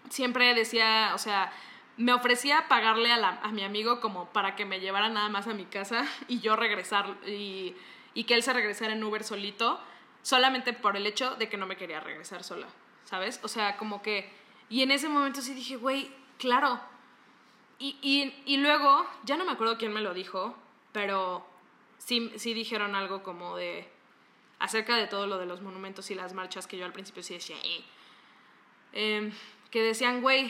Siempre 0.08 0.54
decía, 0.54 1.12
o 1.14 1.18
sea, 1.18 1.52
me 1.96 2.12
ofrecía 2.12 2.66
pagarle 2.68 3.12
a, 3.12 3.16
la- 3.18 3.40
a 3.42 3.48
mi 3.52 3.62
amigo 3.64 4.00
como 4.00 4.26
para 4.30 4.56
que 4.56 4.64
me 4.64 4.80
llevara 4.80 5.08
nada 5.08 5.28
más 5.28 5.46
a 5.48 5.54
mi 5.54 5.64
casa 5.64 6.06
y 6.28 6.40
yo 6.40 6.56
regresar 6.56 7.14
y, 7.26 7.74
y 8.14 8.24
que 8.24 8.34
él 8.34 8.42
se 8.42 8.52
regresara 8.52 8.92
en 8.94 9.04
Uber 9.04 9.22
solito, 9.24 9.80
solamente 10.24 10.72
por 10.72 10.96
el 10.96 11.06
hecho 11.06 11.36
de 11.36 11.48
que 11.48 11.56
no 11.56 11.66
me 11.66 11.76
quería 11.76 12.00
regresar 12.00 12.42
sola, 12.42 12.66
¿sabes? 13.04 13.38
O 13.44 13.48
sea, 13.48 13.76
como 13.76 14.02
que... 14.02 14.28
Y 14.68 14.82
en 14.82 14.90
ese 14.90 15.08
momento 15.08 15.40
sí 15.42 15.54
dije, 15.54 15.76
güey, 15.76 16.10
claro, 16.38 16.80
Y, 17.78 17.98
y, 18.02 18.32
y 18.46 18.56
luego, 18.56 19.06
ya 19.24 19.36
no 19.36 19.44
me 19.44 19.52
acuerdo 19.52 19.76
quién 19.78 19.92
me 19.92 20.00
lo 20.00 20.14
dijo, 20.14 20.56
pero 20.92 21.44
sí, 21.98 22.32
sí 22.36 22.54
dijeron 22.54 22.94
algo 22.94 23.22
como 23.22 23.56
de 23.56 23.88
acerca 24.60 24.96
de 24.96 25.06
todo 25.08 25.26
lo 25.26 25.38
de 25.38 25.46
los 25.46 25.60
monumentos 25.60 26.10
y 26.10 26.14
las 26.14 26.32
marchas 26.32 26.66
que 26.66 26.78
yo 26.78 26.84
al 26.86 26.92
principio 26.92 27.22
sí 27.22 27.34
decía, 27.34 27.56
"Eh". 27.64 27.84
Em, 28.92 29.32
que 29.70 29.82
decían, 29.82 30.22
güey, 30.22 30.46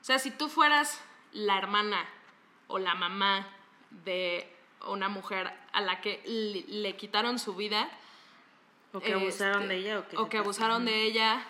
o 0.00 0.04
sea, 0.04 0.18
si 0.18 0.30
tú 0.30 0.48
fueras 0.48 1.00
la 1.32 1.56
hermana 1.58 2.04
o 2.68 2.78
la 2.78 2.94
mamá 2.94 3.48
de 3.90 4.46
una 4.86 5.08
mujer 5.08 5.50
a 5.72 5.80
la 5.80 6.00
que 6.02 6.20
le, 6.26 6.62
le 6.68 6.96
quitaron 6.96 7.38
su 7.38 7.54
vida, 7.56 7.88
O 8.94 9.00
que 9.00 9.12
abusaron 9.12 9.62
este, 9.62 9.74
de 9.74 9.80
ella 9.80 9.98
o 9.98 10.08
que... 10.08 10.16
o 10.16 10.28
que 10.28 10.38
abusaron 10.38 10.84
de 10.84 11.02
ella 11.02 11.44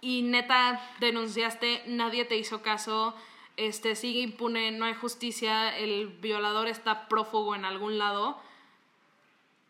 y 0.00 0.22
neta 0.22 0.80
denunciaste, 1.00 1.82
nadie 1.86 2.24
te 2.24 2.36
hizo 2.36 2.62
caso, 2.62 3.14
este 3.56 3.94
sigue 3.94 4.20
impune, 4.20 4.70
no 4.72 4.84
hay 4.84 4.94
justicia, 4.94 5.76
el 5.76 6.08
violador 6.08 6.66
está 6.68 7.08
prófugo 7.08 7.54
en 7.54 7.64
algún 7.64 7.98
lado. 7.98 8.40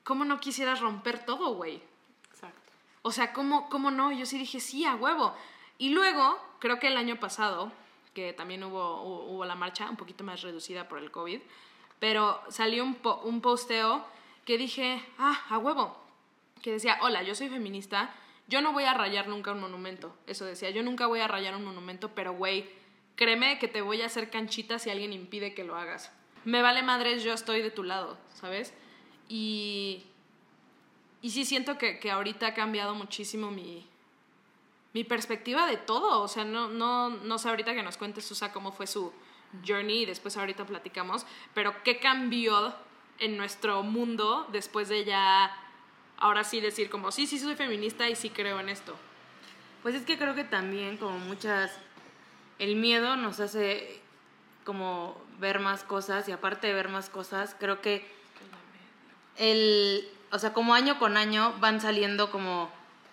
¿Cómo 0.05 0.25
no 0.25 0.41
quisieras 0.41 0.81
romper 0.81 1.25
todo, 1.25 1.55
güey? 1.55 1.83
Exacto. 2.31 2.73
O 3.03 3.12
sea, 3.12 3.33
¿cómo, 3.33 3.69
¿cómo 3.69 3.91
no? 3.91 4.11
Yo 4.12 4.27
sí 4.27 4.38
dije, 4.38 4.61
sí, 4.61 4.85
a 4.85 4.95
huevo. 4.95 5.35
Y 5.79 5.91
luego, 5.91 6.38
creo 6.61 6.79
que 6.79 6.88
el 6.88 6.97
año 6.97 7.17
pasado, 7.21 7.71
que 8.15 8.33
también 8.33 8.65
hubo, 8.65 9.03
hubo, 9.03 9.25
hubo 9.25 9.45
la 9.45 9.55
marcha, 9.55 9.88
un 9.91 9.97
poquito 9.97 10.25
más 10.25 10.43
reducida 10.43 10.88
por 10.88 10.99
el 10.99 11.11
COVID, 11.11 11.41
pero 11.99 12.41
salió 12.49 12.83
un, 12.85 12.95
po- 12.97 13.21
un 13.25 13.41
posteo 13.41 14.05
que 14.45 14.59
dije, 14.59 15.05
ah, 15.19 15.41
a 15.51 15.59
huevo, 15.59 15.97
que 16.62 16.72
decía, 16.72 16.98
hola, 17.03 17.22
yo 17.22 17.35
soy 17.35 17.48
feminista, 17.48 18.14
yo 18.48 18.61
no 18.61 18.72
voy 18.72 18.85
a 18.85 18.94
rayar 18.94 19.29
nunca 19.29 19.53
un 19.53 19.61
monumento. 19.61 20.16
Eso 20.27 20.44
decía, 20.44 20.70
yo 20.70 20.83
nunca 20.83 21.07
voy 21.07 21.20
a 21.20 21.29
rayar 21.29 21.55
un 21.57 21.64
monumento, 21.64 22.14
pero 22.14 22.33
güey, 22.33 22.70
créeme 23.16 23.59
que 23.59 23.68
te 23.68 23.83
voy 23.83 24.03
a 24.03 24.07
hacer 24.07 24.31
canchita 24.31 24.79
si 24.79 24.90
alguien 24.90 25.12
impide 25.12 25.55
que 25.55 25.64
lo 25.64 25.77
hagas. 25.77 26.12
Me 26.44 26.62
vale 26.62 26.83
madres, 26.83 27.22
yo 27.22 27.33
estoy 27.33 27.62
de 27.62 27.70
tu 27.70 27.83
lado, 27.83 28.18
¿sabes? 28.35 28.75
Y, 29.29 30.05
y 31.20 31.31
sí 31.31 31.44
siento 31.44 31.79
que, 31.79 31.98
que 31.98 32.11
ahorita 32.11 32.48
ha 32.48 32.55
cambiado 32.55 32.94
muchísimo 32.94 33.51
mi, 33.51 33.87
mi 34.92 35.05
perspectiva 35.05 35.66
de 35.66 35.77
todo. 35.77 36.22
O 36.22 36.29
sea, 36.29 36.44
no, 36.44 36.68
no, 36.68 37.11
no 37.11 37.38
sé 37.38 37.48
ahorita 37.48 37.75
que 37.75 37.83
nos 37.83 37.96
cuentes, 37.96 38.25
Susa, 38.25 38.53
cómo 38.53 38.72
fue 38.72 38.87
su 38.87 39.12
journey 39.66 40.03
y 40.03 40.07
después 40.07 40.37
ahorita 40.37 40.64
platicamos, 40.66 41.27
pero 41.55 41.83
qué 41.83 41.98
cambió 41.98 42.75
en 43.18 43.37
nuestro 43.37 43.83
mundo 43.83 44.48
después 44.51 44.88
de 44.88 45.05
ya, 45.05 45.55
ahora 46.18 46.44
sí 46.44 46.61
decir 46.61 46.90
como, 46.90 47.11
sí, 47.11 47.27
sí 47.27 47.38
soy 47.38 47.57
feminista 47.57 48.09
y 48.09 48.16
sí 48.16 48.31
creo 48.31 48.61
en 48.61 48.68
esto. 48.68 48.96
Pues 49.83 49.94
es 49.94 50.05
que 50.05 50.18
creo 50.18 50.35
que 50.35 50.44
también 50.44 50.96
como 50.96 51.18
muchas... 51.18 51.72
El 52.59 52.77
miedo 52.77 53.16
nos 53.16 53.40
hace 53.40 54.01
como 54.64 55.20
ver 55.38 55.59
más 55.59 55.83
cosas 55.83 56.29
y 56.29 56.33
aparte 56.33 56.68
de 56.68 56.75
ver 56.75 56.88
más 56.88 57.11
cosas, 57.11 57.57
creo 57.59 57.81
que 57.81 58.07
el... 59.37 60.09
O 60.31 60.38
sea, 60.38 60.53
como 60.53 60.75
año 60.75 60.98
con 60.98 61.16
año 61.16 61.55
van 61.61 61.81
saliendo 61.81 62.31
como 62.31 62.70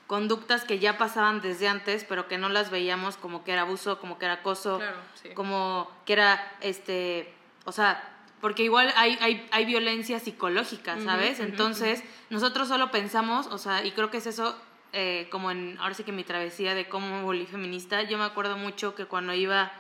conductas 0.07 0.63
que 0.63 0.79
ya 0.79 0.97
pasaban 0.97 1.41
desde 1.41 1.67
antes, 1.67 2.03
pero 2.03 2.27
que 2.27 2.37
no 2.37 2.49
las 2.49 2.71
veíamos 2.71 3.17
como 3.17 3.43
que 3.43 3.51
era 3.51 3.61
abuso, 3.61 3.99
como 3.99 4.17
que 4.17 4.25
era 4.25 4.35
acoso, 4.35 4.77
Claro, 4.77 4.97
sí. 5.21 5.29
como 5.35 5.91
que 6.05 6.13
era, 6.13 6.57
este, 6.61 7.33
o 7.65 7.71
sea, 7.71 8.01
porque 8.41 8.63
igual 8.63 8.93
hay, 8.95 9.17
hay, 9.21 9.47
hay 9.51 9.65
violencia 9.65 10.19
psicológica, 10.19 10.97
¿sabes? 11.03 11.39
Entonces, 11.39 12.03
nosotros 12.29 12.67
solo 12.67 12.91
pensamos, 12.91 13.47
o 13.47 13.57
sea, 13.57 13.85
y 13.85 13.91
creo 13.91 14.09
que 14.09 14.17
es 14.17 14.27
eso, 14.27 14.55
eh, 14.93 15.27
como 15.29 15.51
en, 15.51 15.77
ahora 15.79 15.93
sí 15.93 16.03
que 16.03 16.11
mi 16.11 16.23
travesía 16.23 16.73
de 16.73 16.87
cómo 16.87 17.17
me 17.17 17.23
volví 17.23 17.45
feminista, 17.45 18.03
yo 18.03 18.17
me 18.17 18.23
acuerdo 18.23 18.57
mucho 18.57 18.95
que 18.95 19.05
cuando 19.05 19.33
iba 19.33 19.71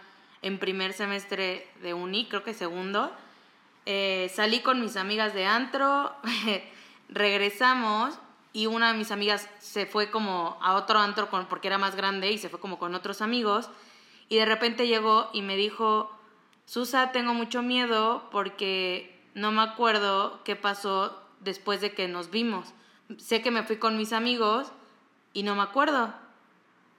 en 0.41 0.59
primer 0.59 0.93
semestre 0.93 1.67
de 1.81 1.93
uni, 1.93 2.27
creo 2.27 2.43
que 2.43 2.53
segundo, 2.53 3.11
eh, 3.85 4.31
salí 4.33 4.59
con 4.59 4.81
mis 4.81 4.97
amigas 4.97 5.33
de 5.33 5.45
antro, 5.45 6.13
regresamos 7.09 8.19
y 8.51 8.65
una 8.65 8.91
de 8.91 8.97
mis 8.97 9.11
amigas 9.11 9.49
se 9.59 9.85
fue 9.85 10.11
como 10.11 10.57
a 10.61 10.75
otro 10.75 10.99
antro 10.99 11.29
con, 11.29 11.45
porque 11.47 11.67
era 11.67 11.77
más 11.77 11.95
grande 11.95 12.31
y 12.31 12.37
se 12.37 12.49
fue 12.49 12.59
como 12.59 12.77
con 12.77 12.93
otros 12.93 13.21
amigos 13.21 13.69
y 14.27 14.35
de 14.37 14.45
repente 14.45 14.87
llegó 14.87 15.29
y 15.33 15.41
me 15.41 15.55
dijo, 15.55 16.18
Susa, 16.69 17.11
tengo 17.11 17.33
mucho 17.33 17.63
miedo 17.63 18.29
porque 18.29 19.19
no 19.33 19.51
me 19.51 19.63
acuerdo 19.63 20.43
qué 20.43 20.55
pasó 20.55 21.19
después 21.39 21.81
de 21.81 21.93
que 21.95 22.07
nos 22.07 22.29
vimos. 22.29 22.75
Sé 23.17 23.41
que 23.41 23.49
me 23.49 23.63
fui 23.63 23.77
con 23.77 23.97
mis 23.97 24.13
amigos 24.13 24.71
y 25.33 25.41
no 25.41 25.55
me 25.55 25.63
acuerdo. 25.63 26.13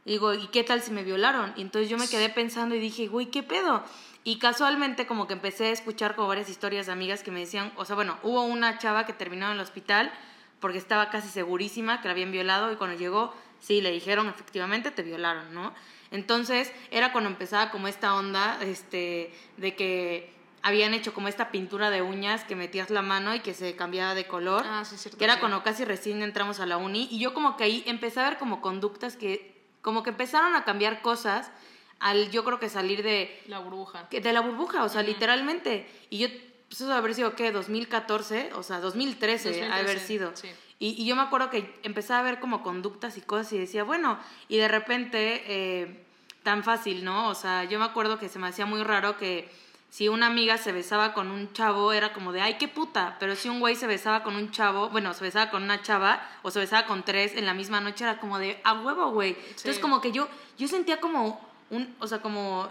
Digo, 0.04 0.35
¿y 0.35 0.48
qué 0.48 0.64
tal 0.64 0.83
si 0.83 0.90
me 0.90 1.04
violaron? 1.04 1.52
Y 1.56 1.61
entonces 1.61 1.88
yo 1.88 1.98
me 1.98 2.09
quedé 2.09 2.30
pensando 2.30 2.74
y 2.74 2.80
dije, 2.80 3.06
güey, 3.06 3.26
¿qué 3.26 3.44
pedo? 3.44 3.85
Y 4.24 4.40
casualmente 4.40 5.06
como 5.06 5.28
que 5.28 5.35
empecé 5.35 5.66
a 5.66 5.70
escuchar 5.70 6.16
como 6.16 6.26
varias 6.26 6.48
historias 6.48 6.87
de 6.87 6.92
amigas 6.92 7.22
que 7.22 7.30
me 7.30 7.38
decían, 7.38 7.72
o 7.76 7.85
sea, 7.85 7.94
bueno, 7.94 8.18
hubo 8.24 8.42
una 8.42 8.78
chava 8.78 9.06
que 9.06 9.12
terminó 9.12 9.46
en 9.46 9.52
el 9.52 9.61
hospital 9.61 10.11
porque 10.59 10.78
estaba 10.78 11.11
casi 11.11 11.28
segurísima 11.28 12.00
que 12.00 12.09
la 12.09 12.12
habían 12.14 12.33
violado 12.33 12.72
y 12.72 12.74
cuando 12.74 12.98
llegó, 12.98 13.33
sí, 13.61 13.80
le 13.83 13.92
dijeron, 13.92 14.26
efectivamente, 14.26 14.90
te 14.90 15.04
violaron, 15.04 15.54
¿no? 15.54 15.72
Entonces 16.11 16.73
era 16.90 17.12
cuando 17.12 17.31
empezaba 17.31 17.70
como 17.70 17.88
esta 17.88 18.14
onda, 18.14 18.59
este, 18.62 19.33
de 19.57 19.75
que 19.77 20.33
habían 20.62 20.92
hecho 20.92 21.14
como 21.14 21.29
esta 21.29 21.51
pintura 21.51 21.88
de 21.90 22.03
uñas 22.03 22.44
que 22.44 22.55
metías 22.57 22.90
la 22.90 23.01
mano 23.03 23.35
y 23.35 23.40
que 23.40 23.55
se 23.55 23.77
cambiaba 23.77 24.14
de 24.14 24.27
color. 24.27 24.64
Ah, 24.66 24.85
sí, 24.85 24.96
cierto, 24.99 25.16
Que 25.18 25.25
era 25.25 25.35
sí. 25.35 25.40
cuando 25.40 25.62
casi 25.62 25.85
recién 25.85 26.23
entramos 26.23 26.61
a 26.61 26.66
la 26.66 26.77
uni. 26.77 27.09
Y 27.11 27.18
yo 27.18 27.33
como 27.33 27.57
que 27.57 27.64
ahí 27.64 27.83
empecé 27.87 28.20
a 28.20 28.29
ver 28.29 28.38
como 28.38 28.61
conductas 28.61 29.16
que, 29.16 29.62
como 29.83 30.03
que 30.03 30.11
empezaron 30.11 30.55
a 30.55 30.64
cambiar 30.64 31.01
cosas 31.01 31.51
al 31.99 32.31
yo 32.31 32.44
creo 32.44 32.59
que 32.59 32.68
salir 32.68 33.03
de, 33.03 33.42
La 33.46 33.59
burbuja. 33.59 34.09
que- 34.09 34.20
de 34.20 34.33
la 34.33 34.40
burbuja, 34.40 34.85
o 34.85 34.88
sea, 34.88 35.03
literalmente. 35.03 35.87
Y 36.11 36.18
yo, 36.18 36.29
pues 36.29 36.81
eso 36.81 36.87
debe 36.87 36.99
haber 36.99 37.14
sido, 37.14 37.35
¿qué? 37.37 37.53
2014, 37.53 38.51
o 38.55 38.62
sea, 38.62 38.81
2013, 38.81 39.49
2013, 39.51 39.73
haber 39.81 39.99
sido. 39.99 40.33
sí. 40.37 40.49
Y, 40.80 41.00
y 41.00 41.06
yo 41.06 41.14
me 41.14 41.22
acuerdo 41.22 41.50
que 41.50 41.78
empecé 41.84 42.14
a 42.14 42.22
ver 42.22 42.40
como 42.40 42.64
conductas 42.64 43.16
y 43.16 43.20
cosas 43.20 43.52
y 43.52 43.58
decía, 43.58 43.84
bueno, 43.84 44.18
y 44.48 44.56
de 44.56 44.66
repente, 44.66 45.44
eh, 45.46 46.04
tan 46.42 46.64
fácil, 46.64 47.04
¿no? 47.04 47.28
O 47.28 47.34
sea, 47.34 47.64
yo 47.64 47.78
me 47.78 47.84
acuerdo 47.84 48.18
que 48.18 48.28
se 48.28 48.38
me 48.38 48.48
hacía 48.48 48.66
muy 48.66 48.82
raro 48.82 49.16
que 49.16 49.48
si 49.90 50.08
una 50.08 50.26
amiga 50.26 50.56
se 50.56 50.72
besaba 50.72 51.12
con 51.12 51.30
un 51.30 51.52
chavo, 51.52 51.92
era 51.92 52.12
como 52.12 52.32
de, 52.32 52.40
ay, 52.40 52.54
qué 52.58 52.68
puta. 52.68 53.16
Pero 53.18 53.34
si 53.34 53.48
un 53.48 53.60
güey 53.60 53.74
se 53.74 53.86
besaba 53.86 54.22
con 54.22 54.36
un 54.36 54.50
chavo, 54.50 54.88
bueno, 54.88 55.12
se 55.14 55.24
besaba 55.24 55.50
con 55.50 55.64
una 55.64 55.82
chava 55.82 56.22
o 56.42 56.50
se 56.50 56.60
besaba 56.60 56.86
con 56.86 57.02
tres 57.02 57.34
en 57.36 57.44
la 57.44 57.54
misma 57.54 57.80
noche, 57.80 58.04
era 58.04 58.18
como 58.18 58.38
de, 58.38 58.60
a 58.64 58.74
huevo, 58.74 59.10
güey. 59.10 59.36
Entonces, 59.48 59.78
como 59.78 60.00
que 60.00 60.12
yo, 60.12 60.28
yo 60.58 60.68
sentía 60.68 61.00
como 61.00 61.40
un, 61.70 61.94
o 61.98 62.06
sea, 62.06 62.22
como, 62.22 62.68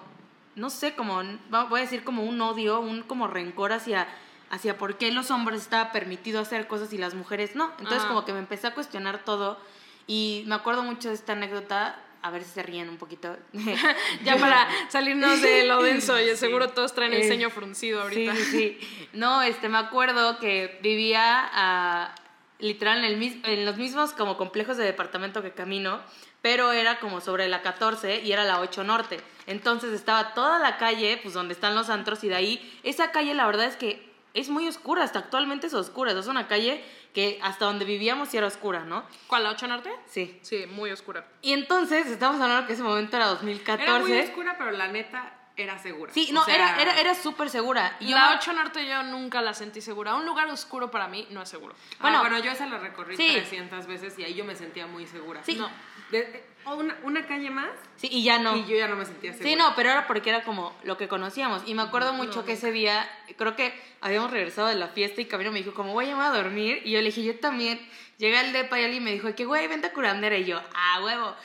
no 0.56 0.70
sé, 0.70 0.96
como, 0.96 1.22
voy 1.50 1.80
a 1.80 1.84
decir 1.84 2.04
como 2.04 2.24
un 2.24 2.40
odio, 2.42 2.80
un 2.80 3.04
como 3.04 3.28
rencor 3.28 3.74
hacia, 3.74 4.08
hacia 4.50 4.78
por 4.78 4.98
qué 4.98 5.12
los 5.12 5.32
hombres 5.32 5.62
estaba 5.62 5.92
permitido 5.92 6.40
hacer 6.42 6.68
cosas 6.68 6.92
y 6.94 6.98
las 6.98 7.14
mujeres 7.14 7.56
no. 7.56 7.72
Entonces, 7.80 8.04
como 8.06 8.26
que 8.26 8.34
me 8.34 8.40
empecé 8.40 8.68
a 8.68 8.74
cuestionar 8.74 9.20
todo 9.24 9.60
y 10.08 10.44
me 10.48 10.56
acuerdo 10.56 10.84
mucho 10.84 11.10
de 11.10 11.16
esta 11.16 11.34
anécdota, 11.34 12.00
a 12.22 12.32
ver 12.32 12.44
si 12.44 12.50
se 12.52 12.64
ríen 12.64 12.90
un 12.90 12.98
poquito. 12.98 13.38
Ya 14.24 14.38
para 14.38 14.68
salirnos 14.90 15.42
de 15.42 15.66
lo 15.66 15.82
denso, 15.84 16.20
y 16.20 16.36
seguro 16.36 16.70
todos 16.70 16.94
traen 16.94 17.14
el 17.14 17.24
ceño 17.28 17.50
fruncido 17.50 18.02
ahorita. 18.02 18.36
Sí, 18.36 18.44
sí. 18.44 19.08
No, 19.14 19.42
este, 19.42 19.70
me 19.70 19.78
acuerdo 19.78 20.40
que 20.40 20.80
vivía 20.82 21.50
ah, 21.54 22.16
literal 22.60 23.00
en, 23.00 23.06
el, 23.06 23.18
mis- 23.18 23.38
en 23.46 23.66
los 23.66 23.78
mismos 23.78 24.12
como 24.14 24.36
complejos 24.38 24.78
de 24.78 24.84
departamento 24.84 25.42
que 25.42 25.52
camino, 25.52 26.00
pero 26.42 26.72
era 26.72 27.00
como 27.00 27.22
sobre 27.22 27.48
la 27.48 27.62
14 27.62 28.22
y 28.22 28.32
era 28.32 28.44
la 28.46 28.60
8 28.62 28.84
Norte. 28.84 29.20
Entonces 29.46 29.94
estaba 29.94 30.34
toda 30.34 30.58
la 30.60 30.78
calle, 30.78 31.20
pues 31.22 31.34
donde 31.34 31.54
están 31.54 31.76
los 31.76 31.90
antros 31.90 32.24
y 32.24 32.30
de 32.30 32.36
ahí, 32.36 32.80
esa 32.84 33.12
calle 33.12 33.34
la 33.34 33.46
verdad 33.46 33.66
es 33.68 33.76
que 33.76 34.09
es 34.34 34.50
muy 34.50 34.68
oscura, 34.68 35.04
hasta 35.04 35.20
actualmente 35.20 35.68
es 35.68 35.74
oscura, 35.74 36.12
es 36.12 36.28
una 36.28 36.48
calle 36.48 36.84
que 37.14 37.40
hasta 37.42 37.66
donde 37.66 37.86
vivíamos 37.86 38.30
sí 38.30 38.38
era 38.38 38.48
oscura, 38.48 38.82
¿no? 38.86 39.04
¿Cuál, 39.28 39.44
la 39.44 39.52
8 39.52 39.68
Norte? 39.68 39.92
Sí. 40.06 40.40
Sí, 40.44 40.66
muy 40.68 40.92
oscura. 40.92 41.26
Y 41.42 41.54
entonces, 41.54 42.06
estamos 42.08 42.40
hablando 42.40 42.68
que 42.68 42.74
ese 42.74 42.84
momento 42.84 43.18
era 43.18 43.26
2014. 43.28 43.84
Era 43.84 44.00
muy 44.00 44.20
oscura, 44.20 44.56
pero 44.58 44.72
la 44.72 44.88
neta 44.88 45.36
era 45.58 45.78
segura. 45.78 46.14
Sí, 46.14 46.28
O 46.30 46.34
no, 46.36 46.46
sea, 46.46 46.56
era, 46.56 46.82
era, 46.82 47.00
era 47.02 47.16
súper 47.16 47.50
segura. 47.50 47.98
Y 48.00 48.10
la 48.14 48.30
me- 48.30 48.36
8 48.38 48.54
Norte 48.54 48.88
yo 48.88 49.04
nunca 49.04 49.42
la 49.42 49.54
sentí 49.54 49.82
segura. 49.82 50.16
Un 50.16 50.26
lugar 50.26 50.48
oscuro 50.50 50.90
para 50.92 51.08
mí 51.08 51.28
no 51.32 51.42
es 51.42 51.50
seguro. 51.50 51.76
Bueno, 52.00 52.20
Bueno, 52.20 52.36
bueno, 52.36 52.46
yo 52.46 52.52
esa 52.52 52.66
la 52.68 52.78
recorrí 52.78 53.18
sí. 53.18 53.28
300 53.34 53.86
veces 53.88 54.18
y 54.20 54.24
ahí 54.24 54.36
yo 54.36 54.46
me 54.46 54.56
sentía 54.56 54.88
muy 54.88 55.06
segura. 55.08 55.44
Sí. 55.44 55.56
No. 55.56 55.70
De- 56.12 56.46
una, 56.76 56.98
una 57.04 57.26
calle 57.28 57.50
más 57.50 57.70
Sí, 57.96 58.08
y 58.12 58.24
ya 58.24 58.40
no. 58.40 58.56
y 58.56 58.66
yo 58.66 58.78
ya 58.78 58.88
no 58.88 58.96
me 58.96 59.06
sentía 59.06 59.34
segura. 59.34 59.50
Sí, 59.50 59.56
no, 59.56 59.74
pero 59.76 59.90
era 59.90 60.08
porque 60.08 60.30
era 60.30 60.44
como 60.44 60.74
lo 60.84 60.98
que 60.98 61.08
conocíamos. 61.08 61.64
Y 61.66 61.74
me 61.74 61.82
acuerdo 61.82 62.14
mucho 62.14 62.46
que 62.46 62.54
ese 62.54 62.72
día, 62.72 63.10
creo 63.38 63.56
que 63.56 63.74
habíamos 64.02 64.32
regresado 64.32 64.68
de 64.70 64.76
la 64.76 64.88
fiesta 64.88 65.20
y 65.20 65.26
Camilo 65.26 65.52
me 65.52 65.60
dijo, 65.60 65.74
como 65.74 65.92
voy 65.94 66.06
a 66.06 66.10
llamar 66.10 66.34
a 66.34 66.38
dormir. 66.38 66.82
Y 66.86 66.92
yo 66.92 67.00
le 67.00 67.06
dije, 67.08 67.24
yo 67.24 67.38
también. 67.40 67.80
Llegué 68.18 68.38
al 68.38 68.52
depa 68.52 68.80
y 68.80 68.84
alguien 68.84 69.04
me 69.04 69.12
dijo, 69.12 69.34
que 69.36 69.46
güey, 69.46 69.68
vente 69.68 69.88
a 69.88 69.94
curandera. 69.94 70.38
Y 70.38 70.46
yo, 70.46 70.62
ah, 70.76 71.02
huevo. 71.04 71.36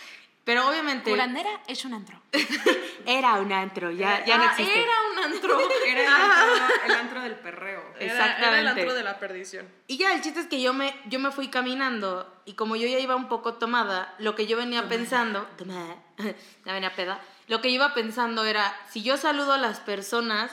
Pero 0.45 0.68
obviamente 0.68 1.11
Curandera 1.11 1.49
es 1.66 1.84
un 1.86 1.95
antro. 1.95 2.20
era 3.07 3.34
un 3.34 3.51
antro, 3.53 3.90
ya, 3.90 4.24
ya 4.26 4.36
no 4.36 4.45
Ah, 4.45 4.51
existe. 4.51 4.82
Era 4.82 4.92
un 5.12 5.18
antro. 5.32 5.59
Era 5.86 6.01
el 6.01 6.07
antro, 6.09 6.74
el 6.86 6.92
antro 6.92 7.20
del 7.22 7.34
perreo. 7.36 7.80
Era- 7.99 8.05
Era, 8.05 8.12
Exactamente. 8.26 8.61
el 8.61 8.68
antro 8.68 8.95
de 8.95 9.03
la 9.05 9.18
perdición. 9.18 9.66
Y 9.86 9.97
ya, 9.97 10.12
el 10.14 10.20
chiste 10.20 10.40
es 10.40 10.47
que 10.47 10.61
yo 10.61 10.74
me, 10.74 10.95
yo 11.07 11.18
me 11.18 11.30
fui 11.30 11.49
caminando 11.49 12.30
y 12.45 12.55
como 12.55 12.76
yo 12.76 12.86
ya 12.86 12.99
iba 12.99 13.16
un 13.16 13.28
poco 13.28 13.55
tomada, 13.55 14.14
lo 14.18 14.34
que 14.34 14.47
yo 14.47 14.57
venía 14.59 14.86
pensando, 14.88 15.42
tomada, 15.57 15.97
ya 16.66 16.72
venía 16.74 16.95
peda, 16.95 17.20
lo 17.49 17.61
que 17.62 17.68
yo 17.70 17.76
iba 17.76 17.95
pensando 17.95 18.45
era, 18.45 18.76
si 18.90 19.03
yo 19.03 19.16
saludo 19.16 19.53
a 19.55 19.59
las 19.59 19.80
personas, 19.80 20.51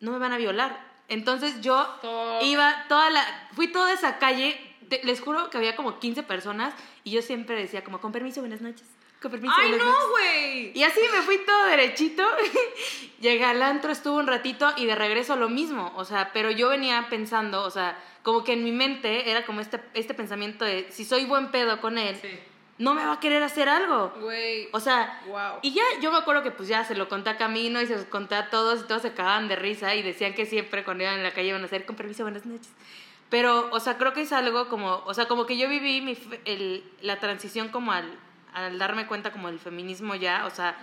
no 0.00 0.12
me 0.12 0.18
van 0.18 0.32
a 0.32 0.38
violar. 0.38 0.88
Entonces 1.08 1.60
yo 1.60 1.98
iba 2.42 2.86
toda 2.88 3.10
la, 3.10 3.22
fui 3.52 3.68
toda 3.68 3.92
esa 3.92 4.18
calle, 4.18 4.58
te- 4.88 5.02
les 5.04 5.20
juro 5.20 5.50
que 5.50 5.58
había 5.58 5.76
como 5.76 5.98
15 5.98 6.22
personas 6.22 6.72
y 7.04 7.10
yo 7.10 7.20
siempre 7.20 7.56
decía 7.56 7.84
como, 7.84 8.00
con 8.00 8.12
permiso, 8.12 8.40
buenas 8.40 8.60
noches. 8.62 8.86
Con 9.20 9.30
permiso, 9.30 9.54
¡Ay, 9.56 9.72
no, 9.72 9.76
noches". 9.78 10.08
güey! 10.10 10.72
Y 10.78 10.82
así 10.82 11.00
me 11.12 11.20
fui 11.22 11.38
todo 11.44 11.66
derechito. 11.66 12.22
Llegué 13.20 13.44
al 13.44 13.62
antro, 13.62 13.92
estuve 13.92 14.18
un 14.18 14.26
ratito 14.26 14.72
y 14.76 14.86
de 14.86 14.94
regreso 14.94 15.36
lo 15.36 15.48
mismo. 15.48 15.92
O 15.96 16.04
sea, 16.04 16.30
pero 16.32 16.50
yo 16.50 16.68
venía 16.70 17.06
pensando, 17.10 17.62
o 17.62 17.70
sea, 17.70 18.02
como 18.22 18.44
que 18.44 18.54
en 18.54 18.64
mi 18.64 18.72
mente 18.72 19.30
era 19.30 19.44
como 19.44 19.60
este, 19.60 19.80
este 19.94 20.14
pensamiento 20.14 20.64
de 20.64 20.86
si 20.90 21.04
soy 21.04 21.26
buen 21.26 21.50
pedo 21.50 21.80
con 21.82 21.98
él, 21.98 22.16
Sí. 22.20 22.28
no 22.78 22.94
me 22.94 23.04
va 23.04 23.12
a 23.14 23.20
querer 23.20 23.42
hacer 23.42 23.68
algo. 23.68 24.10
Güey. 24.20 24.68
O 24.72 24.80
sea, 24.80 25.20
Wow. 25.26 25.58
y 25.60 25.72
ya 25.74 25.82
yo 26.00 26.10
me 26.12 26.16
acuerdo 26.18 26.42
que 26.42 26.50
pues 26.50 26.68
ya 26.68 26.84
se 26.84 26.94
lo 26.94 27.08
conté 27.10 27.28
a 27.30 27.36
Camino 27.36 27.80
y 27.82 27.86
se 27.86 27.96
los 27.96 28.06
conté 28.06 28.36
a 28.36 28.48
todos 28.48 28.80
y 28.80 28.86
todos 28.86 29.02
se 29.02 29.12
cagaban 29.12 29.48
de 29.48 29.56
risa 29.56 29.94
y 29.94 30.02
decían 30.02 30.32
que 30.32 30.46
siempre 30.46 30.82
cuando 30.82 31.04
iban 31.04 31.16
en 31.16 31.22
la 31.24 31.32
calle 31.32 31.48
iban 31.48 31.60
a 31.62 31.66
hacer 31.66 31.84
con 31.84 31.94
permiso, 31.96 32.22
buenas 32.22 32.46
noches. 32.46 32.70
Pero, 33.28 33.68
o 33.70 33.80
sea, 33.80 33.98
creo 33.98 34.12
que 34.14 34.22
es 34.22 34.32
algo 34.32 34.68
como, 34.68 35.02
o 35.04 35.12
sea, 35.14 35.28
como 35.28 35.44
que 35.46 35.56
yo 35.58 35.68
viví 35.68 36.00
mi, 36.00 36.16
el- 36.46 36.82
la 37.02 37.20
transición 37.20 37.68
como 37.68 37.92
al, 37.92 38.10
al 38.54 38.78
darme 38.78 39.06
cuenta 39.06 39.32
como 39.32 39.48
el 39.48 39.58
feminismo 39.58 40.14
ya, 40.14 40.46
o 40.46 40.50
sea, 40.50 40.76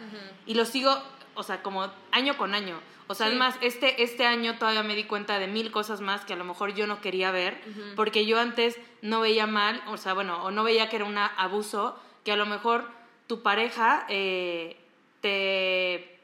y 0.45 0.53
lo 0.55 0.65
sigo, 0.65 0.95
o 1.35 1.43
sea, 1.43 1.61
como 1.61 1.91
año 2.11 2.37
con 2.37 2.53
año. 2.55 2.79
O 3.09 3.15
sea, 3.15 3.27
Sí. 3.27 3.33
es 3.33 3.39
más, 3.39 3.55
este, 3.61 4.03
este 4.03 4.25
año 4.25 4.57
todavía 4.57 4.83
me 4.83 4.93
di 4.95 5.05
cuenta 5.05 5.39
de 5.39 5.47
mil 5.47 5.71
cosas 5.71 6.01
más 6.01 6.25
que 6.25 6.33
a 6.33 6.35
lo 6.35 6.43
mejor 6.43 6.73
yo 6.73 6.87
no 6.87 6.99
quería 6.99 7.31
ver, 7.31 7.61
porque 7.95 8.25
yo 8.25 8.39
antes 8.39 8.77
no 9.01 9.21
veía 9.21 9.47
mal, 9.47 9.81
o 9.87 9.97
sea, 9.97 10.13
bueno, 10.13 10.43
o 10.43 10.51
no 10.51 10.63
veía 10.63 10.89
que 10.89 10.97
era 10.97 11.05
un 11.05 11.17
abuso, 11.17 11.97
que 12.25 12.33
a 12.33 12.35
lo 12.35 12.45
mejor 12.45 12.89
tu 13.27 13.41
pareja 13.43 14.05
eh, 14.09 14.77
te, 15.21 16.19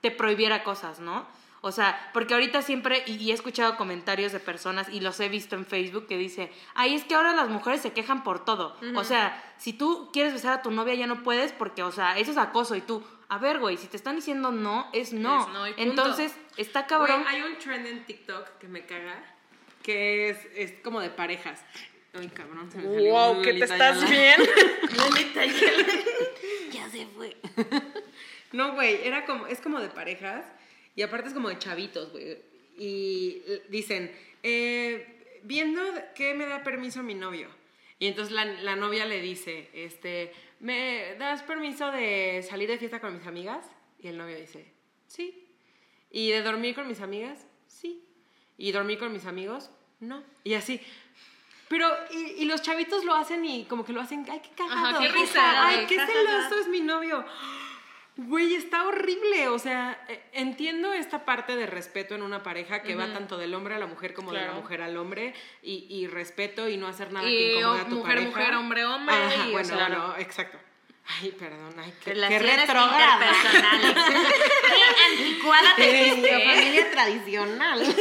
te 0.00 0.10
prohibiera 0.10 0.62
cosas, 0.64 1.00
¿no? 1.00 1.26
O 1.60 1.72
sea, 1.72 2.10
porque 2.12 2.34
ahorita 2.34 2.62
siempre, 2.62 3.02
y, 3.06 3.16
y 3.16 3.30
he 3.30 3.34
escuchado 3.34 3.76
comentarios 3.76 4.32
de 4.32 4.38
personas, 4.38 4.88
y 4.90 5.00
los 5.00 5.18
he 5.18 5.28
visto 5.28 5.56
en 5.56 5.66
Facebook, 5.66 6.06
que 6.06 6.16
dice, 6.16 6.52
ay, 6.74 6.94
es 6.94 7.04
que 7.04 7.14
ahora 7.14 7.34
las 7.34 7.48
mujeres 7.48 7.80
se 7.80 7.92
quejan 7.92 8.22
por 8.22 8.44
todo. 8.44 8.76
O 8.94 9.04
sea, 9.04 9.42
si 9.58 9.72
tú 9.72 10.10
quieres 10.12 10.32
besar 10.32 10.52
a 10.52 10.62
tu 10.62 10.70
novia 10.70 10.94
ya 10.94 11.06
no 11.06 11.22
puedes 11.22 11.52
porque, 11.52 11.82
o 11.82 11.90
sea, 11.90 12.16
eso 12.16 12.30
es 12.30 12.36
acoso, 12.36 12.76
y 12.76 12.80
tú, 12.80 13.02
a 13.28 13.38
ver, 13.38 13.58
güey, 13.58 13.76
si 13.76 13.88
te 13.88 13.96
están 13.96 14.16
diciendo 14.16 14.52
no, 14.52 14.88
es 14.92 15.12
no. 15.12 15.42
Es 15.42 15.48
no 15.48 15.66
y 15.66 15.72
punto. 15.72 15.90
Entonces, 15.90 16.36
está 16.56 16.86
cabrón. 16.86 17.24
Hay 17.26 17.42
un 17.42 17.58
trend 17.58 17.86
en 17.86 18.04
TikTok 18.06 18.58
que 18.58 18.68
me 18.68 18.86
caga, 18.86 19.20
que 19.82 20.30
es, 20.30 20.38
es 20.54 20.72
como 20.84 21.00
de 21.00 21.10
parejas. 21.10 21.64
Ay, 22.14 22.28
cabrón, 22.28 22.70
se 22.70 22.78
me 22.78 22.84
salió 22.84 23.12
Wow, 23.12 23.42
que 23.42 23.54
te 23.54 23.64
estás 23.64 24.08
bien. 24.08 24.40
ya 26.72 26.88
se 26.88 27.06
fue. 27.06 27.36
No, 28.52 28.74
güey, 28.74 29.06
era 29.06 29.26
como, 29.26 29.46
es 29.46 29.60
como 29.60 29.80
de 29.80 29.88
parejas 29.88 30.44
y 30.98 31.02
aparte 31.02 31.28
es 31.28 31.34
como 31.34 31.48
de 31.48 31.56
chavitos, 31.60 32.10
güey. 32.10 32.38
Y 32.76 33.40
dicen, 33.68 34.12
eh, 34.42 35.40
viendo 35.44 35.80
qué 36.16 36.34
me 36.34 36.44
da 36.44 36.64
permiso 36.64 37.04
mi 37.04 37.14
novio. 37.14 37.46
Y 38.00 38.08
entonces 38.08 38.34
la, 38.34 38.44
la 38.44 38.74
novia 38.74 39.06
le 39.06 39.20
dice, 39.20 39.70
este, 39.74 40.32
¿me 40.58 41.14
das 41.14 41.44
permiso 41.44 41.92
de 41.92 42.44
salir 42.48 42.68
de 42.68 42.78
fiesta 42.78 42.98
con 42.98 43.16
mis 43.16 43.24
amigas? 43.28 43.64
Y 44.00 44.08
el 44.08 44.18
novio 44.18 44.36
dice, 44.36 44.72
sí. 45.06 45.46
¿Y 46.10 46.30
de 46.30 46.42
dormir 46.42 46.74
con 46.74 46.88
mis 46.88 47.00
amigas? 47.00 47.46
Sí. 47.68 48.02
¿Y 48.56 48.72
dormir 48.72 48.98
con 48.98 49.12
mis 49.12 49.26
amigos? 49.26 49.70
No. 50.00 50.24
Y 50.42 50.54
así. 50.54 50.80
Pero, 51.68 51.88
y, 52.10 52.42
y 52.42 52.44
los 52.46 52.60
chavitos 52.60 53.04
lo 53.04 53.14
hacen 53.14 53.44
y 53.44 53.66
como 53.66 53.84
que 53.84 53.92
lo 53.92 54.00
hacen, 54.00 54.26
ay, 54.28 54.40
qué 54.40 54.50
cagado. 54.50 54.84
Ajá, 54.84 54.98
qué 54.98 55.12
risa, 55.12 55.68
Ay, 55.68 55.86
qué 55.86 55.94
celoso 55.94 56.58
es 56.60 56.66
mi 56.66 56.80
novio. 56.80 57.24
Güey, 58.20 58.54
está 58.56 58.82
horrible. 58.86 59.46
O 59.48 59.58
sea, 59.60 60.04
eh, 60.08 60.20
entiendo 60.32 60.92
esta 60.92 61.24
parte 61.24 61.54
de 61.54 61.66
respeto 61.66 62.16
en 62.16 62.22
una 62.22 62.42
pareja 62.42 62.82
que 62.82 62.96
va 62.96 63.06
tanto 63.12 63.38
del 63.38 63.54
hombre 63.54 63.76
a 63.76 63.78
la 63.78 63.86
mujer 63.86 64.12
como 64.12 64.32
de 64.32 64.38
Claro. 64.38 64.54
la 64.54 64.60
mujer 64.60 64.82
al 64.82 64.96
hombre 64.96 65.34
y, 65.62 65.86
y 65.88 66.08
respeto 66.08 66.68
y 66.68 66.76
no 66.76 66.88
hacer 66.88 67.12
nada 67.12 67.24
que 67.26 67.30
Y 67.32 67.56
incomode 67.58 67.80
a 67.80 67.84
tu 67.84 67.94
mujer, 67.94 68.14
pareja. 68.16 68.28
mujer, 68.30 68.54
hombre, 68.56 68.84
hombre. 68.86 69.14
Ajá, 69.14 69.46
y, 69.46 69.52
bueno, 69.52 69.68
sea, 69.68 69.88
bueno, 69.88 70.14
exacto. 70.18 70.58
Ay, 71.22 71.30
perdón, 71.38 71.74
ay, 71.78 71.94
qué, 72.04 72.12
qué 72.12 72.38
retrograda. 72.38 73.30
Qué 73.50 75.22
anticuada 75.22 75.76
te 75.76 76.04
Sí, 76.14 76.22
familia 76.44 76.90
tradicional. 76.92 77.96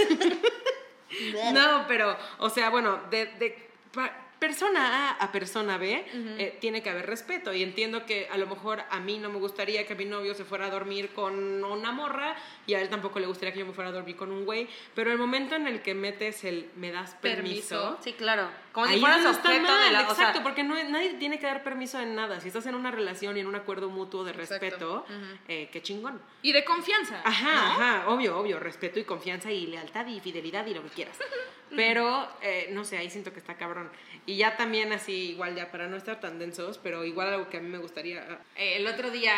no, 1.53 1.85
pero, 1.87 2.17
o 2.39 2.49
sea, 2.49 2.69
bueno, 2.69 2.99
de, 3.11 3.27
de 3.27 3.69
pa- 3.93 4.13
persona 4.39 5.09
A 5.09 5.23
a 5.23 5.31
persona 5.31 5.77
B 5.77 6.05
eh, 6.13 6.57
tiene 6.59 6.81
que 6.81 6.89
haber 6.89 7.05
respeto. 7.05 7.53
Y 7.53 7.63
entiendo 7.63 8.05
que 8.05 8.27
a 8.31 8.37
lo 8.37 8.47
mejor 8.47 8.83
a 8.89 8.99
mí 8.99 9.17
no 9.17 9.29
me 9.29 9.39
gustaría 9.39 9.85
que 9.85 9.95
mi 9.95 10.05
novio 10.05 10.33
se 10.33 10.45
fuera 10.45 10.67
a 10.67 10.69
dormir 10.69 11.09
con 11.13 11.63
una 11.63 11.91
morra 11.91 12.35
y 12.65 12.73
a 12.73 12.81
él 12.81 12.89
tampoco 12.89 13.19
le 13.19 13.27
gustaría 13.27 13.53
que 13.53 13.59
yo 13.59 13.65
me 13.65 13.73
fuera 13.73 13.89
a 13.89 13.93
dormir 13.93 14.15
con 14.15 14.31
un 14.31 14.45
güey. 14.45 14.67
Pero 14.93 15.11
el 15.11 15.17
momento 15.17 15.55
en 15.55 15.67
el 15.67 15.81
que 15.81 15.93
metes 15.93 16.43
el 16.43 16.69
me 16.75 16.91
das 16.91 17.15
permiso. 17.15 17.69
Permiso. 17.69 17.97
Sí, 18.03 18.13
claro. 18.13 18.49
Como 18.71 18.87
si 18.87 18.99
fueras 18.99 19.25
está 19.25 19.31
objeto 19.31 19.51
de 19.51 19.59
mal, 19.59 19.93
la... 19.93 20.01
o 20.01 20.15
sea, 20.15 20.27
Exacto, 20.27 20.43
porque 20.43 20.63
no, 20.63 20.75
nadie 20.83 21.15
tiene 21.15 21.39
que 21.39 21.47
dar 21.47 21.63
permiso 21.63 21.99
en 21.99 22.15
nada. 22.15 22.39
Si 22.39 22.47
estás 22.47 22.65
en 22.67 22.75
una 22.75 22.91
relación 22.91 23.37
y 23.37 23.39
en 23.39 23.47
un 23.47 23.55
acuerdo 23.55 23.89
mutuo 23.89 24.23
de 24.23 24.33
respeto, 24.33 25.05
eh, 25.47 25.69
qué 25.71 25.81
chingón. 25.81 26.21
Y 26.43 26.51
de 26.51 26.63
confianza. 26.63 27.21
Ajá, 27.23 27.53
¿no? 27.53 27.59
ajá, 27.59 28.09
obvio, 28.09 28.37
obvio, 28.37 28.59
respeto 28.59 28.99
y 28.99 29.03
confianza 29.03 29.51
y 29.51 29.67
lealtad 29.67 30.05
y 30.07 30.19
fidelidad 30.19 30.65
y 30.67 30.73
lo 30.73 30.83
que 30.83 30.89
quieras. 30.89 31.17
Pero, 31.75 32.27
eh, 32.41 32.69
no 32.71 32.85
sé, 32.85 32.97
ahí 32.97 33.09
siento 33.09 33.33
que 33.33 33.39
está 33.39 33.55
cabrón. 33.55 33.89
Y 34.25 34.37
ya 34.37 34.57
también 34.57 34.91
así, 34.93 35.31
igual 35.31 35.55
ya 35.55 35.71
para 35.71 35.87
no 35.87 35.95
estar 35.97 36.19
tan 36.19 36.39
densos, 36.39 36.77
pero 36.77 37.05
igual 37.05 37.29
algo 37.29 37.49
que 37.49 37.57
a 37.57 37.61
mí 37.61 37.69
me 37.69 37.77
gustaría. 37.77 38.39
eh, 38.55 38.77
el 38.77 38.87
otro 38.87 39.11
día, 39.11 39.33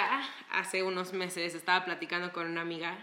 hace 0.52 0.84
unos 0.84 1.14
meses, 1.14 1.56
estaba 1.56 1.86
platicando 1.86 2.32
con 2.32 2.48
una 2.48 2.62
amiga. 2.62 2.98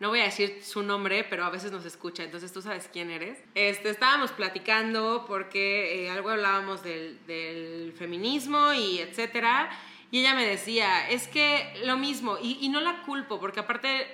No 0.00 0.10
voy 0.10 0.20
a 0.20 0.24
decir 0.24 0.62
su 0.62 0.82
nombre, 0.82 1.24
pero 1.24 1.44
a 1.44 1.50
veces 1.50 1.72
nos 1.72 1.84
escucha, 1.84 2.22
entonces 2.22 2.52
tú 2.52 2.62
sabes 2.62 2.88
quién 2.92 3.10
eres. 3.10 3.38
Este, 3.56 3.90
estábamos 3.90 4.30
platicando 4.30 5.24
porque 5.26 6.04
eh, 6.04 6.10
algo 6.10 6.30
hablábamos 6.30 6.84
del, 6.84 7.18
del 7.26 7.92
feminismo 7.98 8.72
y 8.72 9.00
etcétera. 9.00 9.70
Y 10.12 10.20
ella 10.20 10.34
me 10.34 10.46
decía, 10.46 11.10
es 11.10 11.26
que 11.28 11.82
lo 11.84 11.96
mismo, 11.96 12.38
y, 12.40 12.58
y 12.60 12.68
no 12.68 12.80
la 12.80 13.02
culpo, 13.02 13.40
porque 13.40 13.60
aparte 13.60 14.06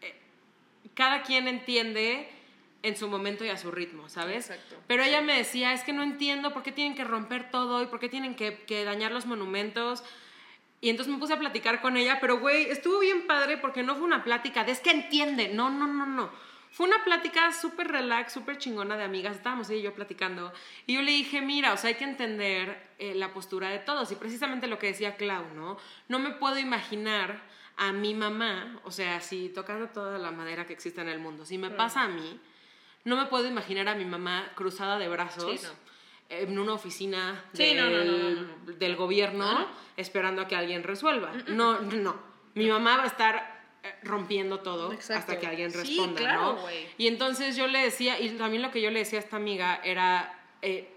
eh, 0.00 0.14
cada 0.94 1.22
quien 1.22 1.46
entiende 1.48 2.31
en 2.82 2.96
su 2.96 3.08
momento 3.08 3.44
y 3.44 3.48
a 3.48 3.56
su 3.56 3.70
ritmo, 3.70 4.08
¿sabes? 4.08 4.50
Exacto. 4.50 4.76
Pero 4.86 5.02
ella 5.02 5.20
me 5.20 5.36
decía, 5.36 5.72
es 5.72 5.84
que 5.84 5.92
no 5.92 6.02
entiendo 6.02 6.52
por 6.52 6.62
qué 6.62 6.72
tienen 6.72 6.94
que 6.94 7.04
romper 7.04 7.50
todo 7.50 7.82
y 7.82 7.86
por 7.86 8.00
qué 8.00 8.08
tienen 8.08 8.34
que, 8.34 8.58
que 8.64 8.84
dañar 8.84 9.12
los 9.12 9.26
monumentos. 9.26 10.02
Y 10.80 10.90
entonces 10.90 11.12
me 11.12 11.20
puse 11.20 11.34
a 11.34 11.38
platicar 11.38 11.80
con 11.80 11.96
ella, 11.96 12.18
pero 12.20 12.40
güey, 12.40 12.70
estuvo 12.70 12.98
bien 12.98 13.26
padre 13.28 13.56
porque 13.56 13.84
no 13.84 13.94
fue 13.94 14.04
una 14.04 14.24
plática 14.24 14.64
de 14.64 14.72
es 14.72 14.80
que 14.80 14.90
entiende, 14.90 15.48
no, 15.48 15.70
no, 15.70 15.86
no, 15.86 16.06
no. 16.06 16.30
Fue 16.72 16.86
una 16.86 17.04
plática 17.04 17.52
súper 17.52 17.88
relax, 17.88 18.32
súper 18.32 18.56
chingona 18.56 18.96
de 18.96 19.04
amigas, 19.04 19.36
estábamos 19.36 19.68
ella 19.68 19.78
y 19.80 19.82
yo 19.82 19.94
platicando. 19.94 20.52
Y 20.86 20.94
yo 20.94 21.02
le 21.02 21.12
dije, 21.12 21.42
mira, 21.42 21.74
o 21.74 21.76
sea, 21.76 21.88
hay 21.88 21.96
que 21.96 22.04
entender 22.04 22.94
eh, 22.98 23.14
la 23.14 23.32
postura 23.34 23.68
de 23.68 23.78
todos. 23.78 24.10
Y 24.10 24.16
precisamente 24.16 24.66
lo 24.66 24.78
que 24.78 24.86
decía 24.86 25.16
Clau, 25.16 25.54
¿no? 25.54 25.76
No 26.08 26.18
me 26.18 26.30
puedo 26.30 26.58
imaginar 26.58 27.42
a 27.76 27.92
mi 27.92 28.14
mamá, 28.14 28.80
o 28.84 28.90
sea, 28.90 29.20
si 29.20 29.50
tocando 29.50 29.88
toda 29.88 30.18
la 30.18 30.30
madera 30.30 30.66
que 30.66 30.72
existe 30.72 31.00
en 31.00 31.08
el 31.08 31.18
mundo, 31.18 31.44
si 31.44 31.58
me 31.58 31.70
pasa 31.70 32.02
a 32.02 32.08
mí, 32.08 32.40
no 33.04 33.16
me 33.16 33.26
puedo 33.26 33.46
imaginar 33.48 33.88
a 33.88 33.94
mi 33.94 34.04
mamá 34.04 34.50
cruzada 34.54 34.98
de 34.98 35.08
brazos 35.08 35.60
Sí, 35.60 35.66
no. 35.66 36.36
en 36.36 36.58
una 36.58 36.72
oficina 36.74 37.44
Sí, 37.52 37.74
del, 37.74 37.76
no, 37.76 37.90
no, 37.90 38.04
no, 38.04 38.30
no, 38.30 38.40
no. 38.66 38.72
del 38.74 38.96
gobierno 38.96 39.66
esperando 39.96 40.42
a 40.42 40.48
que 40.48 40.56
alguien 40.56 40.82
resuelva. 40.82 41.32
No, 41.48 41.80
no. 41.80 42.16
Mi 42.54 42.68
mamá 42.68 42.96
va 42.98 43.04
a 43.04 43.06
estar 43.06 43.62
eh, 43.82 43.94
rompiendo 44.04 44.60
todo 44.60 44.92
Exacto. 44.92 45.32
hasta 45.32 45.40
que 45.40 45.46
alguien 45.46 45.70
Sí, 45.72 45.78
responda, 45.78 46.20
claro, 46.20 46.52
¿no? 46.54 46.64
Y 46.98 47.06
entonces 47.08 47.56
yo 47.56 47.66
le 47.66 47.80
decía, 47.80 48.20
y 48.20 48.28
también 48.30 48.62
lo 48.62 48.70
que 48.70 48.80
yo 48.80 48.90
le 48.90 49.00
decía 49.00 49.18
a 49.18 49.22
esta 49.22 49.36
amiga 49.36 49.80
era, 49.82 50.38
eh, 50.62 50.88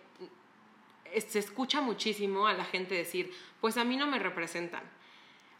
eh, 1.05 1.21
se 1.21 1.39
escucha 1.39 1.81
muchísimo 1.81 2.47
a 2.47 2.53
la 2.53 2.65
gente 2.65 2.93
decir, 2.95 3.33
pues 3.61 3.77
a 3.77 3.83
mí 3.83 3.97
no 3.97 4.05
me 4.07 4.19
representan. 4.19 4.83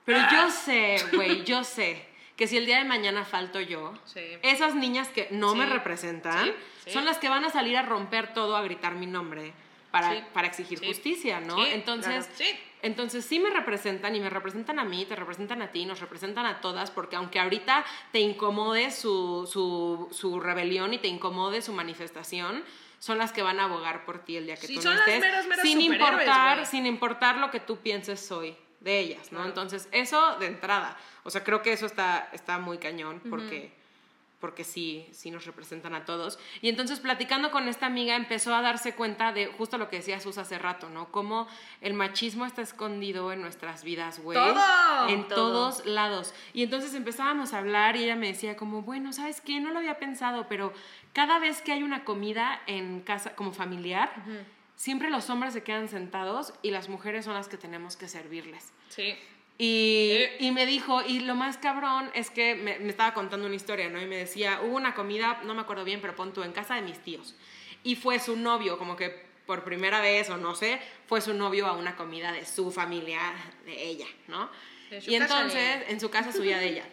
Pero 0.04 0.20
Ah. 0.22 0.30
yo 0.32 0.52
sé, 0.52 0.98
güey, 1.14 1.44
yo 1.44 1.64
sé 1.64 2.06
que 2.36 2.48
si 2.48 2.58
el 2.58 2.66
día 2.66 2.78
de 2.80 2.84
mañana 2.86 3.24
falto 3.26 3.60
yo, 3.62 3.94
Sí. 4.06 4.22
esas 4.42 4.76
niñas 4.76 5.08
que 5.10 5.28
no 5.32 5.52
Sí. 5.52 5.58
me 5.58 5.66
representan 5.66 6.54
Sí, 6.86 6.92
son 6.92 7.06
las 7.06 7.18
que 7.18 7.30
van 7.30 7.44
a 7.46 7.50
salir 7.50 7.78
a 7.78 7.82
romper 7.82 8.34
todo, 8.34 8.56
a 8.58 8.62
gritar 8.62 8.94
mi 8.96 9.06
nombre 9.08 9.54
para, 9.92 10.28
para 10.34 10.48
exigir 10.48 10.86
justicia, 10.86 11.40
¿no? 11.40 11.66
Entonces, 11.66 12.28
claro. 12.38 12.52
Entonces 12.82 13.26
sí 13.26 13.40
me 13.40 13.50
representan 13.50 14.16
y 14.16 14.20
me 14.20 14.30
representan 14.30 14.78
a 14.78 14.84
mí, 14.84 15.06
te 15.06 15.16
representan 15.16 15.62
a 15.64 15.72
ti, 15.72 15.86
nos 15.86 16.02
representan 16.02 16.46
a 16.46 16.62
todas, 16.62 16.92
porque 16.92 17.16
aunque 17.16 17.40
ahorita 17.40 17.84
te 18.12 18.20
incomode 18.20 18.92
su, 18.92 19.50
su, 19.52 20.08
su 20.12 20.40
rebelión 20.40 20.94
y 20.94 21.00
te 21.00 21.08
incomode 21.08 21.64
su 21.64 21.74
manifestación, 21.74 22.64
son 23.00 23.18
las 23.18 23.32
que 23.32 23.42
van 23.42 23.60
a 23.60 23.64
abogar 23.64 24.06
por 24.06 24.20
ti 24.24 24.38
el 24.38 24.46
día 24.46 24.56
que 24.56 24.68
Sí, 24.68 24.76
tú 24.76 24.84
no 24.84 24.92
estés, 24.94 25.24
sin 25.64 25.82
importar, 25.82 26.66
sin 26.68 26.86
importar 26.86 27.38
lo 27.38 27.50
que 27.50 27.60
tú 27.60 27.78
pienses 27.78 28.20
soy. 28.24 28.56
De 28.86 29.00
ellas, 29.00 29.32
¿no? 29.32 29.44
Entonces, 29.44 29.90
eso 29.92 30.38
de 30.38 30.46
entrada. 30.46 30.96
O 31.24 31.32
sea, 31.32 31.44
creo 31.44 31.62
que 31.62 31.74
eso 31.74 31.88
está, 31.88 32.30
está 32.34 32.60
muy 32.60 32.78
cañón 32.78 33.20
porque, 33.32 33.74
porque 34.40 34.64
sí, 34.64 35.10
sí 35.12 35.32
nos 35.32 35.46
representan 35.46 35.96
a 35.96 36.06
todos. 36.06 36.38
Y 36.62 36.70
entonces, 36.70 37.00
platicando 37.00 37.50
con 37.50 37.68
esta 37.68 37.88
amiga, 37.88 38.16
empezó 38.16 38.54
a 38.54 38.62
darse 38.62 38.94
cuenta 38.94 39.34
de 39.34 39.48
justo 39.48 39.80
lo 39.80 39.90
que 39.90 39.98
decía 39.98 40.20
Sus 40.20 40.38
hace 40.38 40.60
rato, 40.60 40.88
¿no? 40.90 41.12
Cómo 41.12 41.48
el 41.82 41.96
machismo 41.96 42.46
está 42.46 42.62
escondido 42.62 43.34
en 43.34 43.42
nuestras 43.42 43.84
vidas, 43.84 44.20
güey. 44.20 44.38
¡Todo! 44.38 45.10
En 45.10 45.28
Todo. 45.28 45.36
todos 45.36 45.86
lados. 45.88 46.36
Y 46.54 46.62
entonces 46.62 46.94
empezábamos 46.94 47.54
a 47.54 47.58
hablar 47.58 47.96
y 47.96 48.04
ella 48.04 48.16
me 48.16 48.28
decía 48.28 48.56
como, 48.56 48.84
bueno, 48.84 49.14
¿sabes 49.14 49.42
qué? 49.42 49.60
No 49.60 49.72
lo 49.72 49.80
había 49.80 49.98
pensado, 49.98 50.46
pero 50.48 50.74
cada 51.12 51.40
vez 51.40 51.64
que 51.64 51.72
hay 51.72 51.82
una 51.82 52.04
comida 52.04 52.62
en 52.68 53.02
casa 53.02 53.36
como 53.36 53.52
familiar, 53.52 54.14
siempre 54.76 55.10
los 55.10 55.30
hombres 55.30 55.54
se 55.54 55.64
quedan 55.64 55.88
sentados 55.90 56.54
y 56.62 56.72
las 56.72 56.90
mujeres 56.90 57.26
son 57.26 57.34
las 57.34 57.48
que 57.48 57.58
tenemos 57.58 57.96
que 57.98 58.08
servirles. 58.08 58.72
Sí. 58.90 59.16
Y, 59.58 60.10
Eh. 60.12 60.38
y 60.42 60.52
me 60.52 60.66
dijo, 60.66 61.02
y 61.02 61.22
lo 61.22 61.34
más 61.36 61.58
cabrón 61.58 62.12
es 62.14 62.30
que 62.30 62.56
me, 62.56 62.78
me 62.80 62.90
estaba 62.90 63.14
contando 63.14 63.46
una 63.46 63.56
historia, 63.56 63.90
¿no? 63.90 64.02
Y 64.02 64.06
me 64.06 64.18
decía, 64.18 64.60
hubo 64.64 64.76
una 64.76 64.94
comida, 64.94 65.42
no 65.46 65.54
me 65.54 65.62
acuerdo 65.62 65.86
bien, 65.86 66.02
pero 66.02 66.16
pon 66.16 66.34
tú, 66.34 66.44
en 66.44 66.52
casa 66.52 66.76
de 66.76 66.82
mis 66.82 67.00
tíos. 67.00 67.36
Y 67.84 67.96
fue 67.96 68.20
su 68.20 68.36
novio, 68.36 68.78
como 68.78 68.96
que 68.98 69.24
por 69.46 69.64
primera 69.64 70.02
vez, 70.02 70.30
o 70.30 70.38
no 70.38 70.56
sé, 70.56 70.82
fue 71.08 71.22
su 71.22 71.34
novio 71.34 71.68
a 71.68 71.74
una 71.74 71.96
comida 71.96 72.32
de 72.32 72.46
su 72.46 72.72
familia, 72.72 73.20
de 73.66 73.82
ella, 73.82 74.08
¿no? 74.28 74.50
De 74.90 75.00
su 75.02 75.12
y 75.12 75.16
entonces, 75.16 75.84
en 75.88 76.00
su 76.00 76.10
casa 76.10 76.34
suya 76.34 76.58
de 76.58 76.68
ella. 76.70 76.86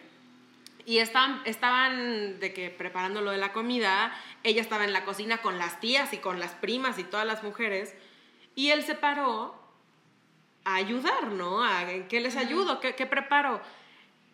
Y 0.85 0.97
estaban, 0.99 1.41
estaban 1.45 2.39
de 2.39 2.53
que 2.53 2.69
preparando 2.69 3.21
lo 3.21 3.31
de 3.31 3.37
la 3.37 3.53
comida, 3.53 4.13
ella 4.43 4.61
estaba 4.61 4.83
en 4.83 4.91
la 4.93 5.05
cocina 5.05 5.37
con 5.37 5.57
las 5.57 5.79
tías 5.79 6.11
y 6.13 6.17
con 6.17 6.39
las 6.39 6.51
primas 6.55 6.99
y 6.99 7.03
todas 7.03 7.25
las 7.25 7.41
mujeres, 7.43 7.95
y 8.55 8.69
él 8.71 8.83
se 8.83 8.95
paró 8.95 9.55
a 10.65 10.75
ayudar, 10.75 11.27
¿no? 11.27 11.63
A, 11.63 11.89
¿en 11.91 12.07
¿Qué 12.07 12.19
les 12.19 12.35
ayudo? 12.35 12.79
¿Qué, 12.79 12.95
qué 12.95 13.05
preparo? 13.05 13.61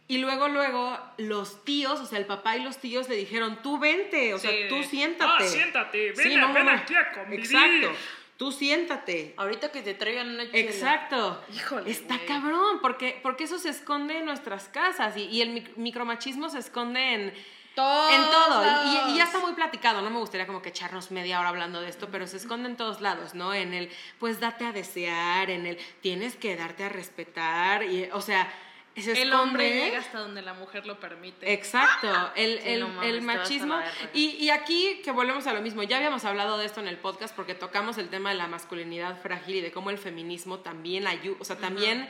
Y 0.08 0.18
luego, 0.18 0.48
luego, 0.48 0.98
los 1.18 1.64
tíos, 1.64 2.00
o 2.00 2.06
sea, 2.08 2.18
el 2.18 2.26
papá 2.26 2.58
y 2.58 2.64
los 2.64 2.80
tíos 2.80 3.08
le 3.10 3.16
dijeron, 3.16 3.62
tú 3.62 3.78
vente, 3.78 4.34
o 4.34 4.40
sea, 4.40 4.50
Sí, 4.50 4.58
tú 4.68 4.82
siéntate. 4.84 5.44
"Ah, 5.44 5.48
siéntate, 5.48 6.16
Sí, 6.16 6.30
ven, 6.30 6.40
no, 6.42 6.52
ven 6.54 6.66
no, 6.66 6.72
aquí 6.72 6.96
a 6.96 7.12
convivir". 7.12 7.46
Exacto, 7.46 7.92
tú 8.40 8.52
siéntate. 8.54 9.34
Ahorita 9.38 9.70
que 9.72 9.82
te 9.84 9.94
traigan 9.94 10.30
una 10.30 10.50
chela. 10.50 10.58
Exacto. 10.72 11.44
Híjole, 11.54 11.92
Está 11.92 12.18
cabrón, 12.26 12.80
porque, 12.82 13.20
porque 13.22 13.44
eso 13.44 13.60
se 13.60 13.70
esconde 13.70 14.18
en 14.18 14.26
nuestras 14.26 14.70
casas 14.70 15.16
y, 15.18 15.26
y 15.26 15.42
el 15.42 15.50
mic- 15.54 15.76
micromachismo 15.76 16.50
se 16.50 16.60
esconde 16.60 17.14
en, 17.16 17.34
Todos 17.76 18.12
en 18.14 18.22
todo. 18.32 18.64
Y- 19.10 19.12
Y, 19.12 19.18
ya 19.18 19.26
está 19.26 19.40
muy 19.40 19.54
platicado, 19.54 20.02
no 20.02 20.10
me 20.10 20.20
gustaría 20.20 20.48
como 20.48 20.62
que 20.62 20.70
echarnos 20.70 21.12
media 21.12 21.40
hora 21.40 21.50
hablando 21.50 21.82
de 21.82 21.90
esto, 21.90 22.08
pero 22.12 22.26
se 22.28 22.38
esconde 22.38 22.70
en 22.70 22.78
todos 22.78 23.02
lados, 23.02 23.36
¿no? 23.36 23.54
En 23.54 23.74
el, 23.74 23.90
pues 24.20 24.40
date 24.40 24.66
a 24.66 24.72
desear, 24.72 25.50
en 25.50 25.66
el, 25.68 25.78
tienes 26.02 26.36
que 26.38 26.56
darte 26.56 26.86
a 26.86 26.90
respetar, 26.90 27.84
y, 27.84 28.10
o 28.14 28.22
sea, 28.22 28.52
se. 28.96 29.22
El 29.22 29.34
hombre 29.34 29.70
llega 29.86 30.00
hasta 30.00 30.20
donde 30.20 30.42
la 30.42 30.54
mujer 30.54 30.86
lo 30.86 31.00
permite. 31.00 31.52
Exacto, 31.54 32.08
el, 32.36 32.60
Sí, 32.60 32.70
el- 32.70 32.80
no 32.82 32.88
mames, 32.90 33.22
machismo. 33.24 33.80
Y, 34.14 34.32
y 34.38 34.50
aquí 34.50 35.02
que 35.04 35.12
volvemos 35.12 35.48
a 35.48 35.54
lo 35.54 35.62
mismo, 35.62 35.84
ya 35.84 35.98
habíamos 35.98 36.26
hablado 36.26 36.58
de 36.58 36.66
esto 36.66 36.80
en 36.80 36.88
el 36.88 36.98
podcast 36.98 37.36
porque 37.36 37.56
tocamos 37.56 37.98
el 37.98 38.10
tema 38.10 38.30
de 38.30 38.36
la 38.36 38.48
masculinidad 38.48 39.22
frágil 39.22 39.56
y 39.58 39.62
de 39.62 39.72
cómo 39.72 39.90
el 39.90 39.98
feminismo 39.98 40.60
también 40.60 41.08
ayuda, 41.08 41.38
o 41.40 41.46
sea, 41.46 41.58
también... 41.58 42.10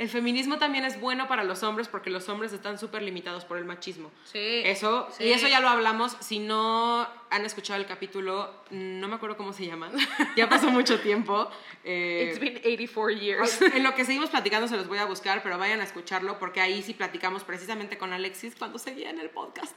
El 0.00 0.08
feminismo 0.08 0.56
también 0.56 0.86
es 0.86 0.98
bueno 0.98 1.28
para 1.28 1.44
los 1.44 1.62
hombres 1.62 1.86
porque 1.86 2.08
los 2.08 2.26
hombres 2.30 2.54
están 2.54 2.78
súper 2.78 3.02
limitados 3.02 3.44
por 3.44 3.58
el 3.58 3.66
machismo. 3.66 4.10
Sí. 4.24 4.62
Eso, 4.64 5.06
Sí. 5.12 5.24
y 5.24 5.32
eso 5.32 5.46
ya 5.46 5.60
lo 5.60 5.68
hablamos. 5.68 6.16
Si 6.20 6.38
no 6.38 7.06
han 7.28 7.44
escuchado 7.44 7.78
el 7.78 7.84
capítulo, 7.86 8.50
no 8.70 9.08
me 9.08 9.16
acuerdo 9.16 9.36
cómo 9.36 9.52
se 9.52 9.66
llama. 9.66 9.90
ya 10.38 10.48
pasó 10.48 10.70
mucho 10.70 11.00
tiempo. 11.00 11.50
Eh, 11.84 12.28
It's 12.30 12.40
been 12.40 12.56
84 12.56 13.10
years. 13.10 13.60
en 13.60 13.82
lo 13.82 13.94
que 13.94 14.06
seguimos 14.06 14.30
platicando 14.30 14.68
se 14.68 14.76
los 14.78 14.88
voy 14.88 14.96
a 14.96 15.04
buscar, 15.04 15.42
pero 15.42 15.58
vayan 15.58 15.82
a 15.82 15.84
escucharlo 15.84 16.38
porque 16.38 16.62
ahí 16.62 16.82
sí 16.82 16.94
platicamos 16.94 17.44
precisamente 17.44 17.98
con 17.98 18.14
Alexis 18.14 18.54
cuando 18.56 18.78
seguía 18.78 19.10
en 19.10 19.20
el 19.20 19.28
podcast. 19.28 19.74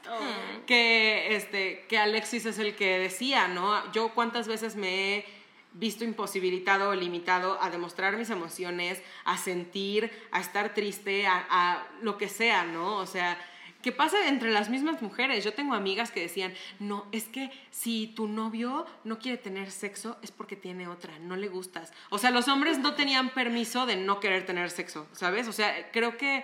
Que, 0.65 1.35
este, 1.35 1.85
que 1.89 1.97
Alexis 1.97 2.45
es 2.45 2.59
el 2.59 2.75
que 2.75 2.97
decía, 2.97 3.49
¿no? 3.49 3.91
Yo 3.91 4.09
cuántas 4.13 4.47
veces 4.47 4.77
me 4.77 5.17
he 5.17 5.42
visto 5.73 6.03
imposibilitado 6.03 6.89
o 6.89 6.95
limitado 6.95 7.61
a 7.61 7.69
demostrar 7.69 8.17
mis 8.17 8.29
emociones, 8.29 9.01
a 9.25 9.37
sentir, 9.37 10.11
a 10.31 10.39
estar 10.39 10.73
triste, 10.73 11.25
a, 11.27 11.45
a 11.49 11.87
lo 12.01 12.17
que 12.17 12.29
sea, 12.29 12.63
¿no? 12.63 12.97
O 12.97 13.05
sea, 13.05 13.37
que 13.83 13.91
pasa 13.91 14.29
entre 14.29 14.49
las 14.49 14.69
mismas 14.69 15.01
mujeres. 15.01 15.43
Yo 15.43 15.53
tengo 15.53 15.75
amigas 15.75 16.09
que 16.09 16.21
decían, 16.21 16.53
no, 16.79 17.05
es 17.11 17.25
que 17.25 17.51
si 17.69 18.07
tu 18.07 18.27
novio 18.27 18.87
no 19.03 19.19
quiere 19.19 19.37
tener 19.37 19.69
sexo 19.69 20.17
es 20.23 20.31
porque 20.31 20.55
tiene 20.55 20.87
otra, 20.87 21.19
no 21.19 21.35
le 21.35 21.49
gustas. 21.49 21.91
O 22.09 22.17
sea, 22.17 22.31
los 22.31 22.47
hombres 22.47 22.79
no 22.79 22.95
tenían 22.95 23.29
permiso 23.31 23.85
de 23.85 23.97
no 23.97 24.19
querer 24.21 24.45
tener 24.45 24.71
sexo, 24.71 25.05
¿sabes? 25.11 25.47
O 25.49 25.51
sea, 25.53 25.91
creo 25.91 26.17
que 26.17 26.43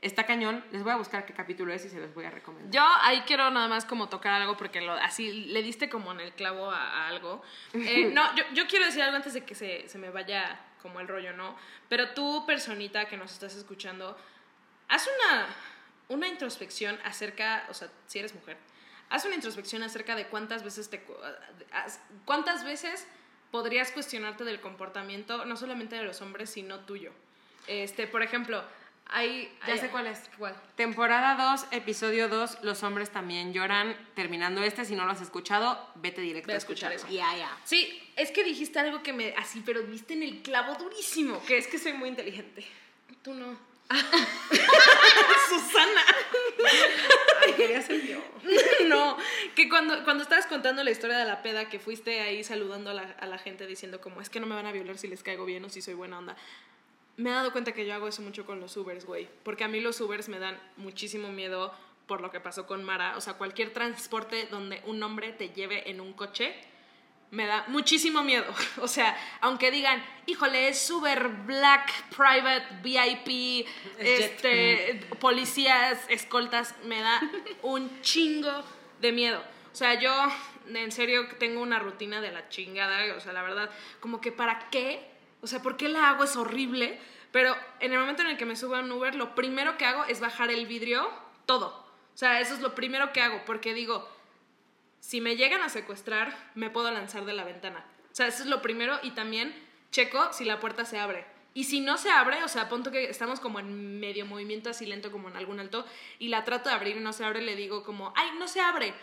está 0.00 0.24
cañón. 0.26 0.64
Les 0.70 0.82
voy 0.82 0.92
a 0.92 0.96
buscar 0.96 1.26
qué 1.26 1.32
capítulo 1.32 1.72
es 1.72 1.84
y 1.84 1.88
se 1.88 2.00
los 2.00 2.14
voy 2.14 2.24
a 2.24 2.30
recomendar. 2.30 2.72
Yo 2.72 2.86
ahí 3.02 3.22
quiero 3.26 3.50
nada 3.50 3.68
más 3.68 3.84
como 3.84 4.08
tocar 4.08 4.32
algo 4.32 4.56
porque 4.56 4.80
lo, 4.80 4.92
así 4.92 5.32
le 5.32 5.62
diste 5.62 5.88
como 5.88 6.12
en 6.12 6.20
el 6.20 6.32
clavo 6.32 6.70
a, 6.70 7.04
a 7.04 7.08
algo. 7.08 7.42
Eh, 7.74 8.10
no, 8.14 8.34
yo, 8.36 8.44
yo 8.54 8.66
quiero 8.66 8.86
decir 8.86 9.02
algo 9.02 9.16
antes 9.16 9.34
de 9.34 9.44
que 9.44 9.54
se, 9.54 9.88
se 9.88 9.98
me 9.98 10.10
vaya 10.10 10.60
como 10.82 11.00
el 11.00 11.08
rollo, 11.08 11.32
¿no? 11.32 11.56
Pero 11.88 12.10
tú, 12.10 12.44
personita 12.46 13.06
que 13.06 13.16
nos 13.16 13.32
estás 13.32 13.54
escuchando, 13.56 14.16
haz 14.88 15.08
una, 15.08 15.46
una 16.08 16.28
introspección 16.28 16.98
acerca, 17.04 17.66
o 17.68 17.74
sea, 17.74 17.88
si 18.06 18.18
eres 18.18 18.34
mujer, 18.34 18.56
haz 19.10 19.24
una 19.24 19.34
introspección 19.34 19.82
acerca 19.82 20.14
de 20.14 20.26
cuántas 20.26 20.62
veces 20.62 20.90
te... 20.90 21.04
cuántas 22.24 22.64
veces 22.64 23.06
podrías 23.50 23.90
cuestionarte 23.92 24.44
del 24.44 24.60
comportamiento, 24.60 25.44
no 25.44 25.56
solamente 25.56 25.96
de 25.96 26.04
los 26.04 26.20
hombres, 26.20 26.50
sino 26.50 26.80
tuyo. 26.80 27.12
Este, 27.66 28.06
por 28.06 28.22
ejemplo, 28.22 28.62
hay... 29.08 29.50
Ya 29.66 29.74
hay- 29.74 29.78
sé 29.80 29.88
cuál 29.88 30.06
es. 30.06 30.20
¿Cuál? 30.38 30.54
Temporada 30.76 31.50
2, 31.52 31.66
episodio 31.72 32.28
2, 32.28 32.58
los 32.62 32.82
hombres 32.82 33.10
también 33.10 33.52
lloran. 33.52 33.96
Terminando 34.14 34.62
este, 34.62 34.84
si 34.84 34.94
no 34.94 35.04
lo 35.06 35.12
has 35.12 35.20
escuchado, 35.20 35.78
vete 35.96 36.20
directo 36.20 36.48
Ve 36.48 36.54
a 36.54 36.56
escuchar 36.58 36.92
escucharlo. 36.92 37.18
eso. 37.22 37.32
Ya, 37.34 37.38
ya. 37.38 37.56
Sí, 37.64 38.02
es 38.16 38.30
que 38.30 38.44
dijiste 38.44 38.78
algo 38.78 39.02
que 39.02 39.12
me 39.12 39.34
así, 39.36 39.62
pero 39.64 39.82
viste 39.82 40.14
en 40.14 40.22
el 40.22 40.42
clavo 40.42 40.74
durísimo. 40.74 41.42
Que 41.46 41.58
es 41.58 41.66
que 41.66 41.78
soy 41.78 41.92
muy 41.94 42.08
inteligente. 42.10 42.64
Tú 43.22 43.34
no. 43.34 43.56
Susana. 45.48 46.02
Ay, 47.40 47.52
quería 47.54 47.80
ser 47.82 48.02
yo. 48.06 48.18
no, 48.86 49.16
que 49.54 49.68
cuando, 49.68 50.04
cuando 50.04 50.22
estabas 50.22 50.46
contando 50.46 50.84
la 50.84 50.90
historia 50.90 51.16
de 51.18 51.24
la 51.24 51.42
peda, 51.42 51.68
que 51.68 51.78
fuiste 51.78 52.20
ahí 52.20 52.44
saludando 52.44 52.90
a 52.90 52.94
la, 52.94 53.02
a 53.18 53.26
la 53.26 53.38
gente 53.38 53.66
diciendo 53.66 54.00
como, 54.00 54.20
es 54.20 54.28
que 54.28 54.40
no 54.40 54.46
me 54.46 54.54
van 54.54 54.66
a 54.66 54.72
violar 54.72 54.98
si 54.98 55.08
les 55.08 55.22
caigo 55.22 55.44
bien 55.46 55.64
o 55.64 55.70
si 55.70 55.80
soy 55.80 55.94
buena 55.94 56.18
onda. 56.18 56.36
Me 57.18 57.30
he 57.30 57.32
dado 57.32 57.50
cuenta 57.50 57.72
que 57.72 57.84
yo 57.84 57.94
hago 57.94 58.06
eso 58.06 58.22
mucho 58.22 58.46
con 58.46 58.60
los 58.60 58.76
Ubers, 58.76 59.04
güey. 59.04 59.28
Porque 59.42 59.64
a 59.64 59.68
mí 59.68 59.80
los 59.80 60.00
Ubers 60.00 60.28
me 60.28 60.38
dan 60.38 60.56
muchísimo 60.76 61.30
miedo 61.30 61.74
por 62.06 62.20
lo 62.20 62.30
que 62.30 62.38
pasó 62.38 62.64
con 62.64 62.84
Mara. 62.84 63.16
O 63.16 63.20
sea, 63.20 63.34
cualquier 63.34 63.72
transporte 63.72 64.46
donde 64.46 64.80
un 64.86 65.02
hombre 65.02 65.32
te 65.32 65.48
lleve 65.50 65.90
en 65.90 66.00
un 66.00 66.12
coche, 66.12 66.54
me 67.32 67.44
da 67.46 67.64
muchísimo 67.66 68.22
miedo. 68.22 68.44
O 68.80 68.86
sea, 68.86 69.16
aunque 69.40 69.72
digan, 69.72 70.00
híjole, 70.26 70.68
es 70.68 70.88
Uber 70.92 71.28
Black, 71.44 71.92
Private, 72.16 72.66
VIP, 72.84 73.66
Es 73.98 74.20
este, 74.20 75.00
policías, 75.18 75.98
escoltas, 76.08 76.76
me 76.84 77.00
da 77.00 77.20
un 77.62 78.00
chingo 78.00 78.62
de 79.00 79.10
miedo. 79.10 79.42
O 79.72 79.76
sea, 79.76 79.94
yo 79.94 80.12
en 80.72 80.92
serio 80.92 81.26
tengo 81.40 81.62
una 81.62 81.80
rutina 81.80 82.20
de 82.20 82.30
la 82.30 82.48
chingada. 82.48 83.16
O 83.16 83.20
sea, 83.20 83.32
la 83.32 83.42
verdad, 83.42 83.70
como 83.98 84.20
que 84.20 84.30
para 84.30 84.70
qué 84.70 85.17
o 85.40 85.46
sea, 85.46 85.62
¿por 85.62 85.76
qué 85.76 85.88
la 85.88 86.10
hago? 86.10 86.24
Es 86.24 86.36
horrible. 86.36 86.98
Pero 87.30 87.54
en 87.80 87.92
el 87.92 87.98
momento 87.98 88.22
en 88.22 88.28
el 88.28 88.38
que 88.38 88.46
me 88.46 88.56
subo 88.56 88.76
a 88.76 88.80
un 88.80 88.90
Uber, 88.90 89.14
lo 89.14 89.34
primero 89.34 89.76
que 89.76 89.84
hago 89.84 90.04
es 90.04 90.20
bajar 90.20 90.50
el 90.50 90.66
vidrio, 90.66 91.08
todo. 91.46 91.68
O 92.14 92.16
sea, 92.18 92.40
eso 92.40 92.54
es 92.54 92.60
lo 92.60 92.74
primero 92.74 93.12
que 93.12 93.20
hago, 93.20 93.42
porque 93.44 93.74
digo, 93.74 94.08
si 95.00 95.20
me 95.20 95.36
llegan 95.36 95.62
a 95.62 95.68
secuestrar, 95.68 96.50
me 96.54 96.70
puedo 96.70 96.90
lanzar 96.90 97.24
de 97.24 97.34
la 97.34 97.44
ventana. 97.44 97.84
O 98.10 98.14
sea, 98.14 98.26
eso 98.26 98.42
es 98.42 98.48
lo 98.48 98.62
primero 98.62 98.98
y 99.02 99.12
también 99.12 99.54
checo 99.90 100.32
si 100.32 100.44
la 100.44 100.58
puerta 100.58 100.84
se 100.84 100.98
abre. 100.98 101.26
Y 101.54 101.64
si 101.64 101.80
no 101.80 101.96
se 101.96 102.10
abre, 102.10 102.42
o 102.44 102.48
sea, 102.48 102.68
punto 102.68 102.90
que 102.90 103.08
estamos 103.08 103.40
como 103.40 103.58
en 103.58 104.00
medio 104.00 104.26
movimiento 104.26 104.70
así 104.70 104.86
lento 104.86 105.10
como 105.10 105.28
en 105.28 105.36
algún 105.36 105.60
alto 105.60 105.84
y 106.18 106.28
la 106.28 106.44
trato 106.44 106.68
de 106.68 106.74
abrir 106.74 106.96
y 106.96 107.00
no 107.00 107.12
se 107.12 107.24
abre, 107.24 107.40
le 107.40 107.56
digo 107.56 107.82
como, 107.84 108.12
ay, 108.16 108.30
no 108.38 108.48
se 108.48 108.60
abre. 108.60 108.94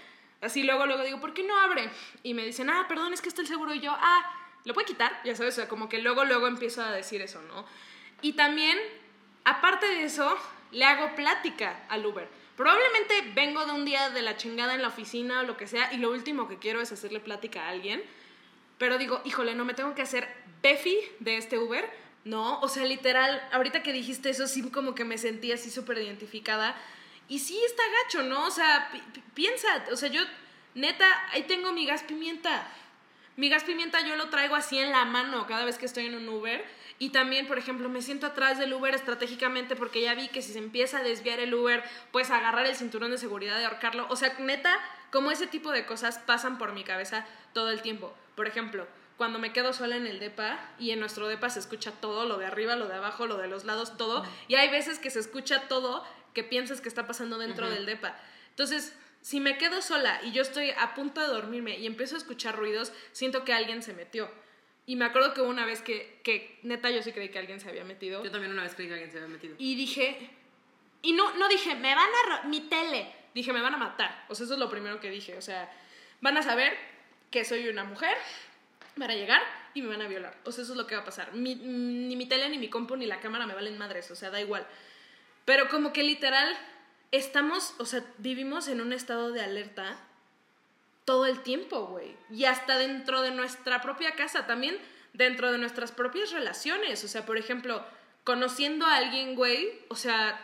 Así 0.41 0.63
luego, 0.63 0.85
luego 0.85 1.03
digo, 1.03 1.19
¿por 1.19 1.33
qué 1.33 1.43
no 1.43 1.57
abre? 1.59 1.89
Y 2.23 2.33
me 2.33 2.45
dicen, 2.45 2.69
ah, 2.69 2.85
perdón, 2.87 3.13
es 3.13 3.21
que 3.21 3.29
está 3.29 3.41
el 3.41 3.47
seguro. 3.47 3.73
Y 3.73 3.79
yo, 3.79 3.95
ah, 3.97 4.44
¿lo 4.65 4.73
puede 4.73 4.87
quitar? 4.87 5.21
Ya 5.23 5.35
sabes, 5.35 5.53
o 5.53 5.55
sea, 5.61 5.67
como 5.69 5.87
que 5.89 5.99
luego, 5.99 6.25
luego 6.25 6.47
empiezo 6.47 6.83
a 6.83 6.91
decir 6.91 7.21
eso, 7.21 7.41
¿no? 7.43 7.65
Y 8.21 8.33
también, 8.33 8.77
aparte 9.43 9.85
de 9.87 10.03
eso, 10.03 10.37
le 10.71 10.83
hago 10.85 11.15
plática 11.15 11.85
al 11.89 12.05
Uber. 12.05 12.27
Probablemente 12.57 13.31
vengo 13.33 13.65
de 13.65 13.71
un 13.73 13.85
día 13.85 14.09
de 14.09 14.21
la 14.21 14.37
chingada 14.37 14.73
en 14.75 14.81
la 14.81 14.87
oficina 14.89 15.41
o 15.41 15.43
lo 15.43 15.57
que 15.57 15.67
sea 15.67 15.91
y 15.93 15.97
lo 15.97 16.09
último 16.11 16.47
que 16.47 16.57
quiero 16.59 16.81
es 16.81 16.91
hacerle 16.91 17.19
plática 17.19 17.65
a 17.65 17.69
alguien. 17.69 18.01
Pero 18.77 18.97
digo, 18.97 19.21
híjole, 19.25 19.55
no 19.55 19.65
me 19.65 19.73
tengo 19.73 19.93
que 19.95 20.01
hacer 20.01 20.27
Befi 20.61 20.97
de 21.19 21.37
este 21.37 21.57
Uber. 21.59 21.89
No, 22.23 22.59
o 22.61 22.67
sea, 22.67 22.85
literal, 22.85 23.47
ahorita 23.51 23.83
que 23.83 23.93
dijiste 23.93 24.29
eso, 24.29 24.47
sí 24.47 24.69
como 24.71 24.95
que 24.95 25.05
me 25.05 25.17
sentí 25.17 25.51
así 25.51 25.69
súper 25.69 25.97
identificada. 25.99 26.75
Y 27.27 27.39
sí 27.39 27.59
está 27.65 27.83
gacho, 28.03 28.23
¿no? 28.23 28.45
O 28.47 28.51
sea, 28.51 28.89
pi- 28.91 29.01
pi- 29.13 29.23
piensa, 29.33 29.67
o 29.91 29.95
sea, 29.95 30.09
yo, 30.09 30.21
neta, 30.73 31.05
ahí 31.31 31.43
tengo 31.43 31.71
mi 31.71 31.85
gas 31.85 32.03
pimienta. 32.03 32.67
Mi 33.37 33.49
gas 33.49 33.63
pimienta 33.63 33.99
yo 34.05 34.15
lo 34.15 34.29
traigo 34.29 34.55
así 34.55 34.79
en 34.79 34.91
la 34.91 35.03
mano 35.05 35.45
cada 35.45 35.65
vez 35.65 35.77
que 35.77 35.85
estoy 35.85 36.05
en 36.05 36.15
un 36.15 36.29
Uber. 36.29 36.63
Y 36.97 37.09
también, 37.09 37.47
por 37.47 37.57
ejemplo, 37.57 37.89
me 37.89 38.01
siento 38.01 38.25
atrás 38.25 38.57
del 38.57 38.73
Uber 38.73 38.95
estratégicamente 38.95 39.75
porque 39.75 40.01
ya 40.01 40.15
vi 40.15 40.29
que 40.29 40.41
si 40.41 40.53
se 40.53 40.59
empieza 40.59 40.99
a 40.99 41.03
desviar 41.03 41.39
el 41.39 41.53
Uber, 41.53 41.83
pues 42.11 42.31
agarrar 42.31 42.65
el 42.65 42.75
cinturón 42.75 43.11
de 43.11 43.17
seguridad 43.17 43.59
y 43.59 43.65
ahorcarlo. 43.65 44.07
O 44.09 44.15
sea, 44.15 44.33
neta, 44.39 44.79
como 45.11 45.31
ese 45.31 45.47
tipo 45.47 45.71
de 45.71 45.85
cosas 45.85 46.19
pasan 46.19 46.57
por 46.57 46.71
mi 46.71 46.85
cabeza 46.85 47.25
todo 47.53 47.69
el 47.69 47.81
tiempo. 47.81 48.15
Por 48.35 48.47
ejemplo, 48.47 48.87
cuando 49.17 49.39
me 49.39 49.51
quedo 49.51 49.73
sola 49.73 49.97
en 49.97 50.07
el 50.07 50.19
DEPA 50.19 50.57
y 50.79 50.91
en 50.91 51.01
nuestro 51.01 51.27
DEPA 51.27 51.49
se 51.49 51.59
escucha 51.59 51.91
todo, 51.91 52.25
lo 52.25 52.37
de 52.37 52.45
arriba, 52.45 52.77
lo 52.77 52.87
de 52.87 52.95
abajo, 52.95 53.27
lo 53.27 53.35
de 53.37 53.49
los 53.49 53.65
lados, 53.65 53.97
todo. 53.97 54.25
Y 54.47 54.55
hay 54.55 54.69
veces 54.69 54.97
que 54.97 55.09
se 55.09 55.19
escucha 55.19 55.67
todo 55.67 56.05
que 56.33 56.45
piensas 56.45 56.79
que 56.79 56.89
está 56.89 57.07
pasando 57.07 57.37
dentro 57.37 57.69
del 57.69 57.85
DEPA. 57.85 58.17
Entonces, 58.49 58.93
si 59.25 59.39
me 59.39 59.57
quedo 59.57 59.81
sola 59.81 60.19
y 60.23 60.33
yo 60.33 60.43
estoy 60.43 60.69
a 60.77 60.93
punto 60.93 61.19
de 61.19 61.25
dormirme 61.27 61.79
y 61.79 61.87
empiezo 61.87 62.13
a 62.13 62.19
escuchar 62.19 62.55
ruidos, 62.55 62.93
siento 63.11 63.43
que 63.43 63.53
alguien 63.53 63.81
se 63.81 63.93
metió. 63.95 64.29
Y 64.85 64.97
me 64.97 65.05
acuerdo 65.05 65.33
que 65.33 65.41
una 65.41 65.65
vez 65.65 65.81
que, 65.81 66.19
que 66.23 66.59
neta 66.61 66.91
yo 66.91 67.01
sí 67.01 67.11
creí 67.11 67.29
que 67.29 67.39
alguien 67.39 67.59
se 67.59 67.67
había 67.67 67.83
metido. 67.83 68.23
Yo 68.23 68.29
también 68.29 68.51
una 68.51 68.61
vez 68.61 68.75
creí 68.75 68.87
que 68.87 68.93
alguien 68.93 69.11
se 69.11 69.17
había 69.17 69.29
metido. 69.29 69.55
Y 69.57 69.73
dije, 69.73 70.29
y 71.01 71.13
no, 71.13 71.33
no 71.37 71.47
dije, 71.47 71.73
me 71.73 71.95
van 71.95 72.07
a, 72.33 72.43
mi 72.43 72.61
tele. 72.69 73.11
Dije, 73.33 73.51
me 73.51 73.61
van 73.61 73.73
a 73.73 73.77
matar. 73.77 74.25
O 74.29 74.35
sea, 74.35 74.43
eso 74.45 74.53
es 74.53 74.59
lo 74.59 74.69
primero 74.69 74.99
que 74.99 75.09
dije. 75.09 75.35
O 75.37 75.41
sea, 75.41 75.73
van 76.21 76.37
a 76.37 76.43
saber 76.43 76.77
que 77.31 77.43
soy 77.45 77.67
una 77.67 77.83
mujer, 77.83 78.15
van 78.95 79.09
a 79.09 79.15
llegar 79.15 79.41
y 79.73 79.81
me 79.81 79.87
van 79.87 80.03
a 80.03 80.07
violar. 80.07 80.37
O 80.45 80.51
sea, 80.51 80.63
eso 80.63 80.73
es 80.73 80.77
lo 80.77 80.85
que 80.85 80.93
va 80.93 81.01
a 81.01 81.05
pasar. 81.05 81.33
Mi- 81.33 81.55
ni 81.55 82.15
mi 82.15 82.27
tele, 82.27 82.47
ni 82.49 82.59
mi 82.59 82.69
compu, 82.69 82.95
ni 82.95 83.07
la 83.07 83.19
cámara 83.21 83.47
me 83.47 83.55
valen 83.55 83.79
madres. 83.79 84.11
O 84.11 84.15
sea, 84.15 84.29
da 84.29 84.39
igual. 84.39 84.67
Pero 85.45 85.67
como 85.69 85.91
que 85.93 86.03
literal, 86.03 86.55
estamos, 87.17 87.73
o 87.79 87.85
sea, 87.85 88.03
vivimos 88.17 88.67
en 88.67 88.81
un 88.81 88.93
estado 88.93 89.31
de 89.31 89.41
alerta 89.41 89.97
todo 91.05 91.25
el 91.25 91.41
tiempo, 91.41 91.87
güey. 91.87 92.15
Y 92.31 92.45
hasta 92.45 92.77
dentro 92.77 93.21
de 93.21 93.31
nuestra 93.31 93.81
propia 93.81 94.15
casa, 94.15 94.47
también 94.47 94.77
dentro 95.13 95.51
de 95.51 95.57
nuestras 95.57 95.91
propias 95.91 96.31
relaciones. 96.31 97.03
O 97.03 97.07
sea, 97.07 97.25
por 97.25 97.37
ejemplo, 97.37 97.85
conociendo 98.23 98.85
a 98.85 98.95
alguien, 98.97 99.35
güey, 99.35 99.69
o 99.89 99.95
sea, 99.95 100.39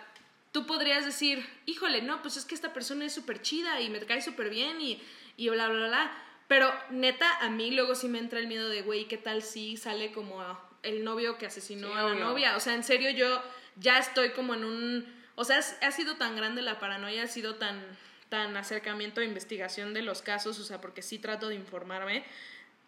tú 0.51 0.65
podrías 0.67 1.03
decir, 1.05 1.45
híjole, 1.65 2.01
no, 2.01 2.21
pues 2.21 2.37
es 2.37 2.45
que 2.45 2.55
esta 2.55 2.73
persona 2.73 3.05
es 3.05 3.13
súper 3.13 3.41
chida 3.41 3.81
y 3.81 3.89
me 3.89 3.99
cae 4.05 4.21
súper 4.21 4.49
bien 4.49 4.79
y, 4.81 5.01
y 5.37 5.49
bla, 5.49 5.67
bla, 5.67 5.87
bla. 5.87 6.11
Pero 6.47 6.71
neta, 6.89 7.37
a 7.39 7.49
mí 7.49 7.71
luego 7.71 7.95
sí 7.95 8.07
me 8.07 8.19
entra 8.19 8.39
el 8.39 8.47
miedo 8.47 8.69
de, 8.69 8.81
güey, 8.81 9.05
¿qué 9.07 9.17
tal 9.17 9.41
si 9.41 9.77
sale 9.77 10.11
como 10.11 10.45
el 10.83 11.03
novio 11.03 11.37
que 11.37 11.45
asesinó 11.47 11.87
Sí, 11.87 11.93
a 11.93 12.01
la 12.03 12.05
obvio. 12.07 12.25
novia? 12.25 12.55
O 12.57 12.59
sea, 12.59 12.73
en 12.75 12.83
serio, 12.83 13.09
yo 13.09 13.41
ya 13.77 13.97
estoy 13.97 14.31
como 14.31 14.53
en 14.53 14.65
un... 14.65 15.20
O 15.41 15.43
sea, 15.43 15.57
ha 15.57 15.91
sido 15.91 16.17
tan 16.17 16.35
grande 16.35 16.61
la 16.61 16.77
paranoia, 16.77 17.23
ha 17.23 17.27
sido 17.27 17.55
tan, 17.55 17.81
tan 18.29 18.55
acercamiento 18.55 19.21
a 19.21 19.23
investigación 19.23 19.91
de 19.91 20.03
los 20.03 20.21
casos, 20.21 20.59
o 20.59 20.63
sea, 20.63 20.79
porque 20.79 21.01
sí 21.01 21.17
trato 21.17 21.47
de 21.47 21.55
informarme. 21.55 22.23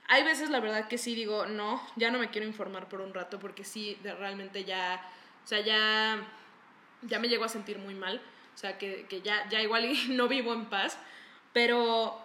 Hay 0.08 0.24
veces, 0.24 0.52
la 0.52 0.60
verdad, 0.60 0.88
que 0.88 1.00
sí 1.00 1.16
digo, 1.16 1.48
no, 1.48 1.82
ya 1.96 2.12
no 2.12 2.20
me 2.20 2.30
quiero 2.30 2.46
informar 2.46 2.90
por 2.90 3.02
un 3.02 3.12
rato, 3.12 3.40
porque 3.40 3.64
sí, 3.64 3.98
realmente 4.04 4.66
ya, 4.66 5.04
o 5.44 5.48
sea, 5.48 5.62
ya, 5.62 6.28
ya 7.02 7.18
me 7.18 7.28
llego 7.28 7.44
a 7.44 7.50
sentir 7.50 7.80
muy 7.80 7.96
mal, 7.96 8.22
o 8.54 8.58
sea, 8.60 8.78
que, 8.78 9.08
que 9.08 9.24
ya, 9.24 9.50
ya 9.50 9.60
igual 9.60 9.92
no 10.10 10.28
vivo 10.28 10.54
en 10.54 10.68
paz, 10.68 11.00
pero, 11.54 12.24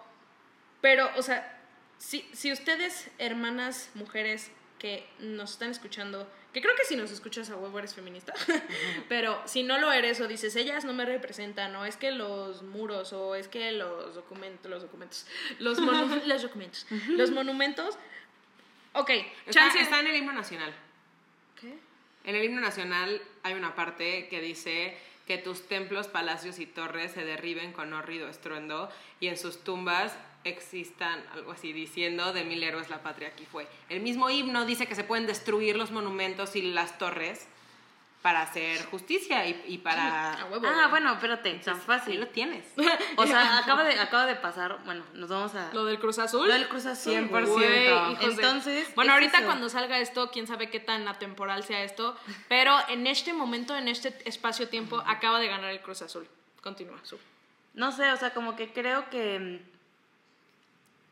pero, 0.79 1.09
o 1.17 1.23
sea, 1.23 1.59
si, 1.97 2.21
si 2.33 2.51
ustedes, 2.51 3.09
hermanas, 3.17 3.89
mujeres 3.95 4.51
que 4.77 5.09
nos 5.17 5.53
están 5.53 5.71
escuchando, 5.71 6.31
que 6.53 6.61
creo 6.61 6.75
que 6.75 6.83
si 6.83 6.95
nos 6.95 7.11
escuchas 7.11 7.49
a 7.49 7.55
huevo 7.57 7.77
eres 7.79 7.93
feminista, 7.93 8.33
pero 9.09 9.41
si 9.45 9.63
no 9.63 9.77
lo 9.79 9.91
eres 9.91 10.19
o 10.21 10.27
dices, 10.27 10.55
ellas 10.55 10.83
no 10.85 10.93
me 10.93 11.05
representan, 11.05 11.75
o 11.75 11.85
es 11.85 11.95
que 11.97 12.11
los 12.11 12.63
muros, 12.63 13.13
o 13.13 13.35
es 13.35 13.47
que 13.47 13.71
los 13.71 14.15
documentos, 14.15 14.69
los 14.69 14.81
documentos, 14.81 15.25
los, 15.59 15.79
monu- 15.81 16.23
los 16.25 16.41
documentos, 16.41 16.85
los 17.09 17.31
monumentos, 17.31 17.97
ok, 18.93 19.09
Está, 19.09 19.51
chance. 19.51 19.79
está 19.79 19.99
en 19.99 20.07
el 20.07 20.15
himno 20.15 20.33
nacional. 20.33 20.73
¿Qué? 21.59 21.77
En 22.23 22.35
el 22.35 22.43
himno 22.43 22.61
nacional 22.61 23.21
hay 23.43 23.53
una 23.53 23.75
parte 23.75 24.27
que 24.29 24.41
dice 24.41 24.97
que 25.27 25.37
tus 25.37 25.67
templos, 25.67 26.07
palacios 26.07 26.57
y 26.59 26.65
torres 26.65 27.11
se 27.11 27.23
derriben 27.23 27.71
con 27.71 27.93
horrido 27.93 28.27
estruendo 28.27 28.89
y 29.19 29.27
en 29.27 29.37
sus 29.37 29.63
tumbas 29.63 30.17
existan 30.43 31.23
algo 31.33 31.51
así 31.51 31.73
diciendo 31.73 32.31
de 32.33 32.43
mil 32.43 32.63
héroes 32.63 32.89
la 32.89 33.01
patria 33.03 33.29
aquí 33.29 33.45
fue. 33.45 33.67
El 33.89 33.99
mismo 34.01 34.29
himno 34.29 34.65
dice 34.65 34.87
que 34.87 34.95
se 34.95 35.03
pueden 35.03 35.27
destruir 35.27 35.75
los 35.75 35.91
monumentos 35.91 36.55
y 36.55 36.61
las 36.61 36.97
torres 36.97 37.47
para 38.21 38.41
hacer 38.41 38.85
justicia 38.87 39.47
y, 39.47 39.63
y 39.67 39.77
para... 39.77 40.33
A 40.33 40.45
huevo, 40.47 40.67
Ah, 40.67 40.87
bueno, 40.89 41.13
espérate, 41.13 41.53
tan 41.59 41.75
Ahí 41.75 41.81
fácil. 41.85 42.19
lo 42.19 42.27
tienes. 42.27 42.65
O 43.15 43.25
sea, 43.25 43.57
acaba 43.59 43.85
de, 43.85 43.97
acaba 43.97 44.25
de 44.25 44.35
pasar, 44.35 44.79
bueno, 44.83 45.05
nos 45.13 45.29
vamos 45.29 45.55
a... 45.55 45.71
Lo 45.73 45.85
del 45.85 45.99
Cruz 45.99 46.19
Azul. 46.19 46.45
Lo 46.47 46.53
del 46.53 46.67
Cruz 46.67 46.85
Azul. 46.85 47.13
100%. 47.13 47.29
Güey, 47.47 47.87
hijos 47.87 48.19
de- 48.19 48.25
Entonces, 48.25 48.93
bueno, 48.95 49.11
es 49.11 49.15
ahorita 49.15 49.37
eso. 49.37 49.45
cuando 49.45 49.69
salga 49.69 49.99
esto, 49.99 50.31
quién 50.31 50.47
sabe 50.47 50.69
qué 50.69 50.81
tan 50.81 51.07
atemporal 51.07 51.63
sea 51.63 51.81
esto, 51.83 52.17
pero 52.49 52.75
en 52.89 53.07
este 53.07 53.31
momento, 53.31 53.77
en 53.77 53.87
este 53.87 54.13
espacio-tiempo, 54.27 55.01
acaba 55.07 55.39
de 55.39 55.47
ganar 55.47 55.69
el 55.71 55.79
Cruz 55.79 56.01
Azul. 56.01 56.27
Continúa. 56.61 56.97
No 57.73 57.93
sé, 57.93 58.11
o 58.11 58.17
sea, 58.17 58.33
como 58.33 58.57
que 58.57 58.73
creo 58.73 59.09
que 59.09 59.39
mm, 59.39 59.78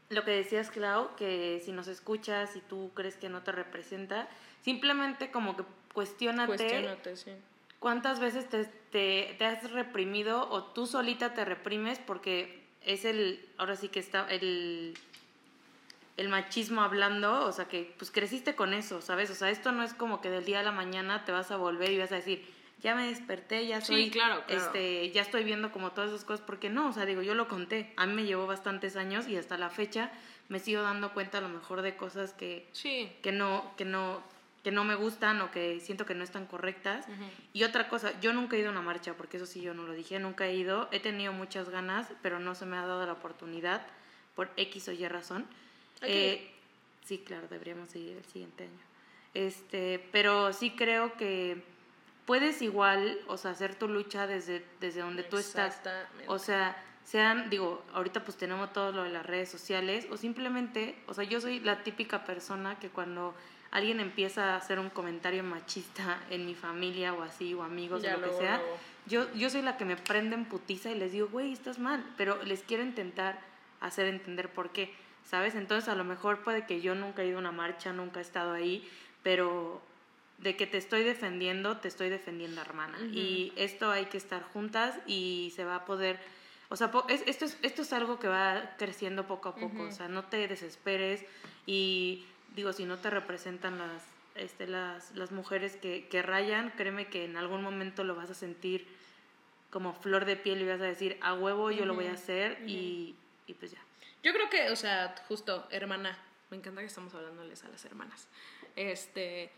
lo 0.09 0.23
que 0.23 0.31
decías, 0.31 0.71
Clau, 0.71 1.15
que 1.15 1.61
si 1.63 1.71
nos 1.71 1.87
escuchas 1.87 2.55
y 2.55 2.61
tú 2.61 2.91
crees 2.93 3.15
que 3.17 3.29
no 3.29 3.43
te 3.43 3.51
representa, 3.51 4.27
simplemente 4.61 5.31
como 5.31 5.57
que 5.57 5.63
cuestiónate 5.93 6.57
Cuestiónate, 6.57 7.15
sí. 7.17 7.31
cuántas 7.79 8.19
veces 8.19 8.47
te, 8.49 8.65
te, 8.91 9.35
te 9.37 9.45
has 9.45 9.71
reprimido 9.71 10.49
o 10.49 10.63
tú 10.63 10.85
solita 10.85 11.33
te 11.33 11.43
reprimes 11.43 11.99
porque 11.99 12.63
es 12.85 13.03
el, 13.03 13.45
ahora 13.57 13.75
sí 13.75 13.89
que 13.89 13.99
está 13.99 14.27
el, 14.29 14.97
el 16.15 16.29
machismo 16.29 16.81
hablando, 16.81 17.45
o 17.45 17.51
sea 17.51 17.65
que 17.65 17.93
pues 17.97 18.11
creciste 18.11 18.55
con 18.55 18.73
eso, 18.73 19.01
¿sabes? 19.01 19.29
O 19.29 19.35
sea, 19.35 19.49
esto 19.49 19.71
no 19.71 19.83
es 19.83 19.93
como 19.93 20.21
que 20.21 20.29
del 20.29 20.45
día 20.45 20.61
a 20.61 20.63
la 20.63 20.71
mañana 20.71 21.25
te 21.25 21.31
vas 21.31 21.51
a 21.51 21.57
volver 21.57 21.91
y 21.91 21.97
vas 21.97 22.11
a 22.11 22.15
decir, 22.15 22.45
ya 22.81 22.95
me 22.95 23.07
desperté, 23.07 23.65
ya 23.67 23.81
Sí, 23.81 23.87
soy, 23.87 24.09
claro, 24.11 24.43
claro. 24.45 24.61
este, 24.65 25.09
ya 25.11 25.21
estoy 25.21 25.43
viendo 25.43 25.71
como 25.71 25.91
todas 25.91 26.11
esas 26.11 26.23
cosas, 26.25 26.45
porque 26.45 26.69
no, 26.69 26.89
o 26.89 26.93
sea, 26.93 27.05
digo, 27.05 27.21
yo 27.21 27.33
lo 27.35 27.47
conté, 27.47 27.91
a 27.97 28.05
mí 28.05 28.13
me 28.13 28.25
llevó 28.25 28.45
bastantes 28.47 28.95
años 28.95 29.27
y 29.27 29.35
hasta 29.37 29.57
la 29.57 29.69
fecha 29.69 30.11
me 30.49 30.59
sigo 30.59 30.81
dando 30.81 31.13
cuenta 31.13 31.39
a 31.39 31.41
lo 31.41 31.49
mejor 31.49 31.81
de 31.81 31.95
cosas 31.97 32.33
que, 32.33 32.67
Sí. 32.71 33.11
que 33.21 33.31
no, 33.31 33.73
que 33.77 33.83
no, 33.85 34.21
que 34.63 34.71
no 34.71 34.83
me 34.83 34.95
gustan 34.95 35.41
o 35.41 35.49
que 35.51 35.79
siento 35.79 36.05
que 36.05 36.13
no 36.13 36.23
están 36.23 36.45
correctas. 36.45 37.05
Y 37.53 37.63
otra 37.63 37.87
cosa, 37.89 38.19
yo 38.19 38.33
nunca 38.33 38.55
he 38.55 38.59
ido 38.59 38.69
a 38.69 38.71
una 38.71 38.81
marcha, 38.81 39.13
porque 39.15 39.37
eso 39.37 39.45
sí 39.45 39.61
yo 39.61 39.73
no 39.73 39.83
lo 39.87 39.93
dije, 39.93 40.19
nunca 40.19 40.45
he 40.47 40.55
ido, 40.55 40.87
he 40.91 40.99
tenido 40.99 41.31
muchas 41.33 41.69
ganas, 41.69 42.07
pero 42.21 42.39
no 42.39 42.53
se 42.53 42.65
me 42.65 42.75
ha 42.77 42.85
dado 42.85 43.05
la 43.05 43.13
oportunidad 43.13 43.85
por 44.35 44.49
X 44.57 44.87
o 44.89 44.91
Y 44.91 45.07
razón. 45.07 45.45
Que 46.01 46.33
Eh, 46.33 46.51
sí, 47.05 47.19
claro, 47.25 47.47
deberíamos 47.49 47.95
ir 47.95 48.17
el 48.17 48.25
siguiente 48.25 48.63
año. 48.65 48.79
Este, 49.33 50.05
pero 50.11 50.51
sí 50.53 50.71
creo 50.71 51.15
que 51.15 51.61
puedes 52.27 52.61
igual, 52.61 53.17
o 53.27 53.37
sea, 53.37 53.51
hacer 53.51 53.73
tu 53.73 53.87
lucha 53.87 54.27
desde, 54.27 54.63
desde 54.81 54.99
donde 54.99 55.23
tú 55.23 55.37
estás. 55.37 55.81
O 56.27 56.37
sea, 56.37 56.75
sean, 57.05 57.49
digo, 57.49 57.83
ahorita 57.93 58.23
pues 58.25 58.37
tenemos 58.37 58.73
todo 58.73 58.91
lo 58.91 59.03
de 59.05 59.09
las 59.09 59.25
redes 59.25 59.49
sociales, 59.49 60.05
o 60.11 60.17
simplemente, 60.17 61.01
o 61.07 61.13
sea, 61.13 61.23
yo 61.23 61.39
soy 61.39 61.61
la 61.61 61.83
típica 61.83 62.25
persona 62.25 62.77
que 62.79 62.89
cuando 62.89 63.33
alguien 63.71 64.01
empieza 64.01 64.53
a 64.53 64.57
hacer 64.57 64.77
un 64.77 64.89
comentario 64.89 65.41
machista 65.41 66.21
en 66.29 66.45
mi 66.45 66.53
familia 66.53 67.13
o 67.13 67.23
así, 67.23 67.53
o 67.53 67.63
amigos 67.63 68.03
Ya 68.03 68.15
o 68.15 68.17
lo 68.17 68.23
que 68.23 68.27
luego, 68.27 68.41
sea, 68.41 68.61
yo, 69.05 69.33
yo 69.33 69.49
soy 69.49 69.61
la 69.61 69.77
que 69.77 69.85
me 69.85 69.95
prende 69.95 70.35
en 70.35 70.43
putiza 70.43 70.91
y 70.91 70.95
les 70.95 71.13
digo, 71.13 71.29
güey, 71.29 71.53
estás 71.53 71.79
mal, 71.79 72.03
pero 72.17 72.43
les 72.43 72.61
quiero 72.61 72.83
intentar 72.83 73.39
hacer 73.79 74.05
entender 74.07 74.49
por 74.49 74.71
qué, 74.71 74.93
¿sabes? 75.23 75.55
Entonces 75.55 75.87
a 75.87 75.95
lo 75.95 76.03
mejor 76.03 76.43
puede 76.43 76.65
que 76.65 76.81
yo 76.81 76.93
nunca 76.93 77.21
he 77.21 77.27
ido 77.27 77.37
a 77.37 77.39
una 77.39 77.53
marcha, 77.53 77.93
nunca 77.93 78.19
he 78.19 78.23
estado 78.23 78.51
ahí, 78.51 78.85
pero 79.23 79.81
de 80.37 80.55
que 80.55 80.67
te 80.67 80.77
estoy 80.77 81.03
defendiendo, 81.03 81.77
te 81.77 81.87
estoy 81.87 82.09
defendiendo, 82.09 82.61
hermana. 82.61 82.97
Y 83.11 83.53
esto 83.55 83.89
hay 83.91 84.05
que 84.05 84.17
estar 84.17 84.43
juntas 84.43 84.97
y 85.07 85.51
se 85.55 85.63
va 85.65 85.75
a 85.77 85.85
poder, 85.85 86.19
o 86.69 86.75
sea, 86.75 86.91
es- 87.09 87.23
esto, 87.25 87.45
es, 87.45 87.57
esto 87.63 87.81
es 87.81 87.91
algo 87.93 88.19
que 88.19 88.27
va 88.27 88.75
creciendo 88.77 89.25
poco 89.27 89.49
a 89.49 89.55
poco, 89.55 89.83
o 89.83 89.91
sea, 89.91 90.07
no 90.07 90.25
te 90.25 90.47
desesperes 90.47 91.25
y 91.65 92.25
digo, 92.55 92.71
si 92.73 92.85
no 92.85 92.97
te 92.97 93.09
representan 93.09 93.77
las, 93.79 94.03
este, 94.35 94.67
las, 94.67 95.15
las 95.15 95.31
mujeres 95.31 95.75
que, 95.77 96.07
que 96.07 96.21
rayan, 96.21 96.71
créeme 96.77 97.07
que 97.07 97.25
en 97.25 97.35
algún 97.37 97.63
momento 97.63 98.03
lo 98.03 98.13
vas 98.15 98.29
a 98.29 98.35
sentir 98.35 98.87
como 99.71 99.93
flor 99.93 100.25
de 100.25 100.35
piel 100.35 100.61
y 100.61 100.65
vas 100.67 100.79
a 100.81 100.85
decir, 100.85 101.17
a 101.21 101.33
huevo 101.33 101.71
yo 101.71 101.85
lo 101.85 101.93
voy 101.95 102.05
a 102.07 102.13
hacer 102.13 102.59
y, 102.67 103.15
y 103.47 103.53
pues 103.55 103.71
ya. 103.71 103.79
Yo 104.23 104.33
creo 104.33 104.49
que, 104.49 104.69
o 104.69 104.75
sea, 104.75 105.15
justo, 105.27 105.67
hermana, 105.71 106.17
me 106.51 106.57
encanta 106.57 106.81
que 106.81 106.87
estamos 106.87 107.13
hablándoles 107.15 107.63
a 107.63 107.69
las 107.69 107.83
hermanas. 107.85 108.27
Este, 108.75 109.51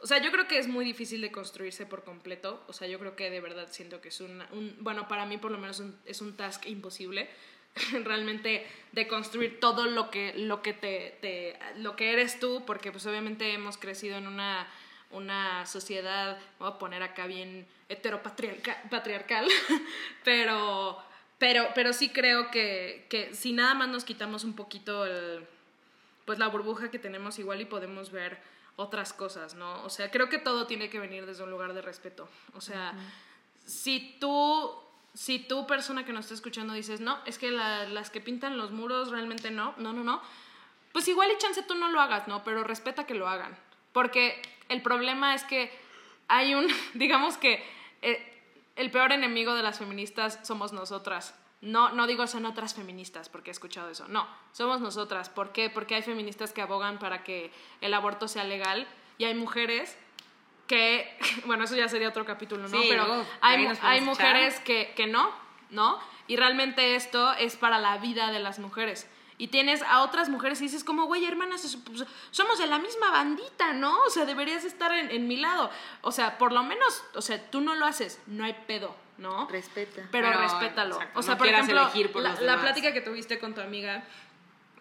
o 0.00 0.06
sea, 0.06 0.18
yo 0.18 0.30
creo 0.32 0.46
que 0.46 0.58
es 0.58 0.68
muy 0.68 0.84
difícil 0.84 1.20
de 1.20 1.32
construirse 1.32 1.86
por 1.86 2.04
completo. 2.04 2.62
O 2.68 2.72
sea, 2.72 2.86
yo 2.88 2.98
creo 2.98 3.16
que 3.16 3.30
de 3.30 3.40
verdad 3.40 3.68
siento 3.70 4.00
que 4.00 4.08
es 4.08 4.20
una- 4.20 4.46
un, 4.52 4.76
bueno, 4.80 5.08
para 5.08 5.24
mí 5.26 5.38
por 5.38 5.50
lo 5.50 5.58
menos 5.58 5.82
es 6.04 6.20
un 6.20 6.36
task 6.36 6.66
imposible. 6.66 7.28
realmente 8.04 8.64
de 8.92 9.08
construir 9.08 9.58
todo 9.58 9.86
lo 9.86 10.08
que 10.08 10.32
lo 10.36 10.62
que 10.62 10.72
te, 10.74 11.18
te- 11.20 11.58
lo 11.78 11.96
que 11.96 12.12
eres 12.12 12.38
tú 12.38 12.62
porque 12.64 12.92
pues 12.92 13.04
obviamente 13.06 13.52
hemos 13.52 13.78
crecido 13.78 14.16
en 14.16 14.28
una 14.28 14.68
una 15.10 15.66
sociedad 15.66 16.38
voy 16.60 16.68
a 16.68 16.78
poner 16.78 17.02
acá 17.02 17.26
bien 17.26 17.66
heteropatriarcal 17.88 18.76
patriarcal 18.90 19.48
pero 20.24 20.98
pero 21.38 21.66
pero 21.74 21.92
sí 21.92 22.10
creo 22.10 22.50
que, 22.52 23.06
que 23.10 23.34
si 23.34 23.52
nada 23.52 23.74
más 23.74 23.88
nos 23.88 24.04
quitamos 24.04 24.44
un 24.44 24.54
poquito 24.54 25.04
el 25.04 25.44
pues 26.26 26.38
la 26.38 26.46
burbuja 26.46 26.92
que 26.92 27.00
tenemos 27.00 27.38
igual 27.40 27.60
y 27.60 27.64
podemos 27.64 28.12
ver 28.12 28.38
otras 28.76 29.12
cosas, 29.12 29.54
¿no? 29.54 29.82
O 29.84 29.90
sea, 29.90 30.10
creo 30.10 30.28
que 30.28 30.38
todo 30.38 30.66
tiene 30.66 30.90
que 30.90 30.98
venir 30.98 31.26
desde 31.26 31.44
un 31.44 31.50
lugar 31.50 31.74
de 31.74 31.82
respeto. 31.82 32.28
O 32.54 32.60
sea, 32.60 32.94
si 33.64 34.16
tú, 34.20 34.70
si 35.14 35.38
tú 35.38 35.66
persona 35.66 36.04
que 36.04 36.12
nos 36.12 36.24
está 36.26 36.34
escuchando 36.34 36.74
dices, 36.74 37.00
no, 37.00 37.18
es 37.24 37.38
que 37.38 37.50
la- 37.50 37.86
las 37.88 38.10
que 38.10 38.20
pintan 38.20 38.56
los 38.56 38.72
muros 38.72 39.10
realmente 39.10 39.50
no, 39.50 39.74
no, 39.78 39.92
no, 39.92 40.02
no, 40.04 40.20
pues 40.92 41.06
igual 41.08 41.30
y 41.32 41.38
chance 41.38 41.62
tú 41.62 41.74
no 41.74 41.90
lo 41.90 42.00
hagas, 42.00 42.28
¿no? 42.28 42.44
Pero 42.44 42.64
respeta 42.64 43.06
que 43.06 43.14
lo 43.14 43.28
hagan. 43.28 43.56
Porque 43.92 44.40
el 44.68 44.82
problema 44.82 45.34
es 45.34 45.44
que 45.44 45.70
hay 46.28 46.54
un, 46.54 46.66
digamos 46.94 47.36
que 47.36 47.64
eh, 48.02 48.42
el 48.76 48.90
peor 48.90 49.12
enemigo 49.12 49.54
de 49.54 49.62
las 49.62 49.78
feministas 49.78 50.40
somos 50.42 50.72
nosotras. 50.72 51.34
No, 51.64 51.88
no 51.90 52.06
digo 52.06 52.26
son 52.26 52.44
otras 52.46 52.74
feministas, 52.74 53.28
porque 53.28 53.50
he 53.50 53.52
escuchado 53.52 53.88
eso. 53.90 54.06
No, 54.08 54.26
somos 54.52 54.80
nosotras. 54.80 55.28
¿Por 55.30 55.50
qué? 55.52 55.70
Porque 55.70 55.94
hay 55.94 56.02
feministas 56.02 56.52
que 56.52 56.60
abogan 56.62 56.98
para 56.98 57.24
que 57.24 57.50
el 57.80 57.94
aborto 57.94 58.28
sea 58.28 58.44
legal 58.44 58.86
y 59.18 59.24
hay 59.24 59.34
mujeres 59.34 59.96
que, 60.66 61.16
bueno, 61.46 61.64
eso 61.64 61.74
ya 61.74 61.88
sería 61.88 62.08
otro 62.08 62.24
capítulo, 62.24 62.68
¿no? 62.68 62.80
Sí, 62.80 62.86
Pero 62.88 63.06
hay, 63.40 63.66
hay 63.82 64.00
mujeres 64.02 64.60
que, 64.60 64.92
que 64.96 65.06
no, 65.06 65.30
¿no? 65.70 65.98
Y 66.26 66.36
realmente 66.36 66.96
esto 66.96 67.32
es 67.34 67.56
para 67.56 67.78
la 67.78 67.98
vida 67.98 68.30
de 68.32 68.38
las 68.40 68.58
mujeres. 68.58 69.08
Y 69.36 69.48
tienes 69.48 69.82
a 69.82 70.02
otras 70.02 70.28
mujeres 70.28 70.60
y 70.60 70.64
dices 70.64 70.84
como, 70.84 71.06
güey, 71.06 71.24
hermanas, 71.24 71.64
es- 71.64 71.76
pues, 71.76 72.04
somos 72.30 72.58
de 72.58 72.66
la 72.66 72.78
misma 72.78 73.10
bandita, 73.10 73.72
¿no? 73.72 73.98
O 74.06 74.10
sea, 74.10 74.24
deberías 74.26 74.64
estar 74.64 74.92
en, 74.92 75.10
en 75.10 75.26
mi 75.28 75.36
lado. 75.36 75.70
O 76.02 76.12
sea, 76.12 76.38
por 76.38 76.52
lo 76.52 76.62
menos, 76.62 77.02
o 77.14 77.20
sea, 77.20 77.50
tú 77.50 77.60
no 77.60 77.74
lo 77.74 77.84
haces, 77.84 78.20
no 78.26 78.44
hay 78.44 78.54
pedo, 78.66 78.94
¿no? 79.18 79.46
Respeta. 79.48 80.02
pero, 80.10 80.28
Pero, 80.28 80.40
respétalo. 80.40 80.96
exacto, 80.96 81.18
o 81.18 81.22
sea, 81.22 81.34
no 81.34 81.38
por 81.38 81.46
quieras 81.46 81.62
ejemplo, 81.64 81.82
elegir 81.82 82.12
por 82.12 82.22
la, 82.22 82.30
los 82.30 82.40
la 82.42 82.60
plática 82.60 82.92
que 82.92 83.00
tuviste 83.00 83.38
con 83.38 83.54
tu 83.54 83.60
amiga, 83.60 84.04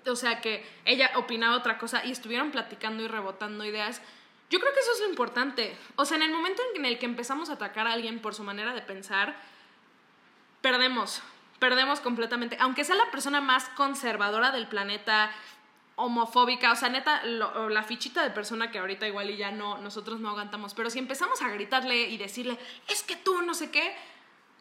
o 0.07 0.15
sea, 0.15 0.41
que 0.41 0.65
ella 0.85 1.11
opinaba 1.15 1.55
otra 1.55 1.77
cosa 1.77 2.03
y 2.05 2.11
estuvieron 2.11 2.51
platicando 2.51 3.03
y 3.03 3.07
rebotando 3.07 3.63
ideas. 3.65 4.01
Yo 4.49 4.59
creo 4.59 4.73
que 4.73 4.79
eso 4.81 4.91
es 4.93 4.99
lo 5.01 5.09
importante. 5.09 5.75
O 5.95 6.05
sea, 6.05 6.17
en 6.17 6.23
el 6.23 6.31
momento 6.31 6.61
en 6.75 6.85
el 6.85 6.99
que 6.99 7.05
empezamos 7.05 7.49
a 7.49 7.53
atacar 7.53 7.87
a 7.87 7.93
alguien 7.93 8.19
por 8.19 8.35
su 8.35 8.43
manera 8.43 8.73
de 8.73 8.81
pensar, 8.81 9.35
perdemos, 10.61 11.21
perdemos 11.59 11.99
completamente. 12.01 12.57
Aunque 12.59 12.83
sea 12.83 12.95
la 12.95 13.09
persona 13.11 13.41
más 13.41 13.65
conservadora 13.69 14.51
del 14.51 14.67
planeta, 14.67 15.31
homofóbica, 15.95 16.71
o 16.71 16.75
sea, 16.75 16.89
neta, 16.89 17.23
lo- 17.25 17.69
la 17.69 17.83
fichita 17.83 18.23
de 18.23 18.31
persona 18.31 18.71
que 18.71 18.79
ahorita 18.79 19.07
igual 19.07 19.29
y 19.29 19.37
ya 19.37 19.51
no, 19.51 19.77
nosotros 19.77 20.19
no 20.19 20.29
aguantamos, 20.29 20.73
pero 20.73 20.89
si 20.89 20.97
empezamos 20.99 21.41
a 21.43 21.49
gritarle 21.49 22.09
y 22.09 22.17
decirle, 22.17 22.57
es 22.87 23.03
que 23.03 23.15
tú 23.15 23.41
no 23.43 23.53
sé 23.53 23.69
qué, 23.69 23.95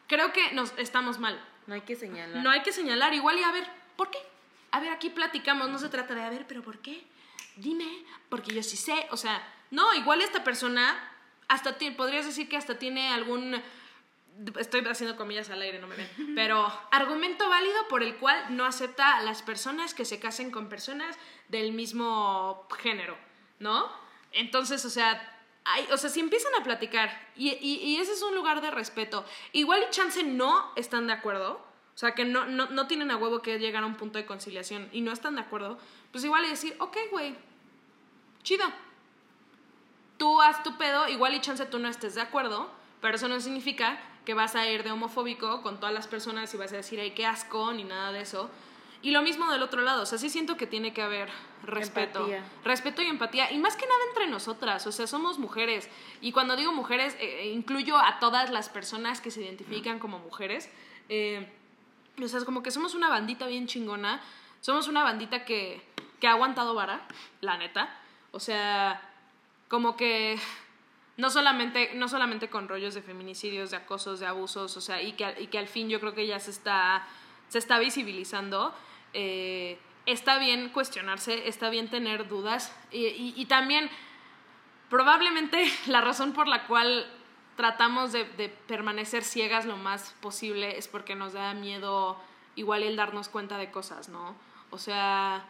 creo 0.06 0.32
que 0.32 0.52
nos 0.52 0.72
estamos 0.78 1.18
mal. 1.18 1.42
No 1.66 1.74
hay 1.74 1.82
que 1.82 1.96
señalar. 1.96 2.42
No 2.42 2.50
hay 2.50 2.62
que 2.62 2.72
señalar, 2.72 3.14
igual 3.14 3.38
y 3.38 3.42
a 3.42 3.52
ver, 3.52 3.66
¿por 3.96 4.10
qué? 4.10 4.18
A 4.72 4.80
ver, 4.80 4.90
aquí 4.90 5.10
platicamos, 5.10 5.68
no 5.68 5.78
se 5.78 5.88
trata 5.88 6.14
de, 6.14 6.22
a 6.22 6.30
ver, 6.30 6.46
pero 6.46 6.62
¿por 6.62 6.78
qué? 6.78 7.04
Dime, 7.56 8.04
porque 8.28 8.54
yo 8.54 8.62
sí 8.62 8.76
sé, 8.76 9.06
o 9.10 9.16
sea, 9.16 9.46
no, 9.70 9.92
igual 9.94 10.22
esta 10.22 10.42
persona, 10.42 10.98
hasta 11.48 11.76
podrías 11.96 12.24
decir 12.24 12.48
que 12.48 12.56
hasta 12.56 12.78
tiene 12.78 13.12
algún, 13.12 13.62
estoy 14.58 14.82
haciendo 14.86 15.16
comillas 15.16 15.50
al 15.50 15.60
aire, 15.60 15.78
no 15.78 15.86
me 15.86 15.96
ven, 15.96 16.08
pero 16.34 16.66
argumento 16.90 17.48
válido 17.48 17.88
por 17.88 18.02
el 18.02 18.16
cual 18.16 18.56
no 18.56 18.64
acepta 18.64 19.16
a 19.16 19.22
las 19.22 19.42
personas 19.42 19.94
que 19.94 20.04
se 20.04 20.18
casen 20.18 20.50
con 20.50 20.68
personas 20.68 21.16
del 21.48 21.72
mismo 21.72 22.66
género, 22.78 23.16
¿no? 23.58 23.90
Entonces, 24.32 24.84
o 24.86 24.90
sea, 24.90 25.31
o 25.92 25.96
sea, 25.96 26.10
si 26.10 26.20
empiezan 26.20 26.52
a 26.60 26.64
platicar 26.64 27.28
y, 27.36 27.50
y- 27.50 27.80
y 27.84 27.96
ese 27.98 28.12
es 28.12 28.22
un 28.22 28.34
lugar 28.34 28.60
de 28.60 28.70
respeto, 28.70 29.24
igual 29.52 29.82
y 29.86 29.90
chance 29.90 30.22
no 30.22 30.72
están 30.76 31.06
de 31.06 31.12
acuerdo, 31.12 31.60
o 31.94 31.98
sea, 31.98 32.14
que 32.14 32.24
no, 32.24 32.46
no, 32.46 32.66
no 32.70 32.86
tienen 32.86 33.10
a 33.10 33.16
huevo 33.16 33.42
que 33.42 33.58
llegar 33.58 33.82
a 33.82 33.86
un 33.86 33.96
punto 33.96 34.18
de 34.18 34.26
conciliación 34.26 34.88
y 34.92 35.02
no 35.02 35.12
están 35.12 35.34
de 35.36 35.42
acuerdo, 35.42 35.78
pues 36.10 36.24
igual 36.24 36.44
y 36.44 36.48
decir, 36.48 36.74
ok, 36.80 36.96
güey, 37.10 37.36
chido. 38.42 38.64
Tú 40.18 40.40
haz 40.40 40.62
tu 40.62 40.76
pedo, 40.78 41.08
igual 41.08 41.34
y 41.34 41.40
chance 41.40 41.64
tú 41.66 41.78
no 41.78 41.88
estés 41.88 42.14
de 42.14 42.20
acuerdo, 42.20 42.70
pero 43.00 43.16
eso 43.16 43.28
no 43.28 43.40
significa 43.40 44.00
que 44.24 44.34
vas 44.34 44.54
a 44.54 44.68
ir 44.68 44.84
de 44.84 44.92
homofóbico 44.92 45.62
con 45.62 45.80
todas 45.80 45.92
las 45.94 46.06
personas 46.06 46.52
y 46.54 46.56
vas 46.56 46.72
a 46.72 46.76
decir, 46.76 47.00
ay, 47.00 47.10
qué 47.12 47.26
asco, 47.26 47.72
ni 47.72 47.82
nada 47.84 48.12
de 48.12 48.20
eso. 48.20 48.48
Y 49.02 49.10
lo 49.10 49.22
mismo 49.22 49.50
del 49.50 49.62
otro 49.62 49.82
lado, 49.82 50.02
o 50.02 50.06
sea, 50.06 50.16
sí 50.18 50.30
siento 50.30 50.56
que 50.56 50.66
tiene 50.66 50.92
que 50.94 51.02
haber 51.02 51.28
respeto. 51.64 52.20
Empatía. 52.20 52.44
Respeto 52.64 53.02
y 53.02 53.06
empatía, 53.06 53.50
y 53.50 53.58
más 53.58 53.76
que 53.76 53.84
nada 53.86 53.98
entre 54.10 54.28
nosotras, 54.28 54.86
o 54.86 54.92
sea, 54.92 55.06
somos 55.08 55.38
mujeres. 55.40 55.88
Y 56.20 56.30
cuando 56.30 56.54
digo 56.56 56.72
mujeres, 56.72 57.16
eh, 57.18 57.50
incluyo 57.52 57.96
a 57.98 58.20
todas 58.20 58.50
las 58.50 58.68
personas 58.68 59.20
que 59.20 59.30
se 59.32 59.42
identifican 59.42 59.98
como 59.98 60.20
mujeres. 60.20 60.70
Eh, 61.08 61.50
o 62.22 62.28
sea, 62.28 62.38
es 62.38 62.44
como 62.44 62.62
que 62.62 62.70
somos 62.70 62.94
una 62.94 63.08
bandita 63.08 63.46
bien 63.46 63.66
chingona. 63.66 64.20
Somos 64.60 64.86
una 64.86 65.02
bandita 65.02 65.44
que, 65.44 65.82
que 66.20 66.28
ha 66.28 66.32
aguantado 66.32 66.74
vara, 66.74 67.00
la 67.40 67.56
neta. 67.56 67.92
O 68.30 68.38
sea, 68.38 69.02
como 69.66 69.96
que 69.96 70.38
no 71.16 71.28
solamente, 71.30 71.90
no 71.94 72.08
solamente 72.08 72.48
con 72.48 72.68
rollos 72.68 72.94
de 72.94 73.02
feminicidios, 73.02 73.72
de 73.72 73.78
acosos, 73.78 74.20
de 74.20 74.26
abusos, 74.26 74.76
o 74.76 74.80
sea, 74.80 75.02
y 75.02 75.14
que, 75.14 75.24
al- 75.24 75.40
y 75.42 75.48
que 75.48 75.58
al 75.58 75.66
fin 75.66 75.88
yo 75.88 75.98
creo 75.98 76.14
que 76.14 76.26
ya 76.28 76.38
se 76.38 76.52
está, 76.52 77.04
se 77.48 77.58
está 77.58 77.78
visibilizando. 77.80 78.72
Eh, 79.14 79.78
está 80.06 80.38
bien 80.38 80.68
cuestionarse, 80.70 81.48
está 81.48 81.70
bien 81.70 81.88
tener 81.88 82.28
dudas 82.28 82.74
y, 82.90 83.06
y- 83.36 83.44
también 83.46 83.90
probablemente 84.90 85.70
la 85.86 86.00
razón 86.00 86.32
por 86.32 86.48
la 86.48 86.66
cual 86.66 87.06
tratamos 87.56 88.12
de, 88.12 88.24
permanecer 88.66 89.22
ciegas 89.22 89.66
lo 89.66 89.76
más 89.76 90.14
posible 90.20 90.78
es 90.78 90.88
porque 90.88 91.14
nos 91.14 91.34
da 91.34 91.52
miedo 91.54 92.18
igual 92.56 92.82
el 92.82 92.96
darnos 92.96 93.28
cuenta 93.28 93.58
de 93.58 93.70
cosas, 93.70 94.08
¿no? 94.08 94.34
O 94.70 94.78
sea, 94.78 95.44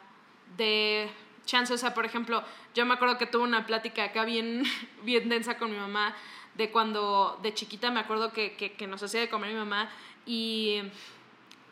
de 0.57 1.09
chance, 1.47 1.73
o 1.73 1.79
sea, 1.79 1.95
por 1.95 2.05
ejemplo, 2.05 2.43
yo 2.75 2.85
me 2.85 2.95
acuerdo 2.95 3.19
que 3.19 3.27
tuve 3.27 3.45
una 3.45 3.67
plática 3.67 4.05
acá 4.05 4.25
bien, 4.25 4.65
bien 5.05 5.29
densa 5.29 5.59
con 5.59 5.71
mi 5.71 5.79
mamá 5.79 6.15
de 6.55 6.71
cuando 6.71 7.39
de 7.43 7.55
chiquita 7.55 7.91
me 7.91 8.01
acuerdo 8.01 8.33
que, 8.33 8.55
que 8.57 8.87
nos 8.87 9.03
hacía 9.03 9.21
de 9.21 9.31
comer 9.31 9.51
mi 9.53 9.59
mamá 9.59 9.91
y, 10.27 10.83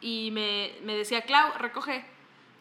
y 0.01 0.31
me, 0.33 0.73
me 0.83 0.95
decía, 0.97 1.23
Clau, 1.23 1.53
recoge. 1.59 2.05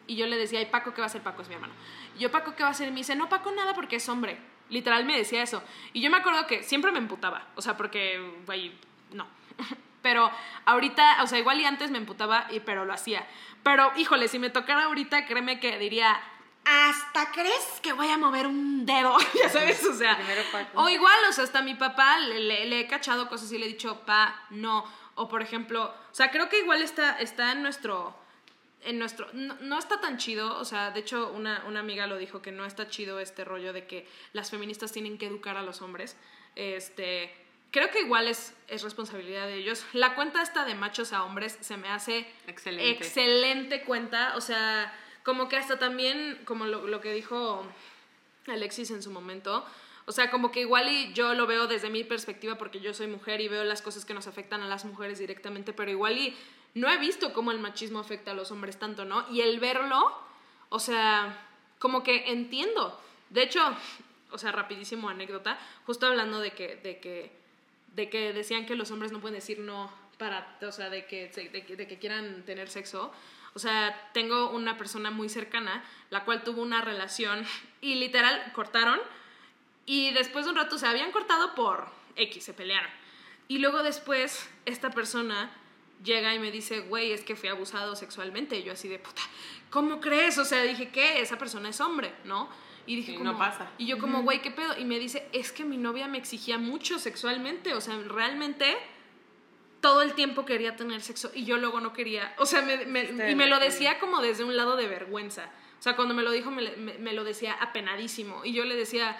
Y 0.06 0.16
yo 0.16 0.26
le 0.26 0.36
decía, 0.36 0.58
ay, 0.58 0.66
Paco, 0.66 0.92
¿qué 0.92 1.00
va 1.00 1.06
a 1.06 1.06
hacer 1.06 1.22
Paco? 1.22 1.42
Es 1.42 1.48
mi 1.48 1.54
hermano. 1.54 1.72
Y 2.16 2.20
yo, 2.20 2.30
Paco, 2.32 2.54
¿qué 2.56 2.62
va 2.64 2.68
a 2.70 2.72
hacer? 2.72 2.88
Y 2.88 2.90
me 2.90 2.98
dice, 2.98 3.14
no, 3.14 3.28
Paco, 3.28 3.52
nada 3.52 3.74
porque 3.74 3.96
es 3.96 4.08
hombre. 4.08 4.38
Literal 4.68 5.04
me 5.04 5.16
decía 5.16 5.42
eso. 5.42 5.62
Y 5.92 6.00
yo 6.00 6.10
me 6.10 6.16
acuerdo 6.16 6.46
que 6.46 6.62
siempre 6.64 6.90
me 6.92 6.98
emputaba. 6.98 7.46
O 7.54 7.62
sea, 7.62 7.76
porque, 7.76 8.18
güey, 8.46 8.72
no. 9.12 9.26
Pero 10.02 10.30
ahorita, 10.64 11.22
o 11.22 11.26
sea, 11.26 11.38
igual 11.38 11.60
y 11.60 11.64
antes 11.66 11.90
me 11.90 11.98
emputaba, 11.98 12.46
y, 12.50 12.60
pero 12.60 12.86
lo 12.86 12.92
hacía. 12.94 13.26
Pero, 13.62 13.92
híjole, 13.96 14.28
si 14.28 14.38
me 14.38 14.48
tocara 14.48 14.84
ahorita, 14.84 15.26
créeme 15.26 15.60
que 15.60 15.78
diría, 15.78 16.18
hasta 16.64 17.30
crees 17.32 17.80
que 17.82 17.92
voy 17.92 18.08
a 18.08 18.16
mover 18.16 18.46
un 18.46 18.86
dedo, 18.86 19.16
ya 19.34 19.48
sabes, 19.50 19.84
o 19.84 19.92
sea. 19.94 20.16
O 20.74 20.88
igual, 20.88 21.18
o 21.28 21.32
sea, 21.32 21.44
hasta 21.44 21.60
mi 21.62 21.74
papá 21.74 22.18
le- 22.18 22.64
le 22.66 22.80
he 22.80 22.86
cachado 22.86 23.28
cosas 23.28 23.52
y 23.52 23.58
le 23.58 23.66
he 23.66 23.68
dicho, 23.68 24.00
pa, 24.06 24.42
no. 24.50 24.84
O 25.20 25.28
por 25.28 25.42
ejemplo, 25.42 25.84
o 25.84 26.14
sea, 26.14 26.30
creo 26.30 26.48
que 26.48 26.60
igual 26.60 26.80
está, 26.80 27.20
está 27.20 27.52
en 27.52 27.62
nuestro. 27.62 28.14
En 28.82 28.98
nuestro. 28.98 29.28
No, 29.34 29.54
no 29.60 29.78
está 29.78 30.00
tan 30.00 30.16
chido. 30.16 30.58
O 30.58 30.64
sea, 30.64 30.92
de 30.92 31.00
hecho, 31.00 31.30
una, 31.30 31.62
una 31.66 31.80
amiga 31.80 32.06
lo 32.06 32.16
dijo 32.16 32.40
que 32.40 32.52
no 32.52 32.64
está 32.64 32.88
chido 32.88 33.20
este 33.20 33.44
rollo 33.44 33.74
de 33.74 33.86
que 33.86 34.08
las 34.32 34.50
feministas 34.50 34.92
tienen 34.92 35.18
que 35.18 35.26
educar 35.26 35.58
a 35.58 35.62
los 35.62 35.82
hombres. 35.82 36.16
Este. 36.56 37.34
Creo 37.70 37.90
que 37.90 38.00
igual 38.00 38.28
es, 38.28 38.54
es 38.66 38.82
responsabilidad 38.82 39.46
de 39.46 39.56
ellos. 39.56 39.84
La 39.92 40.14
cuenta 40.14 40.40
esta 40.40 40.64
de 40.64 40.74
machos 40.74 41.12
a 41.12 41.22
hombres 41.22 41.58
se 41.60 41.76
me 41.76 41.88
hace 41.90 42.26
Excelente. 42.46 42.90
excelente 42.90 43.82
cuenta. 43.82 44.36
O 44.36 44.40
sea, 44.40 44.90
como 45.22 45.50
que 45.50 45.58
hasta 45.58 45.78
también, 45.78 46.40
como 46.46 46.64
lo, 46.64 46.86
lo 46.86 47.02
que 47.02 47.12
dijo 47.12 47.62
Alexis 48.46 48.90
en 48.90 49.02
su 49.02 49.10
momento. 49.10 49.66
O 50.06 50.12
sea, 50.12 50.30
como 50.30 50.50
que 50.50 50.60
igual 50.60 50.88
y 50.88 51.12
yo 51.12 51.34
lo 51.34 51.46
veo 51.46 51.66
desde 51.66 51.90
mi 51.90 52.04
perspectiva 52.04 52.56
porque 52.56 52.80
yo 52.80 52.94
soy 52.94 53.06
mujer 53.06 53.40
y 53.40 53.48
veo 53.48 53.64
las 53.64 53.82
cosas 53.82 54.04
que 54.04 54.14
nos 54.14 54.26
afectan 54.26 54.62
a 54.62 54.68
las 54.68 54.84
mujeres 54.84 55.18
directamente, 55.18 55.72
pero 55.72 55.90
igual 55.90 56.18
y 56.18 56.36
no 56.74 56.88
he 56.88 56.98
visto 56.98 57.32
cómo 57.32 57.52
el 57.52 57.58
machismo 57.58 57.98
afecta 57.98 58.30
a 58.30 58.34
los 58.34 58.50
hombres 58.50 58.78
tanto, 58.78 59.04
¿no? 59.04 59.26
Y 59.30 59.40
el 59.40 59.60
verlo, 59.60 60.12
o 60.68 60.78
sea, 60.78 61.46
como 61.78 62.02
que 62.02 62.30
entiendo. 62.30 63.00
De 63.28 63.42
hecho, 63.42 63.60
o 64.30 64.38
sea, 64.38 64.52
rapidísimo 64.52 65.08
anécdota, 65.08 65.58
justo 65.86 66.06
hablando 66.06 66.40
de 66.40 66.52
que, 66.52 66.76
de 66.76 66.98
que, 66.98 67.32
de 67.94 68.08
que 68.08 68.32
decían 68.32 68.66
que 68.66 68.74
los 68.74 68.90
hombres 68.90 69.12
no 69.12 69.20
pueden 69.20 69.36
decir 69.36 69.58
no 69.58 69.92
para, 70.18 70.58
o 70.62 70.72
sea, 70.72 70.90
de 70.90 71.06
que, 71.06 71.28
de 71.28 71.64
que, 71.64 71.76
de 71.76 71.86
que 71.86 71.98
quieran 71.98 72.44
tener 72.44 72.68
sexo. 72.68 73.12
O 73.54 73.58
sea, 73.58 74.10
tengo 74.12 74.50
una 74.50 74.76
persona 74.78 75.10
muy 75.10 75.28
cercana, 75.28 75.82
la 76.10 76.24
cual 76.24 76.44
tuvo 76.44 76.62
una 76.62 76.82
relación 76.82 77.44
y 77.80 77.96
literal 77.96 78.52
cortaron 78.52 79.00
y 79.86 80.10
después 80.12 80.44
de 80.44 80.50
un 80.52 80.56
rato 80.56 80.78
se 80.78 80.86
habían 80.86 81.10
cortado 81.12 81.54
por 81.54 81.88
X, 82.16 82.44
se 82.44 82.52
pelearon. 82.54 82.90
Y 83.48 83.58
luego 83.58 83.82
después 83.82 84.48
esta 84.66 84.90
persona 84.90 85.50
llega 86.04 86.34
y 86.34 86.38
me 86.38 86.50
dice, 86.50 86.80
güey, 86.80 87.12
es 87.12 87.22
que 87.24 87.34
fui 87.36 87.48
abusado 87.48 87.96
sexualmente. 87.96 88.56
Y 88.58 88.62
yo 88.62 88.72
así 88.72 88.88
de 88.88 88.98
puta, 88.98 89.22
¿cómo 89.70 90.00
crees? 90.00 90.38
O 90.38 90.44
sea, 90.44 90.62
dije, 90.62 90.88
¿qué? 90.90 91.20
Esa 91.20 91.36
persona 91.38 91.68
es 91.68 91.80
hombre, 91.80 92.12
¿no? 92.24 92.48
Y 92.86 92.96
dije, 92.96 93.14
como, 93.16 93.32
no 93.32 93.38
pasa. 93.38 93.68
Y 93.78 93.86
yo 93.86 93.98
como, 93.98 94.22
güey, 94.22 94.40
¿qué 94.40 94.50
pedo? 94.50 94.78
Y 94.78 94.84
me 94.84 94.98
dice, 94.98 95.28
es 95.32 95.52
que 95.52 95.64
mi 95.64 95.76
novia 95.76 96.08
me 96.08 96.18
exigía 96.18 96.58
mucho 96.58 96.98
sexualmente. 96.98 97.74
O 97.74 97.80
sea, 97.80 97.96
realmente 98.06 98.76
todo 99.80 100.02
el 100.02 100.14
tiempo 100.14 100.44
quería 100.44 100.76
tener 100.76 101.00
sexo 101.00 101.30
y 101.34 101.44
yo 101.44 101.56
luego 101.56 101.80
no 101.80 101.92
quería. 101.92 102.34
O 102.38 102.46
sea, 102.46 102.62
me- 102.62 102.84
me- 102.86 103.02
Está 103.02 103.30
y 103.30 103.34
me 103.34 103.46
lo 103.46 103.58
decía 103.58 103.98
como 103.98 104.20
desde 104.20 104.44
un 104.44 104.56
lado 104.56 104.76
de 104.76 104.86
vergüenza. 104.86 105.50
O 105.78 105.82
sea, 105.82 105.96
cuando 105.96 106.14
me 106.14 106.22
lo 106.22 106.30
dijo, 106.30 106.50
me, 106.50 106.70
me- 106.76 106.98
me 106.98 107.12
lo 107.14 107.24
decía 107.24 107.54
apenadísimo. 107.54 108.44
Y 108.44 108.52
yo 108.52 108.64
le 108.64 108.76
decía, 108.76 109.18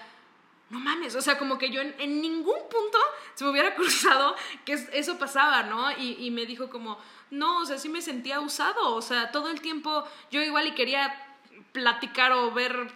no 0.71 0.79
mames, 0.81 1.14
o 1.16 1.21
sea, 1.23 1.37
como 1.39 1.59
que 1.59 1.71
yo 1.71 1.81
en, 1.81 1.95
en 1.99 2.21
ningún 2.23 2.59
punto 2.71 2.99
se 3.35 3.45
me 3.45 3.51
hubiera 3.51 3.75
cruzado 3.77 4.35
que 4.64 4.73
es- 4.75 4.89
eso 4.93 5.18
pasaba, 5.18 5.64
¿no? 5.64 5.91
Y, 5.99 6.16
y 6.21 6.31
me 6.31 6.47
dijo 6.47 6.71
como, 6.71 6.99
no, 7.31 7.59
o 7.59 7.66
sea, 7.66 7.79
sí 7.79 7.89
me 7.89 8.01
sentía 8.03 8.41
usado, 8.41 8.95
o 8.95 9.03
sea, 9.03 9.31
todo 9.33 9.51
el 9.51 9.61
tiempo 9.61 10.05
yo 10.31 10.41
igual 10.43 10.66
y 10.68 10.73
quería 10.75 11.12
platicar 11.73 12.33
o 12.33 12.51
ver 12.53 12.91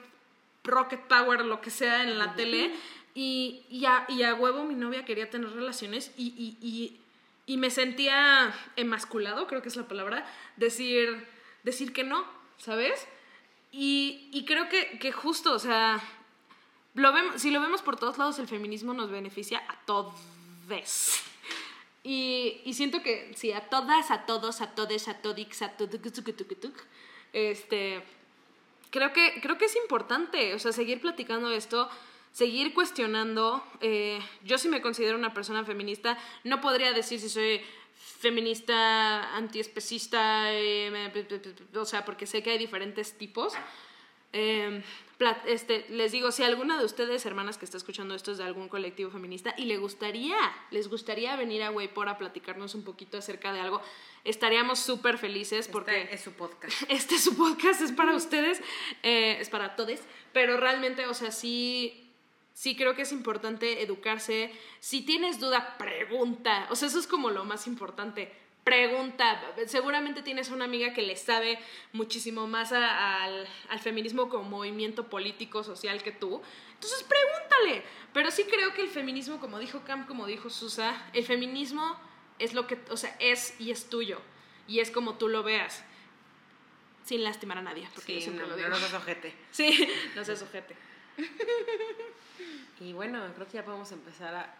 Rocket 0.65 1.01
Power, 1.09 1.45
lo 1.45 1.61
que 1.61 1.71
sea 1.71 2.03
en 2.05 2.19
la 2.19 2.35
tele, 2.35 2.75
y, 3.15 3.63
y, 3.69 3.85
a, 3.87 4.05
y 4.09 4.23
a 4.23 4.35
huevo 4.35 4.65
mi 4.65 4.75
novia 4.75 5.05
quería 5.05 5.31
tener 5.31 5.51
relaciones 5.53 6.11
y, 6.17 6.29
y, 6.37 6.57
y, 6.67 7.01
y 7.47 7.57
me 7.59 7.71
sentía 7.71 8.53
emasculado, 8.77 9.47
creo 9.47 9.63
que 9.63 9.69
es 9.69 9.77
la 9.77 9.87
palabra, 9.87 10.27
decir, 10.57 11.27
decir 11.65 11.93
que 11.93 12.03
no, 12.05 12.25
¿sabes? 12.57 13.07
Y, 13.73 14.29
y 14.33 14.45
creo 14.47 14.69
que, 14.69 14.99
que 14.99 15.13
justo, 15.13 15.53
o 15.53 15.59
sea, 15.59 16.03
lo 16.95 17.13
vemos, 17.13 17.41
si 17.41 17.51
lo 17.51 17.61
vemos 17.61 17.83
por 17.83 17.97
todos 17.97 18.19
lados, 18.19 18.39
el 18.39 18.49
feminismo 18.49 18.95
nos 18.95 19.11
beneficia 19.11 19.63
a 19.69 19.77
todos. 19.85 20.15
Y, 22.03 22.61
y 22.65 22.75
siento 22.75 23.03
que 23.03 23.33
sí, 23.35 23.53
a 23.53 23.69
todas, 23.69 24.11
a 24.11 24.27
todos, 24.27 24.61
a 24.61 24.75
todes, 24.75 25.09
a 25.09 25.21
todix, 25.23 25.63
a 25.63 25.77
toducutucutucutuc, 25.77 26.75
este, 27.33 28.03
creo 28.91 29.13
que, 29.13 29.41
creo 29.41 29.59
que 29.59 29.65
es 29.65 29.77
importante, 29.77 30.55
o 30.55 30.59
sea, 30.59 30.73
seguir 30.73 31.01
platicando 31.01 31.51
esto, 31.51 31.89
seguir 32.33 32.75
cuestionando. 32.75 33.65
eh, 33.81 34.21
yo 34.45 34.59
sí 34.59 34.69
me 34.69 34.83
considero 34.83 35.19
una 35.19 35.35
persona 35.35 35.65
feminista, 35.65 36.19
no 36.45 36.61
podría 36.61 36.93
decir 36.93 37.21
si 37.21 37.29
soy 37.29 37.61
feminista, 37.97 39.35
antiespecista, 39.37 40.53
eh, 40.53 41.13
o 41.75 41.85
sea, 41.85 42.05
porque 42.05 42.27
sé 42.27 42.43
que 42.43 42.51
hay 42.51 42.59
diferentes 42.59 43.17
tipos. 43.19 43.55
Eh, 44.37 44.83
pla- 45.17 45.41
este, 45.47 45.87
les 45.91 46.11
digo, 46.13 46.33
si 46.33 46.43
alguna 46.43 46.77
de 46.77 46.85
ustedes, 46.85 47.25
hermanas 47.25 47.57
que 47.57 47.65
está 47.65 47.77
escuchando 47.77 48.15
esto 48.17 48.33
es 48.33 48.39
de 48.39 48.45
algún 48.45 48.69
colectivo 48.69 49.11
feminista 49.11 49.55
y 49.57 49.67
le 49.67 49.79
gustaría, 49.79 50.37
les 50.73 50.89
gustaría 50.89 51.37
venir 51.37 51.63
a 51.63 51.71
Waypor 51.71 52.09
a 52.09 52.19
platicarnos 52.19 52.75
un 52.75 52.83
poquito 52.83 53.17
acerca 53.17 53.53
de 53.53 53.61
algo, 53.61 53.81
estaríamos 54.25 54.81
súper 54.81 55.17
felices 55.19 55.69
porque 55.69 56.03
Este 56.03 56.15
es 56.17 56.21
su 56.23 56.33
podcast. 56.33 56.83
este 56.91 57.19
su 57.19 57.37
podcast 57.37 57.81
es 57.81 57.93
para 57.93 58.15
ustedes, 58.15 58.61
eh, 59.05 59.39
es 59.41 59.49
para 59.49 59.77
todos, 59.77 60.01
pero 60.33 60.57
realmente, 60.57 61.07
o 61.07 61.15
sea, 61.15 61.31
sí, 61.31 62.11
sí 62.53 62.75
creo 62.77 62.97
que 62.97 63.03
es 63.03 63.13
importante 63.13 63.83
educarse. 63.83 64.51
Si 64.81 65.03
tienes 65.03 65.39
duda, 65.39 65.77
pregunta. 65.79 66.67
O 66.71 66.77
sea, 66.77 66.89
eso 66.89 66.99
es 66.99 67.07
como 67.07 67.31
lo 67.31 67.45
más 67.45 67.67
importante. 67.69 68.33
Pregunta. 68.65 69.41
Seguramente 69.67 70.23
tienes 70.23 70.49
una 70.49 70.65
amiga 70.65 70.93
que 70.95 71.03
le 71.03 71.17
sabe 71.17 71.59
muchísimo 71.93 72.47
más 72.47 72.73
a- 72.73 73.23
al, 73.23 73.47
al 73.69 73.81
feminismo 73.81 74.29
como 74.31 74.45
movimiento 74.49 75.09
político, 75.11 75.63
social 75.63 76.03
que 76.03 76.13
tú. 76.13 76.41
Entonces 76.75 77.03
pregúntale. 77.05 77.83
Pero 78.13 78.31
sí 78.31 78.45
creo 78.45 78.73
que 78.73 78.83
el 78.83 78.89
feminismo, 78.89 79.39
como 79.39 79.59
dijo 79.59 79.83
Cam, 79.85 80.07
como 80.07 80.27
dijo 80.27 80.49
Susa, 80.51 80.95
el 81.13 81.25
feminismo 81.25 81.99
es 82.39 82.55
lo 82.55 82.67
que, 82.67 82.79
o 82.91 82.97
sea, 82.97 83.15
es 83.21 83.55
y 83.61 83.71
es 83.71 83.89
tuyo. 83.91 84.21
Y 84.67 84.81
es 84.81 84.91
como 84.91 85.19
tú 85.19 85.29
lo 85.29 85.43
veas 85.43 85.85
sin 87.05 87.23
lastimar 87.23 87.59
a 87.59 87.63
nadie, 87.63 87.87
porque 87.95 88.15
yo 88.15 88.19
Sí, 88.21 88.25
siempre 88.25 88.45
no, 88.47 88.51
lo 88.51 88.57
no 88.57 88.57
digo. 88.57 88.69
nos 88.71 88.81
das 88.81 88.95
ojete. 88.95 89.35
Sí, 89.51 89.89
no 90.17 90.25
seas 90.25 90.41
ojete. 90.43 90.75
Y 92.81 92.93
bueno, 92.93 93.23
creo 93.35 93.47
que 93.47 93.53
ya 93.55 93.65
podemos 93.65 93.91
empezar 93.93 94.35
a... 94.35 94.55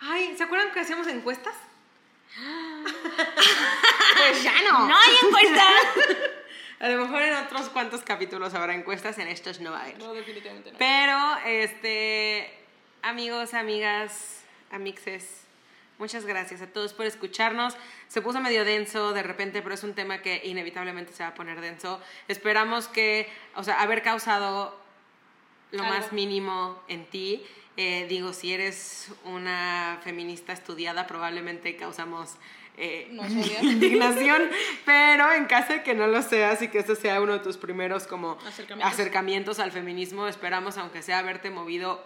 Ay, 0.00 0.36
¿se 0.36 0.44
acuerdan 0.44 0.72
que 0.72 0.80
hacíamos 0.80 1.06
encuestas? 1.08 1.54
Pues 4.16 4.42
ya 4.42 4.54
no. 4.62 4.86
hay 4.86 5.14
encuesta! 5.22 5.66
A 6.78 6.88
lo 6.88 7.02
mejor 7.06 7.22
en 7.22 7.34
otros 7.36 7.70
cuantos 7.70 8.02
capítulos 8.02 8.52
habrá 8.54 8.74
encuestas, 8.74 9.18
en 9.18 9.28
estos 9.28 9.60
no 9.60 9.70
va 9.72 9.78
a 9.78 9.82
haber. 9.84 9.98
No, 9.98 10.12
definitivamente 10.12 10.72
no. 10.72 10.78
Pero, 10.78 11.36
este, 11.46 12.52
amigos, 13.00 13.54
amigas, 13.54 14.42
amixes, 14.70 15.46
muchas 15.98 16.26
gracias 16.26 16.60
a 16.60 16.66
todos 16.66 16.92
por 16.92 17.06
escucharnos. 17.06 17.74
Se 18.08 18.20
puso 18.20 18.40
medio 18.40 18.66
denso 18.66 19.14
de 19.14 19.22
repente, 19.22 19.62
pero 19.62 19.74
es 19.74 19.84
un 19.84 19.94
tema 19.94 20.20
que 20.20 20.42
inevitablemente 20.44 21.14
se 21.14 21.22
va 21.22 21.30
a 21.30 21.34
poner 21.34 21.62
denso. 21.62 21.98
Esperamos 22.28 22.88
que, 22.88 23.32
o 23.54 23.64
sea, 23.64 23.80
haber 23.80 24.02
causado 24.02 24.78
lo 25.70 25.82
Algo. 25.82 25.94
más 25.94 26.12
mínimo 26.12 26.82
en 26.88 27.06
ti. 27.06 27.42
Eh, 27.76 28.06
digo, 28.08 28.32
si 28.32 28.52
eres 28.52 29.08
una 29.24 30.00
feminista 30.02 30.52
estudiada, 30.52 31.06
probablemente 31.06 31.76
causamos 31.76 32.36
eh, 32.78 33.08
indignación, 33.62 34.42
pero 34.84 35.32
en 35.32 35.44
caso 35.46 35.74
de 35.74 35.82
que 35.82 35.94
no 35.94 36.06
lo 36.06 36.22
seas 36.22 36.62
y 36.62 36.68
que 36.68 36.78
este 36.78 36.96
sea 36.96 37.20
uno 37.20 37.34
de 37.34 37.38
tus 37.40 37.56
primeros 37.56 38.06
como 38.06 38.38
Acercamientos. 38.46 38.92
acercamientos 38.92 39.58
al 39.58 39.72
feminismo, 39.72 40.26
esperamos, 40.28 40.78
aunque 40.78 41.02
sea 41.02 41.18
haberte 41.18 41.50
movido 41.50 42.02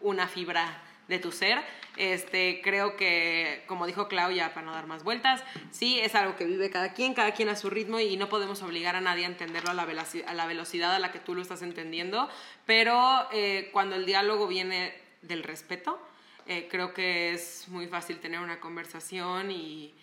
una 0.00 0.28
fibra 0.28 0.82
de 1.08 1.18
tu 1.18 1.32
ser. 1.32 1.58
Este, 1.96 2.60
creo 2.62 2.96
que, 2.96 3.64
como 3.66 3.84
dijo 3.86 4.06
Claudia, 4.06 4.54
para 4.54 4.66
no 4.66 4.72
dar 4.72 4.86
más 4.86 5.02
vueltas, 5.02 5.42
sí, 5.72 5.98
es 5.98 6.14
algo 6.14 6.36
que 6.36 6.44
vive 6.44 6.70
cada 6.70 6.92
quien, 6.92 7.12
cada 7.14 7.32
quien 7.32 7.48
a 7.48 7.56
su 7.56 7.70
ritmo 7.70 7.98
y 7.98 8.16
no 8.16 8.28
podemos 8.28 8.62
obligar 8.62 8.94
a 8.94 9.00
nadie 9.00 9.24
a 9.24 9.28
entenderlo 9.28 9.70
a 9.70 9.74
la, 9.74 9.84
veloci- 9.84 10.24
a 10.24 10.32
la 10.34 10.46
velocidad 10.46 10.94
a 10.94 11.00
la 11.00 11.10
que 11.10 11.18
tú 11.18 11.34
lo 11.34 11.42
estás 11.42 11.62
entendiendo, 11.62 12.28
pero 12.66 13.26
eh, 13.32 13.70
cuando 13.72 13.96
el 13.96 14.06
diálogo 14.06 14.46
viene 14.46 14.94
del 15.22 15.42
respeto, 15.42 15.98
eh, 16.46 16.68
creo 16.70 16.94
que 16.94 17.32
es 17.32 17.68
muy 17.68 17.86
fácil 17.88 18.20
tener 18.20 18.40
una 18.40 18.60
conversación 18.60 19.50
y, 19.50 19.94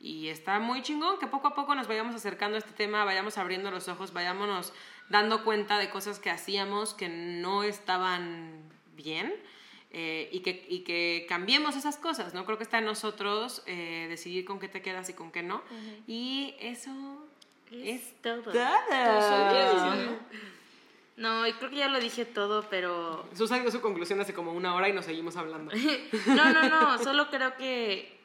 y 0.00 0.28
está 0.28 0.58
muy 0.58 0.82
chingón 0.82 1.18
que 1.18 1.26
poco 1.26 1.48
a 1.48 1.54
poco 1.54 1.74
nos 1.74 1.88
vayamos 1.88 2.14
acercando 2.14 2.56
a 2.56 2.58
este 2.58 2.72
tema, 2.72 3.04
vayamos 3.04 3.38
abriendo 3.38 3.70
los 3.70 3.88
ojos, 3.88 4.12
vayámonos 4.12 4.72
dando 5.08 5.44
cuenta 5.44 5.78
de 5.78 5.90
cosas 5.90 6.18
que 6.18 6.30
hacíamos 6.30 6.94
que 6.94 7.08
no 7.08 7.62
estaban 7.62 8.62
bien 8.96 9.34
eh, 9.90 10.28
y, 10.32 10.40
que, 10.40 10.66
y 10.68 10.80
que 10.80 11.24
cambiemos 11.28 11.76
esas 11.76 11.96
cosas, 11.96 12.34
¿no? 12.34 12.44
Creo 12.44 12.58
que 12.58 12.64
está 12.64 12.78
en 12.78 12.84
nosotros 12.84 13.62
eh, 13.66 14.06
decidir 14.08 14.44
con 14.44 14.58
qué 14.58 14.68
te 14.68 14.82
quedas 14.82 15.08
y 15.08 15.14
con 15.14 15.30
qué 15.30 15.42
no. 15.42 15.62
Y 16.06 16.54
eso 16.58 16.90
es, 17.70 18.00
Es 18.00 18.22
todo. 18.22 18.42
todo. 18.42 20.18
No, 21.16 21.46
y 21.46 21.52
creo 21.52 21.70
que 21.70 21.76
ya 21.76 21.88
lo 21.88 22.00
dije 22.00 22.24
todo, 22.24 22.66
pero 22.68 23.28
Susan 23.34 23.62
dio 23.62 23.70
su 23.70 23.80
conclusión 23.80 24.20
hace 24.20 24.34
como 24.34 24.52
una 24.52 24.74
hora 24.74 24.88
y 24.88 24.92
nos 24.92 25.04
seguimos 25.04 25.36
hablando. 25.36 25.72
No, 26.26 26.52
no, 26.52 26.68
no, 26.68 26.98
solo 27.04 27.30
creo 27.30 27.56
que 27.56 28.18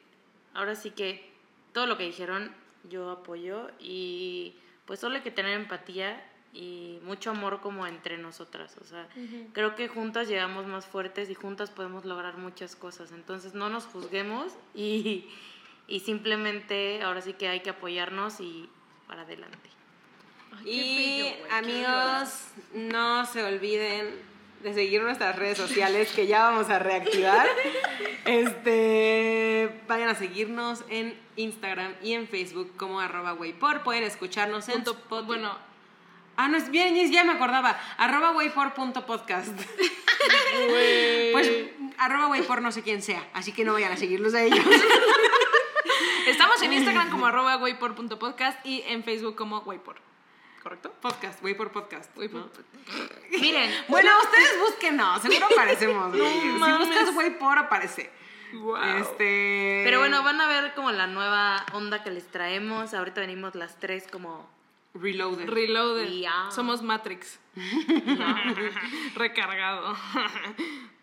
ahora 0.54 0.74
sí 0.74 0.90
que 0.90 1.30
todo 1.72 1.86
lo 1.86 1.96
que 1.96 2.04
dijeron 2.04 2.52
yo 2.88 3.10
apoyo 3.10 3.70
y 3.78 4.54
pues 4.86 4.98
solo 4.98 5.16
hay 5.16 5.22
que 5.22 5.30
tener 5.30 5.52
empatía 5.52 6.26
y 6.52 6.98
mucho 7.04 7.30
amor 7.30 7.60
como 7.60 7.86
entre 7.86 8.18
nosotras, 8.18 8.76
o 8.80 8.84
sea, 8.84 9.08
creo 9.52 9.76
que 9.76 9.86
juntas 9.86 10.26
llegamos 10.26 10.66
más 10.66 10.84
fuertes 10.84 11.30
y 11.30 11.34
juntas 11.34 11.70
podemos 11.70 12.04
lograr 12.04 12.38
muchas 12.38 12.74
cosas, 12.74 13.12
entonces 13.12 13.54
no 13.54 13.68
nos 13.68 13.84
juzguemos 13.84 14.54
y, 14.74 15.28
y 15.86 16.00
simplemente 16.00 17.02
ahora 17.02 17.20
sí 17.20 17.34
que 17.34 17.46
hay 17.46 17.60
que 17.60 17.70
apoyarnos 17.70 18.40
y 18.40 18.68
para 19.06 19.22
adelante. 19.22 19.70
Y 20.64 21.34
amigos, 21.50 22.48
no 22.74 23.26
se 23.26 23.42
olviden 23.42 24.30
de 24.62 24.74
seguir 24.74 25.02
nuestras 25.02 25.36
redes 25.36 25.56
sociales 25.56 26.10
que 26.12 26.26
ya 26.26 26.42
vamos 26.50 26.68
a 26.70 26.78
reactivar. 26.78 27.48
Este, 28.26 29.80
vayan 29.88 30.10
a 30.10 30.14
seguirnos 30.14 30.84
en 30.90 31.18
Instagram 31.36 31.94
y 32.02 32.12
en 32.12 32.28
Facebook 32.28 32.76
como 32.76 33.00
arroba 33.00 33.32
waypor. 33.32 33.82
Pueden 33.82 34.04
escucharnos 34.04 34.68
en 34.68 34.84
bueno, 35.26 35.56
Ah, 36.36 36.48
no 36.48 36.56
es 36.56 36.70
bien, 36.70 36.94
ya 37.10 37.24
me 37.24 37.32
acordaba. 37.32 37.78
Arroba 37.98 38.32
waypor.podcast. 38.32 39.60
Pues 41.32 41.50
arroba 41.98 42.28
waypor 42.28 42.62
no 42.62 42.72
sé 42.72 42.82
quién 42.82 43.02
sea, 43.02 43.28
así 43.34 43.52
que 43.52 43.64
no 43.64 43.72
vayan 43.72 43.92
a 43.92 43.96
seguirlos 43.96 44.34
a 44.34 44.42
ellos. 44.42 44.64
estamos 46.26 46.60
en 46.62 46.72
Instagram 46.72 47.10
como 47.10 47.26
arroba 47.26 47.56
waypor.podcast 47.56 48.64
y 48.64 48.82
en 48.86 49.04
Facebook 49.04 49.34
como 49.36 49.58
waypor. 49.60 50.09
¿Correcto? 50.62 50.92
Podcast, 51.00 51.42
waypor 51.42 51.72
podcast. 51.72 52.14
Waypor. 52.18 52.40
¿no? 52.40 52.50
Miren, 53.40 53.70
Bueno, 53.88 54.10
ustedes 54.22 54.58
búsquenos, 54.60 55.22
seguro 55.22 55.46
aparecemos. 55.46 56.12
güey. 56.16 56.40
si 56.40 56.72
buscas 56.78 57.14
waypor 57.14 57.58
aparece. 57.58 58.10
Wow. 58.52 58.76
Este. 59.00 59.82
pero 59.84 60.00
bueno, 60.00 60.22
van 60.22 60.40
a 60.40 60.48
ver 60.48 60.74
como 60.74 60.90
la 60.90 61.06
nueva 61.06 61.64
onda 61.72 62.02
que 62.02 62.10
les 62.10 62.26
traemos, 62.26 62.94
ahorita 62.94 63.20
venimos 63.20 63.54
las 63.54 63.78
tres 63.78 64.06
como 64.10 64.50
Reloaded. 64.92 65.48
Reloaded. 65.48 66.24
Somos 66.50 66.82
Matrix. 66.82 67.38
Recargado. 69.14 69.96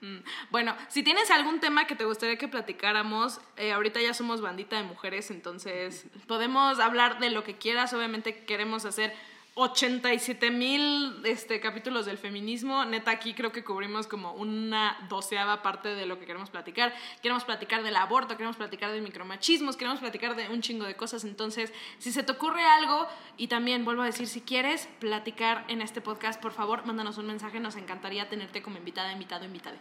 Mm. 0.01 0.17
bueno, 0.51 0.75
si 0.89 1.03
tienes 1.03 1.31
algún 1.31 1.59
tema 1.59 1.87
que 1.87 1.95
te 1.95 2.03
gustaría 2.03 2.37
que 2.37 2.47
platicáramos, 2.47 3.39
eh, 3.55 3.71
ahorita 3.71 4.01
ya 4.01 4.13
somos 4.13 4.41
bandita 4.41 4.75
de 4.75 4.83
mujeres, 4.83 5.31
entonces 5.31 6.05
podemos 6.27 6.79
hablar 6.79 7.19
de 7.19 7.29
lo 7.31 7.43
que 7.43 7.57
quieras. 7.57 7.93
Obviamente 7.93 8.43
queremos 8.43 8.85
hacer 8.85 9.15
87 9.59 10.51
mil 10.51 11.19
este, 11.25 11.59
capítulos 11.59 12.05
del 12.05 12.19
feminismo. 12.19 12.85
Neta, 12.85 13.09
aquí 13.09 13.33
creo 13.33 13.51
que 13.51 13.63
cubrimos 13.63 14.05
como 14.05 14.33
una 14.33 14.97
doceava 15.09 15.63
parte 15.63 15.89
de 15.89 16.05
lo 16.05 16.19
que 16.19 16.27
queremos 16.27 16.51
platicar. 16.51 16.93
Queremos 17.23 17.43
platicar 17.43 17.81
del 17.81 17.95
aborto, 17.95 18.37
queremos 18.37 18.55
platicar 18.55 18.91
de 18.91 19.01
micromachismos, 19.01 19.75
queremos 19.75 19.99
platicar 19.99 20.35
de 20.35 20.47
un 20.49 20.61
chingo 20.61 20.85
de 20.85 20.95
cosas. 20.95 21.23
Entonces, 21.23 21.73
si 21.97 22.11
se 22.11 22.21
te 22.21 22.31
ocurre 22.31 22.63
algo, 22.63 23.07
y 23.35 23.47
también 23.47 23.83
vuelvo 23.83 24.03
a 24.03 24.05
decir, 24.05 24.27
si 24.27 24.41
quieres 24.41 24.87
platicar 24.99 25.65
en 25.69 25.81
este 25.81 26.01
podcast, 26.01 26.39
por 26.39 26.51
favor, 26.51 26.85
mándanos 26.85 27.17
un 27.17 27.25
mensaje. 27.25 27.59
Nos 27.59 27.77
encantaría 27.77 28.29
tenerte 28.29 28.61
como 28.61 28.77
invitada, 28.77 29.11
invitado, 29.11 29.45
invitada. 29.45 29.77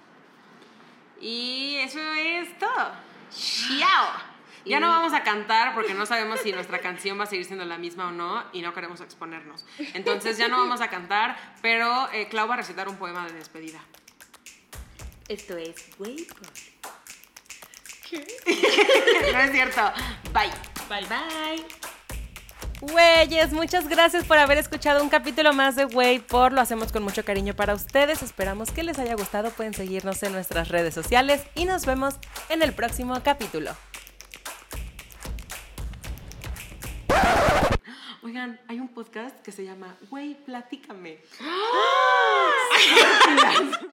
Y 1.21 1.77
eso 1.77 2.01
es 2.15 2.59
todo. 2.59 2.93
¡Chao! 3.31 4.36
Ya 4.67 4.81
no 4.81 4.89
vamos 4.89 5.13
a 5.13 5.23
cantar 5.23 5.75
porque 5.75 5.95
no 5.95 6.07
sabemos 6.07 6.41
si 6.41 6.53
nuestra 6.53 6.81
canción 6.81 7.19
va 7.19 7.25
a 7.25 7.27
seguir 7.27 7.45
siendo 7.45 7.65
la 7.65 7.79
misma 7.79 8.09
o 8.09 8.11
no 8.11 8.45
y 8.53 8.63
no 8.63 8.75
queremos 8.75 9.01
exponernos. 9.01 9.65
Entonces 9.95 10.39
ya 10.39 10.49
no 10.49 10.59
vamos 10.59 10.81
a 10.81 10.89
cantar, 10.89 11.37
pero 11.63 12.11
eh, 12.13 12.29
Clau 12.29 12.49
va 12.49 12.55
a 12.55 12.59
recitar 12.59 12.89
un 12.89 12.97
poema 12.97 13.27
de 13.27 13.33
despedida. 13.35 13.81
Esto 15.29 15.57
es 15.57 15.89
Way 15.99 16.27
no 19.33 19.41
es 19.41 19.51
cierto. 19.53 19.81
Bye. 20.33 20.51
Bye. 20.89 21.07
Bye. 21.09 21.65
Güeyes, 22.81 23.53
muchas 23.53 23.89
gracias 23.89 24.25
por 24.25 24.39
haber 24.39 24.59
escuchado 24.59 25.03
un 25.03 25.09
capítulo 25.09 25.53
más 25.53 25.77
de 25.77 25.87
Way 25.87 26.21
por. 26.21 26.53
Lo 26.53 26.61
hacemos 26.61 26.93
con 26.93 27.03
mucho 27.03 27.25
cariño 27.25 27.55
para 27.55 27.75
ustedes. 27.75 28.23
Esperamos 28.23 28.71
que 28.71 28.83
les 28.83 28.99
haya 28.99 29.15
gustado. 29.15 29.51
Pueden 29.51 29.75
seguirnos 29.75 30.23
en 30.23 30.33
nuestras 30.33 30.69
redes 30.69 30.95
sociales 30.95 31.43
y 31.55 31.65
nos 31.65 31.87
vemos 31.87 32.17
en 32.49 32.63
el 32.63 32.73
próximo 32.73 33.21
capítulo. 33.25 33.75
Oigan, 38.23 38.61
hay 38.69 38.81
un 38.81 38.89
podcast 38.89 39.41
que 39.41 39.53
se 39.53 39.65
llama 39.65 39.97
Güey, 40.11 40.35
platícame. 40.45 41.21